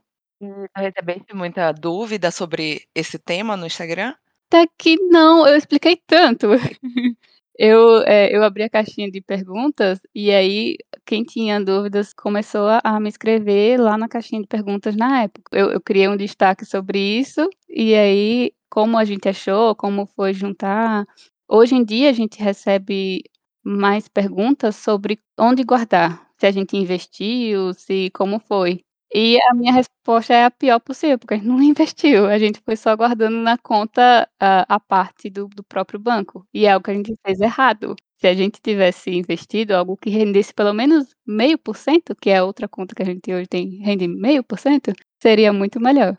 E 0.41 0.45
tu 0.73 0.79
recebeste 0.81 1.33
muita 1.35 1.71
dúvida 1.73 2.31
sobre 2.31 2.83
esse 2.95 3.19
tema 3.19 3.57
no 3.57 3.65
Instagram? 3.65 4.13
Até 4.47 4.65
que 4.77 4.95
não, 5.09 5.47
eu 5.47 5.55
expliquei 5.55 5.95
tanto. 6.07 6.47
Eu, 7.61 8.03
eh, 8.07 8.33
eu 8.33 8.41
abri 8.41 8.63
a 8.63 8.69
caixinha 8.69 9.11
de 9.11 9.19
perguntas, 9.19 9.99
e 10.15 10.31
aí 10.31 10.77
quem 11.05 11.25
tinha 11.25 11.59
dúvidas 11.59 12.13
começou 12.13 12.67
a 12.69 12.79
a 12.81 12.99
me 13.01 13.09
escrever 13.09 13.77
lá 13.77 13.97
na 13.97 14.07
caixinha 14.07 14.41
de 14.41 14.47
perguntas 14.47 14.95
na 14.95 15.23
época. 15.23 15.51
Eu 15.51 15.69
eu 15.71 15.81
criei 15.81 16.07
um 16.07 16.15
destaque 16.15 16.63
sobre 16.65 16.97
isso, 17.19 17.49
e 17.67 17.93
aí 17.95 18.53
como 18.69 18.97
a 18.97 19.03
gente 19.03 19.27
achou, 19.27 19.75
como 19.75 20.05
foi 20.05 20.33
juntar. 20.33 21.05
Hoje 21.49 21.75
em 21.75 21.83
dia 21.83 22.09
a 22.09 22.13
gente 22.13 22.41
recebe 22.41 23.23
mais 23.63 24.07
perguntas 24.07 24.75
sobre 24.75 25.19
onde 25.39 25.63
guardar, 25.63 26.27
se 26.37 26.45
a 26.47 26.51
gente 26.51 26.77
investiu, 26.77 27.73
se 27.73 28.09
como 28.11 28.39
foi. 28.39 28.81
E 29.13 29.39
a 29.49 29.53
minha 29.55 29.73
resposta 29.73 30.33
é 30.33 30.45
a 30.45 30.51
pior 30.51 30.79
possível, 30.79 31.17
porque 31.17 31.33
a 31.33 31.37
gente 31.37 31.47
não 31.47 31.61
investiu, 31.63 32.25
a 32.27 32.37
gente 32.37 32.59
foi 32.63 32.75
só 32.77 32.95
guardando 32.95 33.37
na 33.37 33.57
conta 33.57 34.29
a 34.39 34.65
a 34.75 34.79
parte 34.79 35.29
do 35.29 35.47
do 35.47 35.63
próprio 35.63 35.99
banco, 35.99 36.45
e 36.53 36.65
é 36.65 36.71
algo 36.71 36.83
que 36.85 36.91
a 36.91 36.93
gente 36.95 37.15
fez 37.25 37.39
errado. 37.41 37.95
Se 38.21 38.27
a 38.27 38.33
gente 38.35 38.59
tivesse 38.61 39.09
investido 39.11 39.73
algo 39.75 39.95
que 39.97 40.09
rendesse 40.09 40.53
pelo 40.53 40.73
menos 40.73 41.15
0,5%, 41.27 42.13
que 42.21 42.29
é 42.29 42.43
outra 42.43 42.67
conta 42.67 42.93
que 42.95 43.01
a 43.01 43.05
gente 43.05 43.33
hoje 43.33 43.47
tem, 43.47 43.79
rende 43.81 44.07
0,5%, 44.07 44.93
seria 45.21 45.53
muito 45.53 45.79
melhor. 45.79 46.15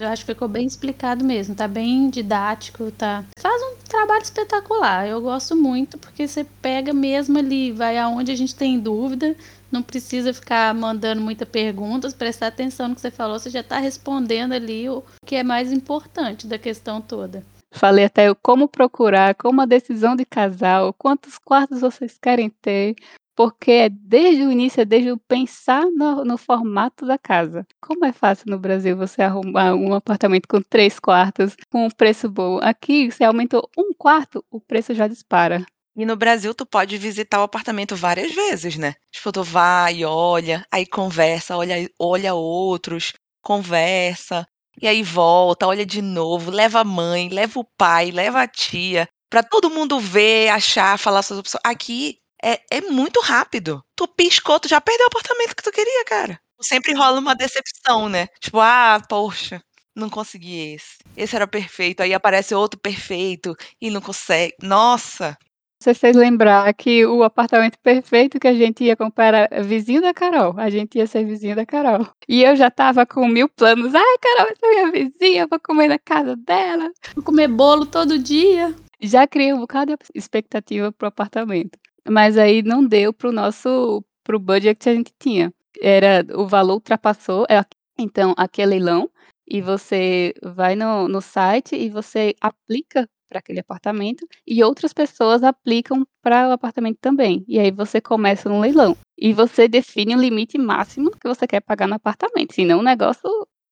Eu 0.00 0.06
acho 0.06 0.24
que 0.24 0.32
ficou 0.32 0.46
bem 0.46 0.64
explicado 0.64 1.24
mesmo, 1.24 1.56
tá 1.56 1.66
bem 1.66 2.08
didático, 2.08 2.88
tá 2.92 3.24
faz 3.40 3.60
um 3.62 3.76
trabalho 3.88 4.22
espetacular, 4.22 5.08
eu 5.08 5.20
gosto 5.20 5.56
muito, 5.56 5.98
porque 5.98 6.28
você 6.28 6.44
pega 6.44 6.92
mesmo 6.92 7.36
ali, 7.36 7.72
vai 7.72 7.98
aonde 7.98 8.30
a 8.30 8.36
gente 8.36 8.54
tem 8.54 8.78
dúvida, 8.78 9.34
não 9.72 9.82
precisa 9.82 10.32
ficar 10.32 10.72
mandando 10.72 11.20
muitas 11.20 11.48
perguntas, 11.48 12.14
prestar 12.14 12.46
atenção 12.46 12.88
no 12.88 12.94
que 12.94 13.00
você 13.00 13.10
falou, 13.10 13.40
você 13.40 13.50
já 13.50 13.58
está 13.58 13.80
respondendo 13.80 14.52
ali 14.52 14.88
o 14.88 15.02
que 15.26 15.34
é 15.34 15.42
mais 15.42 15.72
importante 15.72 16.46
da 16.46 16.58
questão 16.58 17.00
toda. 17.00 17.44
Falei 17.72 18.04
até 18.04 18.32
como 18.36 18.68
procurar, 18.68 19.34
como 19.34 19.60
a 19.60 19.66
decisão 19.66 20.14
de 20.14 20.24
casal, 20.24 20.94
quantos 20.94 21.38
quartos 21.38 21.80
vocês 21.80 22.16
querem 22.22 22.48
ter, 22.48 22.94
porque 23.38 23.70
é 23.70 23.88
desde 23.88 24.42
o 24.42 24.50
início, 24.50 24.80
é 24.80 24.84
desde 24.84 25.12
o 25.12 25.16
pensar 25.16 25.84
no 25.92 26.24
no 26.24 26.36
formato 26.36 27.06
da 27.06 27.16
casa. 27.16 27.64
Como 27.80 28.04
é 28.04 28.12
fácil 28.12 28.46
no 28.50 28.58
Brasil 28.58 28.96
você 28.96 29.22
arrumar 29.22 29.74
um 29.76 29.94
apartamento 29.94 30.48
com 30.48 30.60
3 30.60 30.98
quartos, 30.98 31.54
com 31.70 31.86
um 31.86 31.90
preço 31.90 32.28
bom. 32.28 32.58
Aqui, 32.60 33.08
você 33.12 33.22
aumentou 33.22 33.70
1 33.78 33.94
quarto, 33.94 34.44
o 34.50 34.60
preço 34.60 34.92
já 34.92 35.06
dispara. 35.06 35.64
E 35.96 36.04
no 36.04 36.16
Brasil 36.16 36.52
tu 36.52 36.66
pode 36.66 36.98
visitar 36.98 37.38
o 37.38 37.44
apartamento 37.44 37.94
várias 37.94 38.34
vezes, 38.34 38.76
né. 38.76 38.94
Tipo, 39.12 39.30
tu 39.30 39.44
vai, 39.44 40.04
olha, 40.04 40.66
aí 40.72 40.84
conversa, 40.84 41.56
olha 41.56 41.88
olha 41.96 42.34
outros, 42.34 43.12
conversa, 43.40 44.44
e 44.82 44.88
aí 44.88 45.02
volta, 45.04 45.64
olha 45.68 45.86
de 45.86 46.02
novo, 46.02 46.50
leva 46.50 46.80
a 46.80 46.84
mãe, 46.84 47.28
leva 47.28 47.60
o 47.60 47.64
pai, 47.78 48.10
leva 48.10 48.42
a 48.42 48.48
tia, 48.48 49.08
pra 49.30 49.44
todo 49.44 49.70
mundo 49.70 50.00
ver, 50.00 50.48
achar, 50.48 50.98
falar 50.98 51.22
suas 51.22 51.38
opções. 51.38 51.60
Aqui 51.64 52.18
é 52.44 52.60
é 52.70 52.80
muito 52.82 53.20
rápido. 53.20 53.82
Tu 53.96 54.06
piscou, 54.08 54.60
tu 54.60 54.68
já 54.68 54.80
perdeu 54.80 55.06
o 55.06 55.08
apartamento 55.08 55.54
que 55.56 55.62
tu 55.62 55.70
queria, 55.72 56.04
cara. 56.04 56.40
Sempre 56.60 56.94
rola 56.94 57.20
uma 57.20 57.34
decepção, 57.34 58.08
né. 58.08 58.26
Tipo: 58.40 58.60
"Ah, 58.60 59.00
poxa, 59.08 59.62
não 59.96 60.10
consegui 60.10 60.74
esse. 60.74 60.96
Esse 61.16 61.36
era 61.36 61.46
perfeito", 61.46 62.02
aí 62.02 62.14
aparece 62.14 62.54
outro 62.54 62.78
perfeito 62.80 63.54
e 63.80 63.90
não 63.90 64.00
consegue. 64.00 64.54
Nossa! 64.62 65.36
Você 65.80 65.94
fez 65.94 66.16
lembrar 66.16 66.74
que 66.74 67.06
o 67.06 67.22
apartamento 67.22 67.78
perfeito 67.82 68.40
que 68.40 68.48
a 68.48 68.54
gente 68.54 68.82
ia 68.82 68.96
comprar 68.96 69.26
era 69.50 69.62
vizinho 69.62 70.00
da 70.02 70.12
Carol, 70.12 70.58
a 70.58 70.68
gente 70.70 70.98
ia 70.98 71.06
ser 71.06 71.24
vizinho 71.24 71.54
da 71.54 71.64
Carol. 71.64 72.04
E 72.28 72.42
eu 72.42 72.56
já 72.56 72.66
estava 72.68 73.06
com 73.06 73.28
1000 73.28 73.48
planos: 73.48 73.94
"Ai, 73.94 74.18
Carol 74.20 74.46
vai 74.46 74.56
ser 74.56 74.68
minha 74.68 74.90
vizinha, 74.92 75.46
vou 75.48 75.60
comer 75.60 75.86
na 75.88 75.98
casa 75.98 76.34
dela, 76.36 76.90
vou 77.14 77.24
comer 77.24 77.46
bolo 77.48 77.86
todo 77.86 78.18
dia". 78.18 78.74
Já 79.00 79.26
criei 79.28 79.52
um 79.52 79.60
bocado 79.60 79.92
de 79.96 79.98
expectativa 80.18 80.90
para 80.92 81.06
o 81.06 81.08
apartamento. 81.08 81.78
Mas 82.10 82.38
aí 82.38 82.62
não 82.62 82.84
deu 82.86 83.12
para 83.12 83.28
o 83.28 83.32
nosso 83.32 84.04
para 84.24 84.36
o 84.36 84.40
budget 84.40 84.76
que 84.82 84.88
a 84.90 84.94
gente 84.94 85.12
tinha. 85.18 85.52
Era 85.80 86.24
o 86.38 86.46
valor 86.46 86.74
ultrapassou, 86.74 87.46
é 87.48 87.64
então 87.98 88.34
aqui 88.36 88.62
é 88.62 88.66
leilão, 88.66 89.10
e 89.48 89.60
você 89.60 90.34
vai 90.42 90.74
no 90.76 91.08
no 91.08 91.20
site 91.20 91.74
e 91.76 91.88
você 91.90 92.34
aplica 92.40 93.08
para 93.28 93.40
aquele 93.40 93.60
apartamento, 93.60 94.26
e 94.46 94.64
outras 94.64 94.92
pessoas 94.94 95.42
aplicam 95.42 96.06
para 96.22 96.48
o 96.48 96.52
apartamento 96.52 96.98
também. 97.00 97.44
E 97.46 97.58
aí 97.58 97.70
você 97.70 98.00
começa 98.00 98.48
no 98.48 98.60
leilão. 98.60 98.96
E 99.18 99.32
você 99.34 99.68
define 99.68 100.16
o 100.16 100.20
limite 100.20 100.56
máximo 100.58 101.10
que 101.10 101.28
você 101.28 101.46
quer 101.46 101.60
pagar 101.60 101.86
no 101.88 101.94
apartamento, 101.96 102.54
senão 102.54 102.78
o 102.80 102.82
negócio 102.82 103.28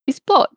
explode. 0.06 0.56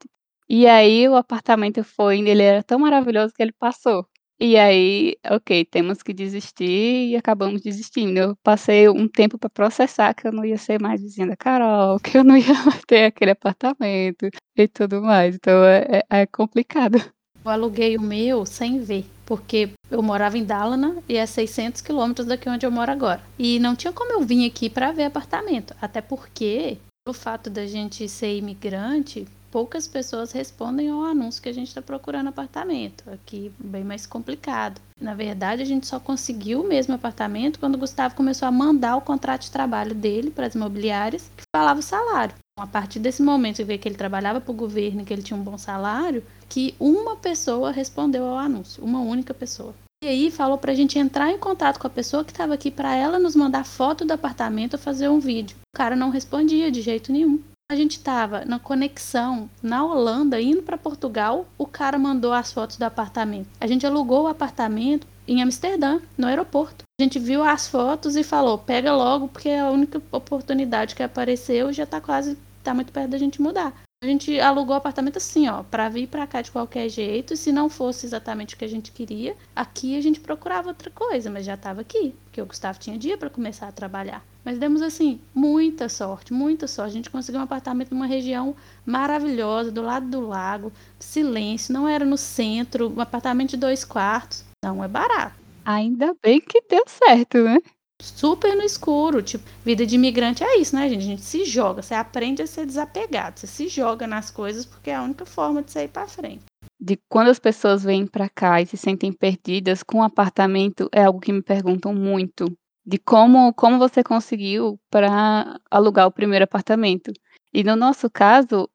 E 0.49 0.67
aí 0.67 1.07
o 1.07 1.15
apartamento 1.15 1.83
foi 1.83 2.19
ele 2.19 2.41
era 2.43 2.61
tão 2.63 2.79
maravilhoso 2.79 3.33
que 3.33 3.41
ele 3.43 3.53
passou. 3.53 4.05
E 4.41 4.55
aí, 4.55 5.17
ok, 5.29 5.65
temos 5.65 6.01
que 6.01 6.13
desistir 6.13 7.09
e 7.09 7.15
acabamos 7.17 7.61
desistindo. 7.61 8.17
Eu 8.17 8.35
passei 8.41 8.87
um 8.87 9.05
tempo 9.05 9.37
para 9.37 9.49
processar 9.49 10.13
que 10.13 10.25
eu 10.25 10.31
não 10.31 10.45
ia 10.45 10.57
ser 10.57 10.81
mais 10.81 11.01
vizinha 11.01 11.27
da 11.27 11.35
Carol, 11.35 11.99
que 12.01 12.17
eu 12.17 12.23
não 12.23 12.37
ia 12.37 12.45
ter 12.87 13.05
aquele 13.05 13.31
apartamento 13.31 14.29
e 14.55 14.67
tudo 14.67 15.01
mais, 15.01 15.35
então 15.35 15.63
é 15.65 16.03
é 16.09 16.21
é 16.21 16.25
complicado. 16.25 16.97
Eu 17.43 17.51
aluguei 17.51 17.97
o 17.97 18.01
meu 18.01 18.45
sem 18.45 18.79
ver, 18.79 19.05
porque 19.25 19.69
eu 19.89 20.01
morava 20.01 20.37
em 20.37 20.43
Dalarna 20.43 20.97
e 21.07 21.15
é 21.15 21.25
600 21.25 21.81
quilômetros 21.81 22.27
daqui 22.27 22.49
onde 22.49 22.65
eu 22.65 22.71
moro 22.71 22.91
agora. 22.91 23.21
E 23.37 23.59
não 23.59 23.75
tinha 23.75 23.93
como 23.93 24.11
eu 24.11 24.21
vir 24.21 24.45
aqui 24.45 24.69
para 24.69 24.91
ver 24.91 25.03
apartamento, 25.03 25.73
até 25.81 26.01
porque 26.01 26.77
o 27.07 27.13
fato 27.13 27.49
da 27.49 27.65
gente 27.65 28.07
ser 28.07 28.37
imigrante, 28.37 29.27
poucas 29.51 29.87
pessoas 29.87 30.31
respondem 30.31 30.89
ao 30.89 31.03
anúncio 31.03 31.41
que 31.41 31.49
a 31.49 31.53
gente 31.53 31.67
está 31.67 31.81
procurando 31.81 32.27
apartamento. 32.27 33.03
Aqui 33.09 33.51
bem 33.59 33.83
mais 33.83 34.05
complicado. 34.05 34.81
Na 34.99 35.13
verdade, 35.13 35.61
a 35.61 35.65
gente 35.65 35.87
só 35.87 35.99
conseguiu 35.99 36.61
o 36.61 36.67
mesmo 36.67 36.93
apartamento 36.93 37.59
quando 37.59 37.75
o 37.75 37.79
Gustavo 37.79 38.15
começou 38.15 38.47
a 38.47 38.51
mandar 38.51 38.95
o 38.95 39.01
contrato 39.01 39.43
de 39.43 39.51
trabalho 39.51 39.95
dele 39.95 40.29
para 40.31 40.47
as 40.47 40.55
imobiliárias, 40.55 41.31
que 41.35 41.43
falava 41.55 41.79
o 41.79 41.83
salário. 41.83 42.35
A 42.59 42.67
partir 42.67 42.99
desse 42.99 43.21
momento, 43.21 43.65
que 43.65 43.87
ele 43.87 43.95
trabalhava 43.95 44.41
para 44.41 44.51
o 44.51 44.55
governo, 44.55 45.05
que 45.05 45.13
ele 45.13 45.23
tinha 45.23 45.39
um 45.39 45.43
bom 45.43 45.57
salário, 45.57 46.23
que 46.49 46.75
uma 46.79 47.15
pessoa 47.15 47.71
respondeu 47.71 48.25
ao 48.25 48.37
anúncio, 48.37 48.83
uma 48.83 48.99
única 48.99 49.33
pessoa. 49.33 49.73
E 50.03 50.07
aí 50.07 50.31
falou 50.31 50.57
para 50.57 50.71
a 50.71 50.75
gente 50.75 50.97
entrar 50.97 51.29
em 51.29 51.37
contato 51.37 51.77
com 51.77 51.87
a 51.87 51.89
pessoa 51.89 52.23
que 52.23 52.31
estava 52.31 52.53
aqui 52.53 52.71
para 52.71 52.95
ela 52.95 53.19
nos 53.19 53.35
mandar 53.35 53.65
foto 53.65 54.05
do 54.05 54.13
apartamento 54.13 54.73
ou 54.75 54.79
fazer 54.79 55.09
um 55.09 55.19
vídeo. 55.19 55.57
O 55.73 55.77
cara 55.77 55.95
não 55.95 56.09
respondia 56.09 56.71
de 56.71 56.81
jeito 56.81 57.11
nenhum. 57.11 57.41
A 57.71 57.75
gente 57.75 57.97
estava 57.97 58.43
na 58.45 58.57
conexão 58.57 59.47
na 59.61 59.85
Holanda, 59.85 60.41
indo 60.41 60.63
para 60.63 60.75
Portugal, 60.75 61.45
o 61.55 61.67
cara 61.67 61.99
mandou 61.99 62.33
as 62.33 62.51
fotos 62.51 62.77
do 62.77 62.83
apartamento. 62.83 63.47
A 63.61 63.67
gente 63.67 63.85
alugou 63.85 64.23
o 64.23 64.27
apartamento 64.27 65.05
em 65.27 65.43
Amsterdã, 65.43 66.01
no 66.17 66.25
aeroporto. 66.25 66.83
A 66.99 67.03
gente 67.03 67.19
viu 67.19 67.43
as 67.43 67.67
fotos 67.67 68.15
e 68.15 68.23
falou: 68.23 68.57
pega 68.57 68.91
logo, 68.91 69.27
porque 69.27 69.49
é 69.49 69.59
a 69.59 69.69
única 69.69 70.01
oportunidade 70.11 70.95
que 70.95 71.03
apareceu 71.03 71.71
já 71.71 71.83
está 71.83 72.01
quase, 72.01 72.35
está 72.57 72.73
muito 72.73 72.91
perto 72.91 73.11
da 73.11 73.19
gente 73.19 73.39
mudar. 73.39 73.71
A 74.03 74.07
gente 74.07 74.39
alugou 74.39 74.73
o 74.73 74.77
apartamento 74.79 75.17
assim, 75.17 75.47
ó, 75.47 75.61
para 75.61 75.89
vir 75.89 76.07
para 76.07 76.25
cá 76.25 76.41
de 76.41 76.49
qualquer 76.49 76.89
jeito. 76.89 77.37
Se 77.37 77.51
não 77.51 77.69
fosse 77.69 78.03
exatamente 78.03 78.55
o 78.55 78.57
que 78.57 78.65
a 78.65 78.69
gente 78.69 78.91
queria, 78.91 79.35
aqui 79.55 79.95
a 79.95 80.01
gente 80.01 80.19
procurava 80.19 80.69
outra 80.69 80.89
coisa, 80.89 81.29
mas 81.29 81.45
já 81.45 81.53
estava 81.53 81.81
aqui, 81.81 82.15
porque 82.23 82.41
o 82.41 82.47
Gustavo 82.47 82.79
tinha 82.79 82.97
dia 82.97 83.15
para 83.15 83.29
começar 83.29 83.67
a 83.67 83.71
trabalhar. 83.71 84.25
Mas 84.43 84.57
demos 84.57 84.81
assim 84.81 85.19
muita 85.33 85.89
sorte, 85.89 86.33
muita 86.33 86.67
sorte. 86.67 86.91
A 86.91 86.93
gente 86.93 87.09
conseguiu 87.09 87.41
um 87.41 87.43
apartamento 87.43 87.93
numa 87.93 88.05
região 88.05 88.55
maravilhosa, 88.85 89.71
do 89.71 89.81
lado 89.81 90.07
do 90.07 90.21
lago, 90.21 90.71
silêncio, 90.99 91.73
não 91.73 91.87
era 91.87 92.05
no 92.05 92.17
centro, 92.17 92.89
um 92.89 93.01
apartamento 93.01 93.51
de 93.51 93.57
dois 93.57 93.83
quartos. 93.83 94.43
Não 94.63 94.83
é 94.83 94.87
barato. 94.87 95.35
Ainda 95.65 96.15
bem 96.23 96.41
que 96.41 96.61
deu 96.69 96.83
certo, 96.87 97.37
né? 97.43 97.57
super 98.01 98.55
no 98.55 98.63
escuro. 98.63 99.21
Tipo, 99.21 99.43
vida 99.63 99.85
de 99.85 99.95
imigrante 99.95 100.43
é 100.43 100.57
isso, 100.57 100.75
né, 100.75 100.89
gente? 100.89 101.01
A 101.01 101.05
gente 101.05 101.21
se 101.21 101.45
joga, 101.45 101.81
você 101.81 101.93
aprende 101.93 102.41
a 102.41 102.47
ser 102.47 102.65
desapegado, 102.65 103.39
você 103.39 103.47
se 103.47 103.67
joga 103.67 104.07
nas 104.07 104.31
coisas 104.31 104.65
porque 104.65 104.89
é 104.89 104.95
a 104.95 105.03
única 105.03 105.25
forma 105.25 105.61
de 105.61 105.71
sair 105.71 105.87
para 105.87 106.07
frente. 106.07 106.43
De 106.79 106.97
quando 107.09 107.27
as 107.27 107.39
pessoas 107.39 107.83
vêm 107.83 108.07
para 108.07 108.29
cá 108.29 108.61
e 108.61 108.65
se 108.65 108.77
sentem 108.77 109.11
perdidas 109.11 109.83
com 109.83 109.97
um 109.97 110.03
apartamento, 110.03 110.89
é 110.93 111.03
algo 111.03 111.19
que 111.19 111.33
me 111.33 111.41
perguntam 111.41 111.93
muito. 111.93 112.45
De 112.89 112.97
como, 112.97 113.53
como 113.53 113.77
você 113.77 114.03
conseguiu 114.03 114.79
para 114.89 115.61
alugar 115.69 116.07
o 116.07 116.11
primeiro 116.11 116.45
apartamento. 116.45 117.13
E 117.53 117.63
no 117.63 117.75
nosso 117.75 118.09
caso, 118.09 118.67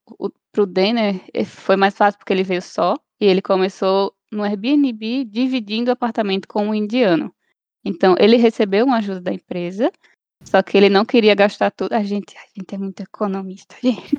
para 0.52 0.62
o 0.62 0.66
Denner, 0.66 1.20
eh, 1.34 1.44
foi 1.44 1.74
mais 1.74 1.96
fácil 1.96 2.18
porque 2.20 2.32
ele 2.32 2.44
veio 2.44 2.62
só 2.62 2.94
e 3.20 3.26
ele 3.26 3.42
começou 3.42 4.14
no 4.30 4.44
Airbnb 4.44 5.24
dividindo 5.24 5.90
o 5.90 5.94
apartamento 5.94 6.46
com 6.46 6.68
um 6.68 6.74
indiano. 6.74 7.34
Então, 7.84 8.14
ele 8.20 8.36
recebeu 8.36 8.86
uma 8.86 8.98
ajuda 8.98 9.20
da 9.20 9.32
empresa, 9.32 9.90
só 10.44 10.62
que 10.62 10.76
ele 10.76 10.88
não 10.88 11.04
queria 11.04 11.34
gastar 11.34 11.72
tudo. 11.72 11.92
A 11.92 12.04
gente, 12.04 12.36
a 12.38 12.46
gente 12.56 12.72
é 12.72 12.78
muito 12.78 13.00
economista, 13.00 13.74
gente. 13.82 14.16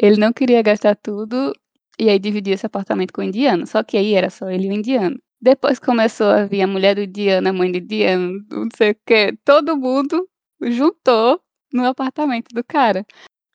ele 0.00 0.16
não 0.16 0.32
queria 0.32 0.62
gastar 0.62 0.96
tudo 0.96 1.52
e 2.00 2.08
aí 2.08 2.18
dividiu 2.18 2.54
esse 2.54 2.64
apartamento 2.64 3.12
com 3.12 3.20
o 3.20 3.24
indiano. 3.24 3.66
Só 3.66 3.82
que 3.82 3.98
aí 3.98 4.14
era 4.14 4.30
só 4.30 4.48
ele 4.48 4.68
e 4.68 4.70
o 4.70 4.72
indiano. 4.72 5.20
Depois 5.42 5.80
começou 5.80 6.28
a 6.28 6.44
vir 6.44 6.62
a 6.62 6.68
mulher 6.68 6.94
do 6.94 7.02
indiano, 7.02 7.48
a 7.48 7.52
mãe 7.52 7.72
do 7.72 7.78
indiano, 7.78 8.44
não 8.48 8.68
sei 8.76 8.92
o 8.92 8.96
quê. 9.04 9.36
Todo 9.44 9.76
mundo 9.76 10.28
juntou 10.62 11.40
no 11.72 11.84
apartamento 11.84 12.48
do 12.54 12.62
cara. 12.62 13.04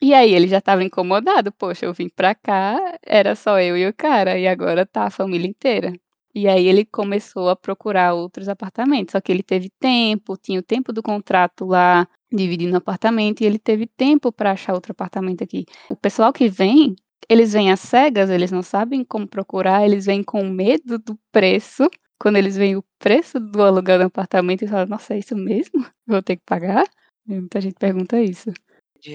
E 0.02 0.14
aí 0.14 0.34
ele 0.34 0.48
já 0.50 0.58
estava 0.60 0.84
incomodado. 0.84 1.52
Poxa, 1.52 1.86
eu 1.86 1.94
vim 1.94 2.10
pra 2.10 2.36
cá, 2.36 2.78
era 3.06 3.36
só 3.36 3.60
eu 3.62 3.78
e 3.78 3.88
o 3.88 3.94
cara, 3.94 4.38
e 4.38 4.48
agora 4.48 4.86
tá 4.86 5.06
a 5.06 5.10
família 5.10 5.48
inteira. 5.48 5.94
E 6.36 6.48
aí 6.48 6.68
ele 6.68 6.86
começou 6.86 7.50
a 7.50 7.56
procurar 7.56 8.14
outros 8.14 8.50
apartamentos, 8.50 9.14
só 9.14 9.22
que 9.22 9.32
ele 9.32 9.42
teve 9.42 9.70
tempo, 9.80 10.38
tinha 10.38 10.60
o 10.60 10.64
tempo 10.64 10.92
do 10.94 11.02
contrato 11.02 11.66
lá, 11.66 12.08
dividindo 12.32 12.76
apartamento, 12.78 13.42
e 13.42 13.46
ele 13.46 13.58
teve 13.58 13.88
tempo 13.88 14.32
para 14.32 14.52
achar 14.52 14.74
outro 14.74 14.92
apartamento 14.92 15.44
aqui. 15.44 15.66
O 15.90 15.96
pessoal 15.96 16.34
que 16.34 16.50
vem, 16.50 16.96
eles 17.30 17.54
vêm 17.54 17.72
às 17.72 17.80
cegas, 17.80 18.30
eles 18.30 18.52
não 18.52 18.64
sabem 18.64 19.04
como 19.04 19.28
procurar, 19.28 19.86
eles 19.86 20.06
vêm 20.06 20.24
com 20.24 20.44
medo 20.46 20.98
do 20.98 21.18
preço. 21.32 21.90
Quando 22.20 22.38
eles 22.38 22.58
veem 22.58 22.76
o 22.76 22.84
preço 22.98 23.40
do 23.40 23.62
aluguel 23.62 24.00
do 24.00 24.06
apartamento, 24.06 24.62
eles 24.62 24.72
falam, 24.72 24.88
nossa, 24.88 25.14
é 25.14 25.20
isso 25.20 25.36
mesmo? 25.36 25.86
Vou 26.08 26.22
ter 26.22 26.38
que 26.38 26.44
pagar? 26.46 26.86
E 27.28 27.34
muita 27.34 27.62
gente 27.62 27.76
pergunta 27.76 28.20
isso. 28.22 28.52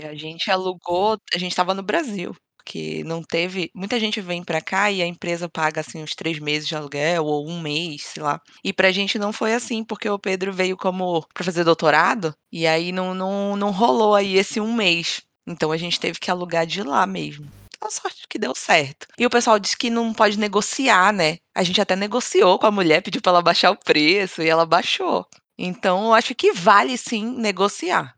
A 0.05 0.15
gente 0.15 0.51
alugou, 0.51 1.19
a 1.35 1.39
gente 1.39 1.51
estava 1.51 1.75
no 1.75 1.83
Brasil, 1.83 2.35
porque 2.57 3.03
não 3.05 3.23
teve. 3.23 3.71
Muita 3.75 3.99
gente 3.99 4.21
vem 4.21 4.45
para 4.45 4.61
cá 4.61 4.91
e 4.91 5.03
a 5.03 5.07
empresa 5.07 5.49
paga 5.49 5.81
assim 5.81 6.03
uns 6.03 6.15
três 6.15 6.39
meses 6.39 6.69
de 6.69 6.77
aluguel 6.77 7.25
ou 7.25 7.49
um 7.49 7.61
mês, 7.61 8.03
sei 8.03 8.23
lá. 8.23 8.41
E 8.63 8.73
pra 8.73 8.93
gente 8.93 9.19
não 9.19 9.33
foi 9.33 9.55
assim, 9.55 9.85
porque 9.85 10.09
o 10.09 10.19
Pedro 10.19 10.53
veio 10.53 10.77
como 10.77 11.27
para 11.35 11.45
fazer 11.45 11.65
doutorado 11.65 12.35
e 12.51 12.67
aí 12.67 12.93
não, 12.93 13.15
não, 13.15 13.57
não 13.57 13.71
rolou 13.71 14.15
aí 14.15 14.37
esse 14.37 14.61
um 14.61 14.73
mês. 14.73 15.23
Então 15.47 15.73
a 15.73 15.77
gente 15.77 15.99
teve 15.99 16.19
que 16.21 16.31
alugar 16.31 16.65
de 16.67 16.83
lá 16.83 17.07
mesmo. 17.07 17.62
A 17.83 17.91
sorte 17.91 18.29
que 18.29 18.39
deu 18.39 18.55
certo. 18.55 19.09
E 19.19 19.27
o 19.27 19.31
pessoal 19.31 19.59
disse 19.59 19.77
que 19.77 19.91
não 19.91 20.15
pode 20.15 20.39
negociar, 20.39 21.13
né? 21.13 21.39
A 21.53 21.65
gente 21.65 21.81
até 21.81 21.97
negociou 21.97 22.57
com 22.57 22.67
a 22.67 22.71
mulher, 22.71 23.03
pediu 23.03 23.21
para 23.21 23.33
ela 23.33 23.43
baixar 23.43 23.73
o 23.73 23.77
preço 23.77 24.41
e 24.41 24.49
ela 24.49 24.65
baixou. 24.65 25.27
Então, 25.59 26.07
eu 26.07 26.15
acho 26.15 26.33
que 26.33 26.53
vale 26.53 26.97
sim 26.97 27.37
negociar. 27.37 28.15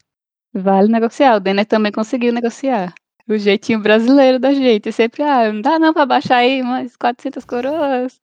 Vale 0.52 0.88
negociar. 0.88 1.36
O 1.36 1.40
Denner 1.40 1.64
também 1.64 1.90
conseguiu 1.90 2.32
negociar. 2.32 2.94
O 3.26 3.38
jeitinho 3.38 3.80
brasileiro 3.80 4.38
da 4.38 4.52
gente. 4.52 4.92
Sempre, 4.92 5.22
ah, 5.22 5.50
não 5.50 5.62
dá 5.62 5.78
não 5.78 5.94
pra 5.94 6.04
baixar 6.04 6.36
aí 6.36 6.60
umas 6.60 6.94
400 6.96 7.44
coroas. 7.46 8.20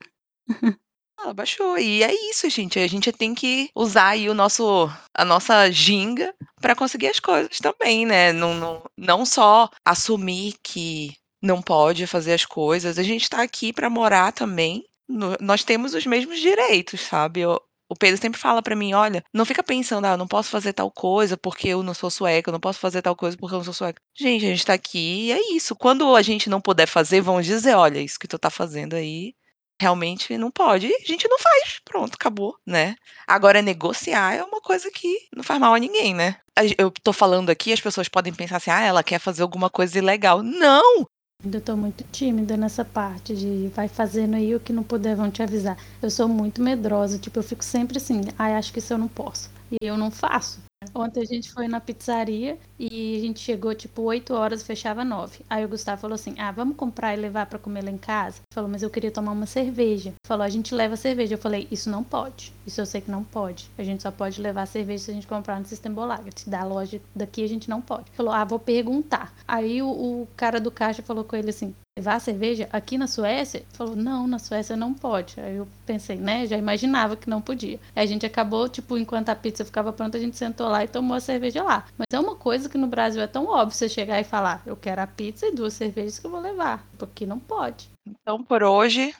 Ela 1.19 1.33
baixou. 1.33 1.77
E 1.77 2.03
é 2.03 2.13
isso, 2.29 2.49
gente. 2.49 2.79
A 2.79 2.87
gente 2.87 3.11
tem 3.11 3.33
que 3.33 3.69
usar 3.75 4.09
aí 4.09 4.29
o 4.29 4.33
nosso, 4.33 4.89
a 5.13 5.25
nossa 5.25 5.69
ginga 5.71 6.33
para 6.59 6.75
conseguir 6.75 7.07
as 7.07 7.19
coisas 7.19 7.59
também, 7.59 8.05
né? 8.05 8.31
Não, 8.31 8.55
não, 8.55 8.83
não 8.97 9.25
só 9.25 9.69
assumir 9.85 10.55
que 10.63 11.15
não 11.41 11.61
pode 11.61 12.05
fazer 12.07 12.33
as 12.33 12.45
coisas. 12.45 12.97
A 12.97 13.03
gente 13.03 13.29
tá 13.29 13.41
aqui 13.41 13.73
para 13.73 13.89
morar 13.89 14.31
também. 14.31 14.83
No, 15.07 15.35
nós 15.41 15.63
temos 15.63 15.93
os 15.93 16.05
mesmos 16.05 16.39
direitos, 16.39 17.01
sabe? 17.01 17.41
Eu, 17.41 17.61
o 17.89 17.95
Pedro 17.95 18.21
sempre 18.21 18.39
fala 18.39 18.61
para 18.61 18.75
mim: 18.75 18.93
olha, 18.93 19.23
não 19.33 19.43
fica 19.43 19.61
pensando, 19.61 20.05
ah, 20.05 20.11
eu 20.11 20.17
não 20.17 20.27
posso 20.27 20.49
fazer 20.49 20.71
tal 20.71 20.89
coisa 20.89 21.35
porque 21.35 21.67
eu 21.67 21.83
não 21.83 21.93
sou 21.93 22.09
sueca, 22.09 22.49
eu 22.49 22.53
não 22.53 22.59
posso 22.59 22.79
fazer 22.79 23.01
tal 23.01 23.15
coisa 23.15 23.35
porque 23.35 23.53
eu 23.53 23.57
não 23.57 23.65
sou 23.65 23.73
sueca. 23.73 24.01
Gente, 24.15 24.45
a 24.45 24.49
gente 24.49 24.65
tá 24.65 24.73
aqui 24.73 25.27
e 25.27 25.31
é 25.33 25.53
isso. 25.53 25.75
Quando 25.75 26.15
a 26.15 26.21
gente 26.21 26.49
não 26.49 26.61
puder 26.61 26.87
fazer, 26.87 27.21
vão 27.21 27.41
dizer: 27.41 27.75
olha, 27.75 27.99
isso 27.99 28.19
que 28.19 28.27
tu 28.27 28.39
tá 28.39 28.49
fazendo 28.49 28.95
aí 28.95 29.35
realmente 29.81 30.37
não 30.37 30.51
pode. 30.51 30.85
A 30.85 31.05
gente 31.05 31.27
não 31.27 31.39
faz. 31.39 31.81
Pronto, 31.83 32.13
acabou, 32.13 32.55
né? 32.65 32.95
Agora, 33.27 33.61
negociar 33.61 34.35
é 34.35 34.43
uma 34.43 34.61
coisa 34.61 34.89
que 34.91 35.27
não 35.35 35.43
faz 35.43 35.59
mal 35.59 35.73
a 35.73 35.79
ninguém, 35.79 36.13
né? 36.13 36.37
Eu 36.77 36.91
tô 36.91 37.11
falando 37.11 37.49
aqui, 37.49 37.73
as 37.73 37.81
pessoas 37.81 38.07
podem 38.07 38.33
pensar 38.33 38.57
assim, 38.57 38.69
ah, 38.69 38.81
ela 38.81 39.03
quer 39.03 39.19
fazer 39.19 39.41
alguma 39.41 39.69
coisa 39.69 39.97
ilegal. 39.97 40.43
Não! 40.43 41.07
Ainda 41.43 41.59
tô 41.59 41.75
muito 41.75 42.03
tímida 42.11 42.55
nessa 42.55 42.85
parte 42.85 43.35
de 43.35 43.67
vai 43.75 43.87
fazendo 43.87 44.35
aí 44.35 44.53
o 44.55 44.59
que 44.59 44.71
não 44.71 44.83
puder 44.83 45.15
vão 45.15 45.31
te 45.31 45.41
avisar. 45.41 45.75
Eu 46.01 46.11
sou 46.11 46.27
muito 46.27 46.61
medrosa, 46.61 47.17
tipo, 47.17 47.39
eu 47.39 47.43
fico 47.43 47.63
sempre 47.63 47.97
assim, 47.97 48.21
ai, 48.37 48.53
ah, 48.53 48.57
acho 48.59 48.71
que 48.71 48.77
isso 48.77 48.93
eu 48.93 48.97
não 48.97 49.07
posso. 49.07 49.49
E 49.71 49.77
eu 49.81 49.97
não 49.97 50.11
faço. 50.11 50.59
Ontem 50.95 51.21
a 51.21 51.25
gente 51.25 51.51
foi 51.51 51.67
na 51.67 51.79
pizzaria 51.79 52.57
e 52.79 53.15
a 53.17 53.19
gente 53.19 53.39
chegou 53.39 53.73
tipo 53.75 54.01
8 54.01 54.33
horas 54.33 54.63
fechava 54.63 55.05
9. 55.05 55.45
Aí 55.47 55.63
o 55.63 55.69
Gustavo 55.69 56.01
falou 56.01 56.15
assim: 56.15 56.33
Ah, 56.39 56.51
vamos 56.51 56.75
comprar 56.75 57.13
e 57.13 57.17
levar 57.17 57.45
para 57.45 57.59
comer 57.59 57.83
lá 57.83 57.91
em 57.91 57.97
casa? 57.97 58.37
Ele 58.37 58.53
falou, 58.53 58.69
mas 58.69 58.81
eu 58.81 58.89
queria 58.89 59.11
tomar 59.11 59.31
uma 59.31 59.45
cerveja. 59.45 60.13
Falou, 60.25 60.43
a 60.43 60.49
gente 60.49 60.73
leva 60.73 60.95
cerveja. 60.95 61.35
Eu 61.35 61.37
falei, 61.37 61.67
isso 61.71 61.89
não 61.89 62.03
pode. 62.03 62.51
Isso 62.65 62.81
eu 62.81 62.85
sei 62.85 62.99
que 62.99 63.11
não 63.11 63.23
pode. 63.23 63.69
A 63.77 63.83
gente 63.83 64.01
só 64.01 64.11
pode 64.11 64.41
levar 64.41 64.65
cerveja 64.65 65.05
se 65.05 65.11
a 65.11 65.13
gente 65.13 65.27
comprar 65.27 65.59
no 65.59 65.65
Sistema 65.65 65.95
Bolaget. 65.95 66.49
Da 66.49 66.63
loja 66.63 66.99
daqui 67.15 67.43
a 67.43 67.47
gente 67.47 67.69
não 67.69 67.81
pode. 67.81 68.09
Falou, 68.11 68.33
ah, 68.33 68.43
vou 68.43 68.59
perguntar. 68.59 69.33
Aí 69.47 69.81
o, 69.81 69.87
o 69.87 70.27
cara 70.35 70.59
do 70.59 70.71
caixa 70.71 71.03
falou 71.03 71.23
com 71.23 71.35
ele 71.35 71.51
assim: 71.51 71.75
levar 71.97 72.19
cerveja 72.19 72.69
aqui 72.71 72.97
na 72.97 73.07
Suécia? 73.07 73.65
Falou, 73.73 73.95
não, 73.95 74.27
na 74.27 74.39
Suécia 74.39 74.75
não 74.75 74.93
pode. 74.93 75.39
Aí 75.39 75.55
eu 75.55 75.67
pensei, 75.85 76.17
né? 76.17 76.47
Já 76.47 76.57
imaginava 76.57 77.15
que 77.15 77.29
não 77.29 77.41
podia. 77.41 77.79
Aí 77.95 78.03
a 78.03 78.05
gente 78.05 78.25
acabou, 78.25 78.69
tipo, 78.69 78.97
enquanto 78.97 79.29
a 79.29 79.35
pizza 79.35 79.65
ficava 79.65 79.91
pronta, 79.91 80.17
a 80.17 80.21
gente 80.21 80.37
sentou 80.37 80.67
lá 80.67 80.83
e 80.83 80.87
tomou 80.87 81.15
a 81.15 81.19
cerveja 81.19 81.63
lá. 81.63 81.85
Mas 81.97 82.07
é 82.11 82.19
uma 82.19 82.35
coisa 82.35 82.69
que 82.69 82.77
no 82.77 82.87
Brasil 82.87 83.21
é 83.21 83.27
tão 83.27 83.45
óbvio 83.45 83.75
você 83.75 83.89
chegar 83.89 84.19
e 84.19 84.23
falar, 84.23 84.61
eu 84.65 84.75
quero 84.75 85.01
a 85.01 85.07
pizza 85.07 85.47
e 85.47 85.55
duas 85.55 85.73
cervejas 85.73 86.19
que 86.19 86.25
eu 86.25 86.31
vou 86.31 86.39
levar. 86.39 86.85
Porque 86.97 87.25
não 87.25 87.39
pode. 87.39 87.89
Então, 88.05 88.43
por 88.43 88.63
hoje, 88.63 89.13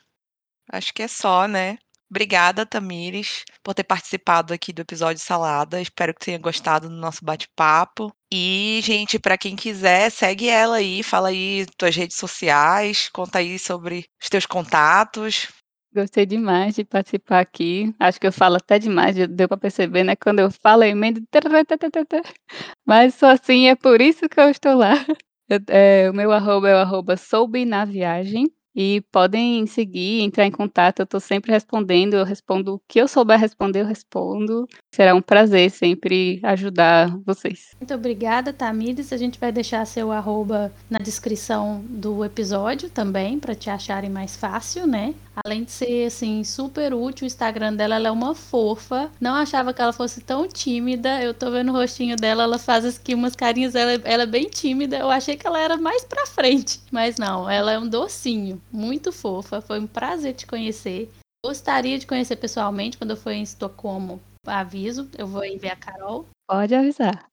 acho 0.72 0.93
que 0.93 1.03
é 1.03 1.07
só, 1.07 1.47
né? 1.47 1.78
Obrigada, 2.12 2.66
Tamires, 2.66 3.45
por 3.64 3.74
ter 3.74 3.86
participado 3.86 4.53
aqui 4.53 4.74
do 4.74 4.82
episódio 4.82 5.24
Salada. 5.24 5.82
Espero 5.82 6.14
que 6.14 6.26
tenha 6.26 6.38
gostado 6.38 6.89
do 6.89 6.95
nosso 6.95 7.24
bate-papo. 7.24 8.12
E, 8.30 8.82
gente, 8.84 9.18
para 9.18 9.38
quem 9.38 9.55
quiser, 9.55 10.12
segue 10.12 10.49
ela 10.49 10.76
aí, 10.76 11.03
fala 11.03 11.30
aí 11.30 11.66
tuas 11.78 11.95
redes 11.95 12.18
sociais, 12.18 13.07
conta 13.14 13.39
aí 13.39 13.57
sobre 13.57 14.03
os 14.22 14.28
teus 14.28 14.45
contatos. 14.45 15.47
Gostei 15.95 16.26
demais 16.26 16.76
de 16.76 16.84
participar 16.84 17.39
aqui. 17.39 17.95
Acho 17.97 18.20
que 18.20 18.28
eu 18.28 18.34
falo 18.34 18.57
até 18.57 18.78
demais, 18.78 19.16
deu 19.30 19.47
para 19.47 19.57
perceber, 19.57 20.03
né? 20.03 20.14
Quando 20.18 20.39
eu 20.39 20.51
falo, 20.51 20.84
eu 20.84 20.89
emendo. 20.89 21.22
Mas 22.86 23.16
só 23.16 23.28
assim, 23.28 23.70
é 23.70 23.76
por 23.76 24.01
isso 24.01 24.28
que 24.28 24.39
eu 24.39 24.49
estou 24.49 24.76
lá. 24.76 24.93
Eu, 25.49 25.59
é, 25.68 26.09
o 26.09 26.14
meu 26.14 26.32
arroba 26.32 26.70
é 26.70 26.76
o 26.76 26.78
arroba 26.78 27.18
soube 27.18 27.66
na 27.66 27.84
viagem. 27.84 28.49
E 28.76 29.01
podem 29.11 29.65
seguir, 29.67 30.22
entrar 30.22 30.45
em 30.45 30.51
contato, 30.51 30.99
eu 30.99 31.03
estou 31.03 31.19
sempre 31.19 31.51
respondendo, 31.51 32.13
eu 32.13 32.24
respondo 32.24 32.76
o 32.76 32.82
que 32.88 32.99
eu 32.99 33.07
souber 33.07 33.39
responder, 33.39 33.82
eu 33.82 33.86
respondo. 33.86 34.67
Será 34.93 35.13
um 35.13 35.22
prazer 35.22 35.69
sempre 35.72 36.39
ajudar 36.43 37.17
vocês. 37.26 37.72
Muito 37.80 37.93
obrigada, 37.93 38.53
Tamires. 38.53 39.11
A 39.11 39.17
gente 39.17 39.39
vai 39.39 39.51
deixar 39.51 39.86
seu 39.86 40.11
arroba 40.11 40.72
na 40.89 40.99
descrição 40.99 41.84
do 41.89 42.24
episódio 42.24 42.89
também, 42.89 43.39
para 43.39 43.55
te 43.55 43.69
acharem 43.69 44.09
mais 44.09 44.36
fácil, 44.36 44.88
né? 44.88 45.13
Além 45.45 45.63
de 45.63 45.72
ser, 45.72 46.05
assim, 46.07 46.43
super 46.43 46.93
útil, 46.93 47.24
o 47.24 47.28
Instagram 47.28 47.74
dela 47.74 47.95
ela 47.95 48.09
é 48.09 48.11
uma 48.11 48.36
fofa. 48.36 49.09
Não 49.19 49.34
achava 49.34 49.74
que 49.74 49.82
ela 49.82 49.93
fosse 49.93 50.22
tão 50.22 50.47
tímida. 50.47 51.22
Eu 51.22 51.34
tô 51.34 51.49
vendo 51.49 51.69
o 51.69 51.72
rostinho 51.74 52.15
dela, 52.15 52.43
ela 52.43 52.59
faz 52.59 52.86
aqui 52.86 53.13
umas 53.13 53.36
carinhas, 53.36 53.74
ela, 53.76 53.93
ela 54.03 54.24
é 54.24 54.26
bem 54.26 54.49
tímida. 54.49 54.97
Eu 54.97 55.09
achei 55.09 55.36
que 55.38 55.47
ela 55.47 55.59
era 55.59 55.78
mais 55.78 56.03
pra 56.03 56.26
frente. 56.26 56.82
Mas 56.91 57.17
não, 57.17 57.49
ela 57.49 57.72
é 57.72 57.80
um 57.80 57.88
docinho. 57.88 58.61
Muito 58.72 59.11
fofa. 59.11 59.61
Foi 59.61 59.80
um 59.80 59.88
prazer 59.88 60.34
te 60.34 60.47
conhecer. 60.47 61.09
Gostaria 61.45 61.97
de 61.97 62.07
conhecer 62.07 62.36
pessoalmente 62.36 62.97
quando 62.97 63.11
eu 63.11 63.17
for 63.17 63.32
em 63.32 63.41
Estocolmo. 63.41 64.22
Aviso, 64.45 65.09
eu 65.17 65.28
vou 65.28 65.41
ver 65.41 65.69
a 65.69 65.76
Carol. 65.76 66.26
Pode 66.49 66.74
avisar. 66.74 67.26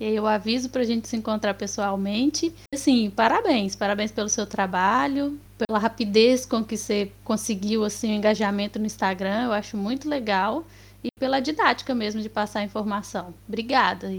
E 0.00 0.04
aí 0.04 0.16
eu 0.16 0.26
aviso 0.26 0.70
pra 0.70 0.82
gente 0.82 1.06
se 1.06 1.16
encontrar 1.16 1.54
pessoalmente. 1.54 2.52
Assim, 2.74 3.10
parabéns, 3.10 3.76
parabéns 3.76 4.10
pelo 4.10 4.28
seu 4.28 4.46
trabalho, 4.46 5.38
pela 5.58 5.78
rapidez 5.78 6.44
com 6.44 6.64
que 6.64 6.76
você 6.76 7.12
conseguiu 7.22 7.84
assim 7.84 8.12
o 8.12 8.16
engajamento 8.16 8.78
no 8.78 8.86
Instagram, 8.86 9.44
eu 9.44 9.52
acho 9.52 9.76
muito 9.76 10.08
legal 10.08 10.64
e 11.04 11.08
pela 11.18 11.40
didática 11.40 11.94
mesmo 11.94 12.20
de 12.20 12.28
passar 12.28 12.60
a 12.60 12.64
informação. 12.64 13.32
Obrigada. 13.46 14.10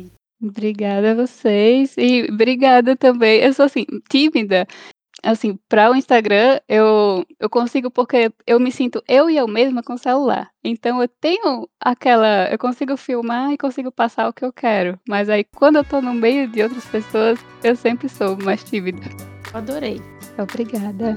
Obrigada 0.41 1.11
a 1.11 1.15
vocês 1.15 1.95
e 1.97 2.29
obrigada 2.31 2.95
também. 2.95 3.41
Eu 3.41 3.53
sou 3.53 3.65
assim 3.65 3.85
tímida, 4.09 4.67
assim, 5.23 5.57
para 5.69 5.89
o 5.89 5.95
Instagram, 5.95 6.59
eu 6.67 7.25
eu 7.39 7.49
consigo 7.49 7.89
porque 7.89 8.31
eu 8.45 8.59
me 8.59 8.71
sinto 8.71 9.01
eu 9.07 9.29
e 9.29 9.37
eu 9.37 9.47
mesma 9.47 9.81
com 9.81 9.93
o 9.93 9.97
celular. 9.97 10.49
Então 10.63 11.01
eu 11.01 11.07
tenho 11.07 11.67
aquela 11.79 12.49
eu 12.51 12.57
consigo 12.59 12.97
filmar 12.97 13.51
e 13.51 13.57
consigo 13.57 13.91
passar 13.91 14.27
o 14.27 14.33
que 14.33 14.43
eu 14.45 14.51
quero, 14.51 14.99
mas 15.07 15.29
aí 15.29 15.43
quando 15.43 15.77
eu 15.77 15.83
tô 15.83 16.01
no 16.01 16.13
meio 16.13 16.47
de 16.47 16.61
outras 16.61 16.85
pessoas, 16.85 17.39
eu 17.63 17.75
sempre 17.75 18.09
sou 18.09 18.37
mais 18.37 18.63
tímida. 18.63 19.01
Adorei. 19.53 20.01
Obrigada. 20.37 21.15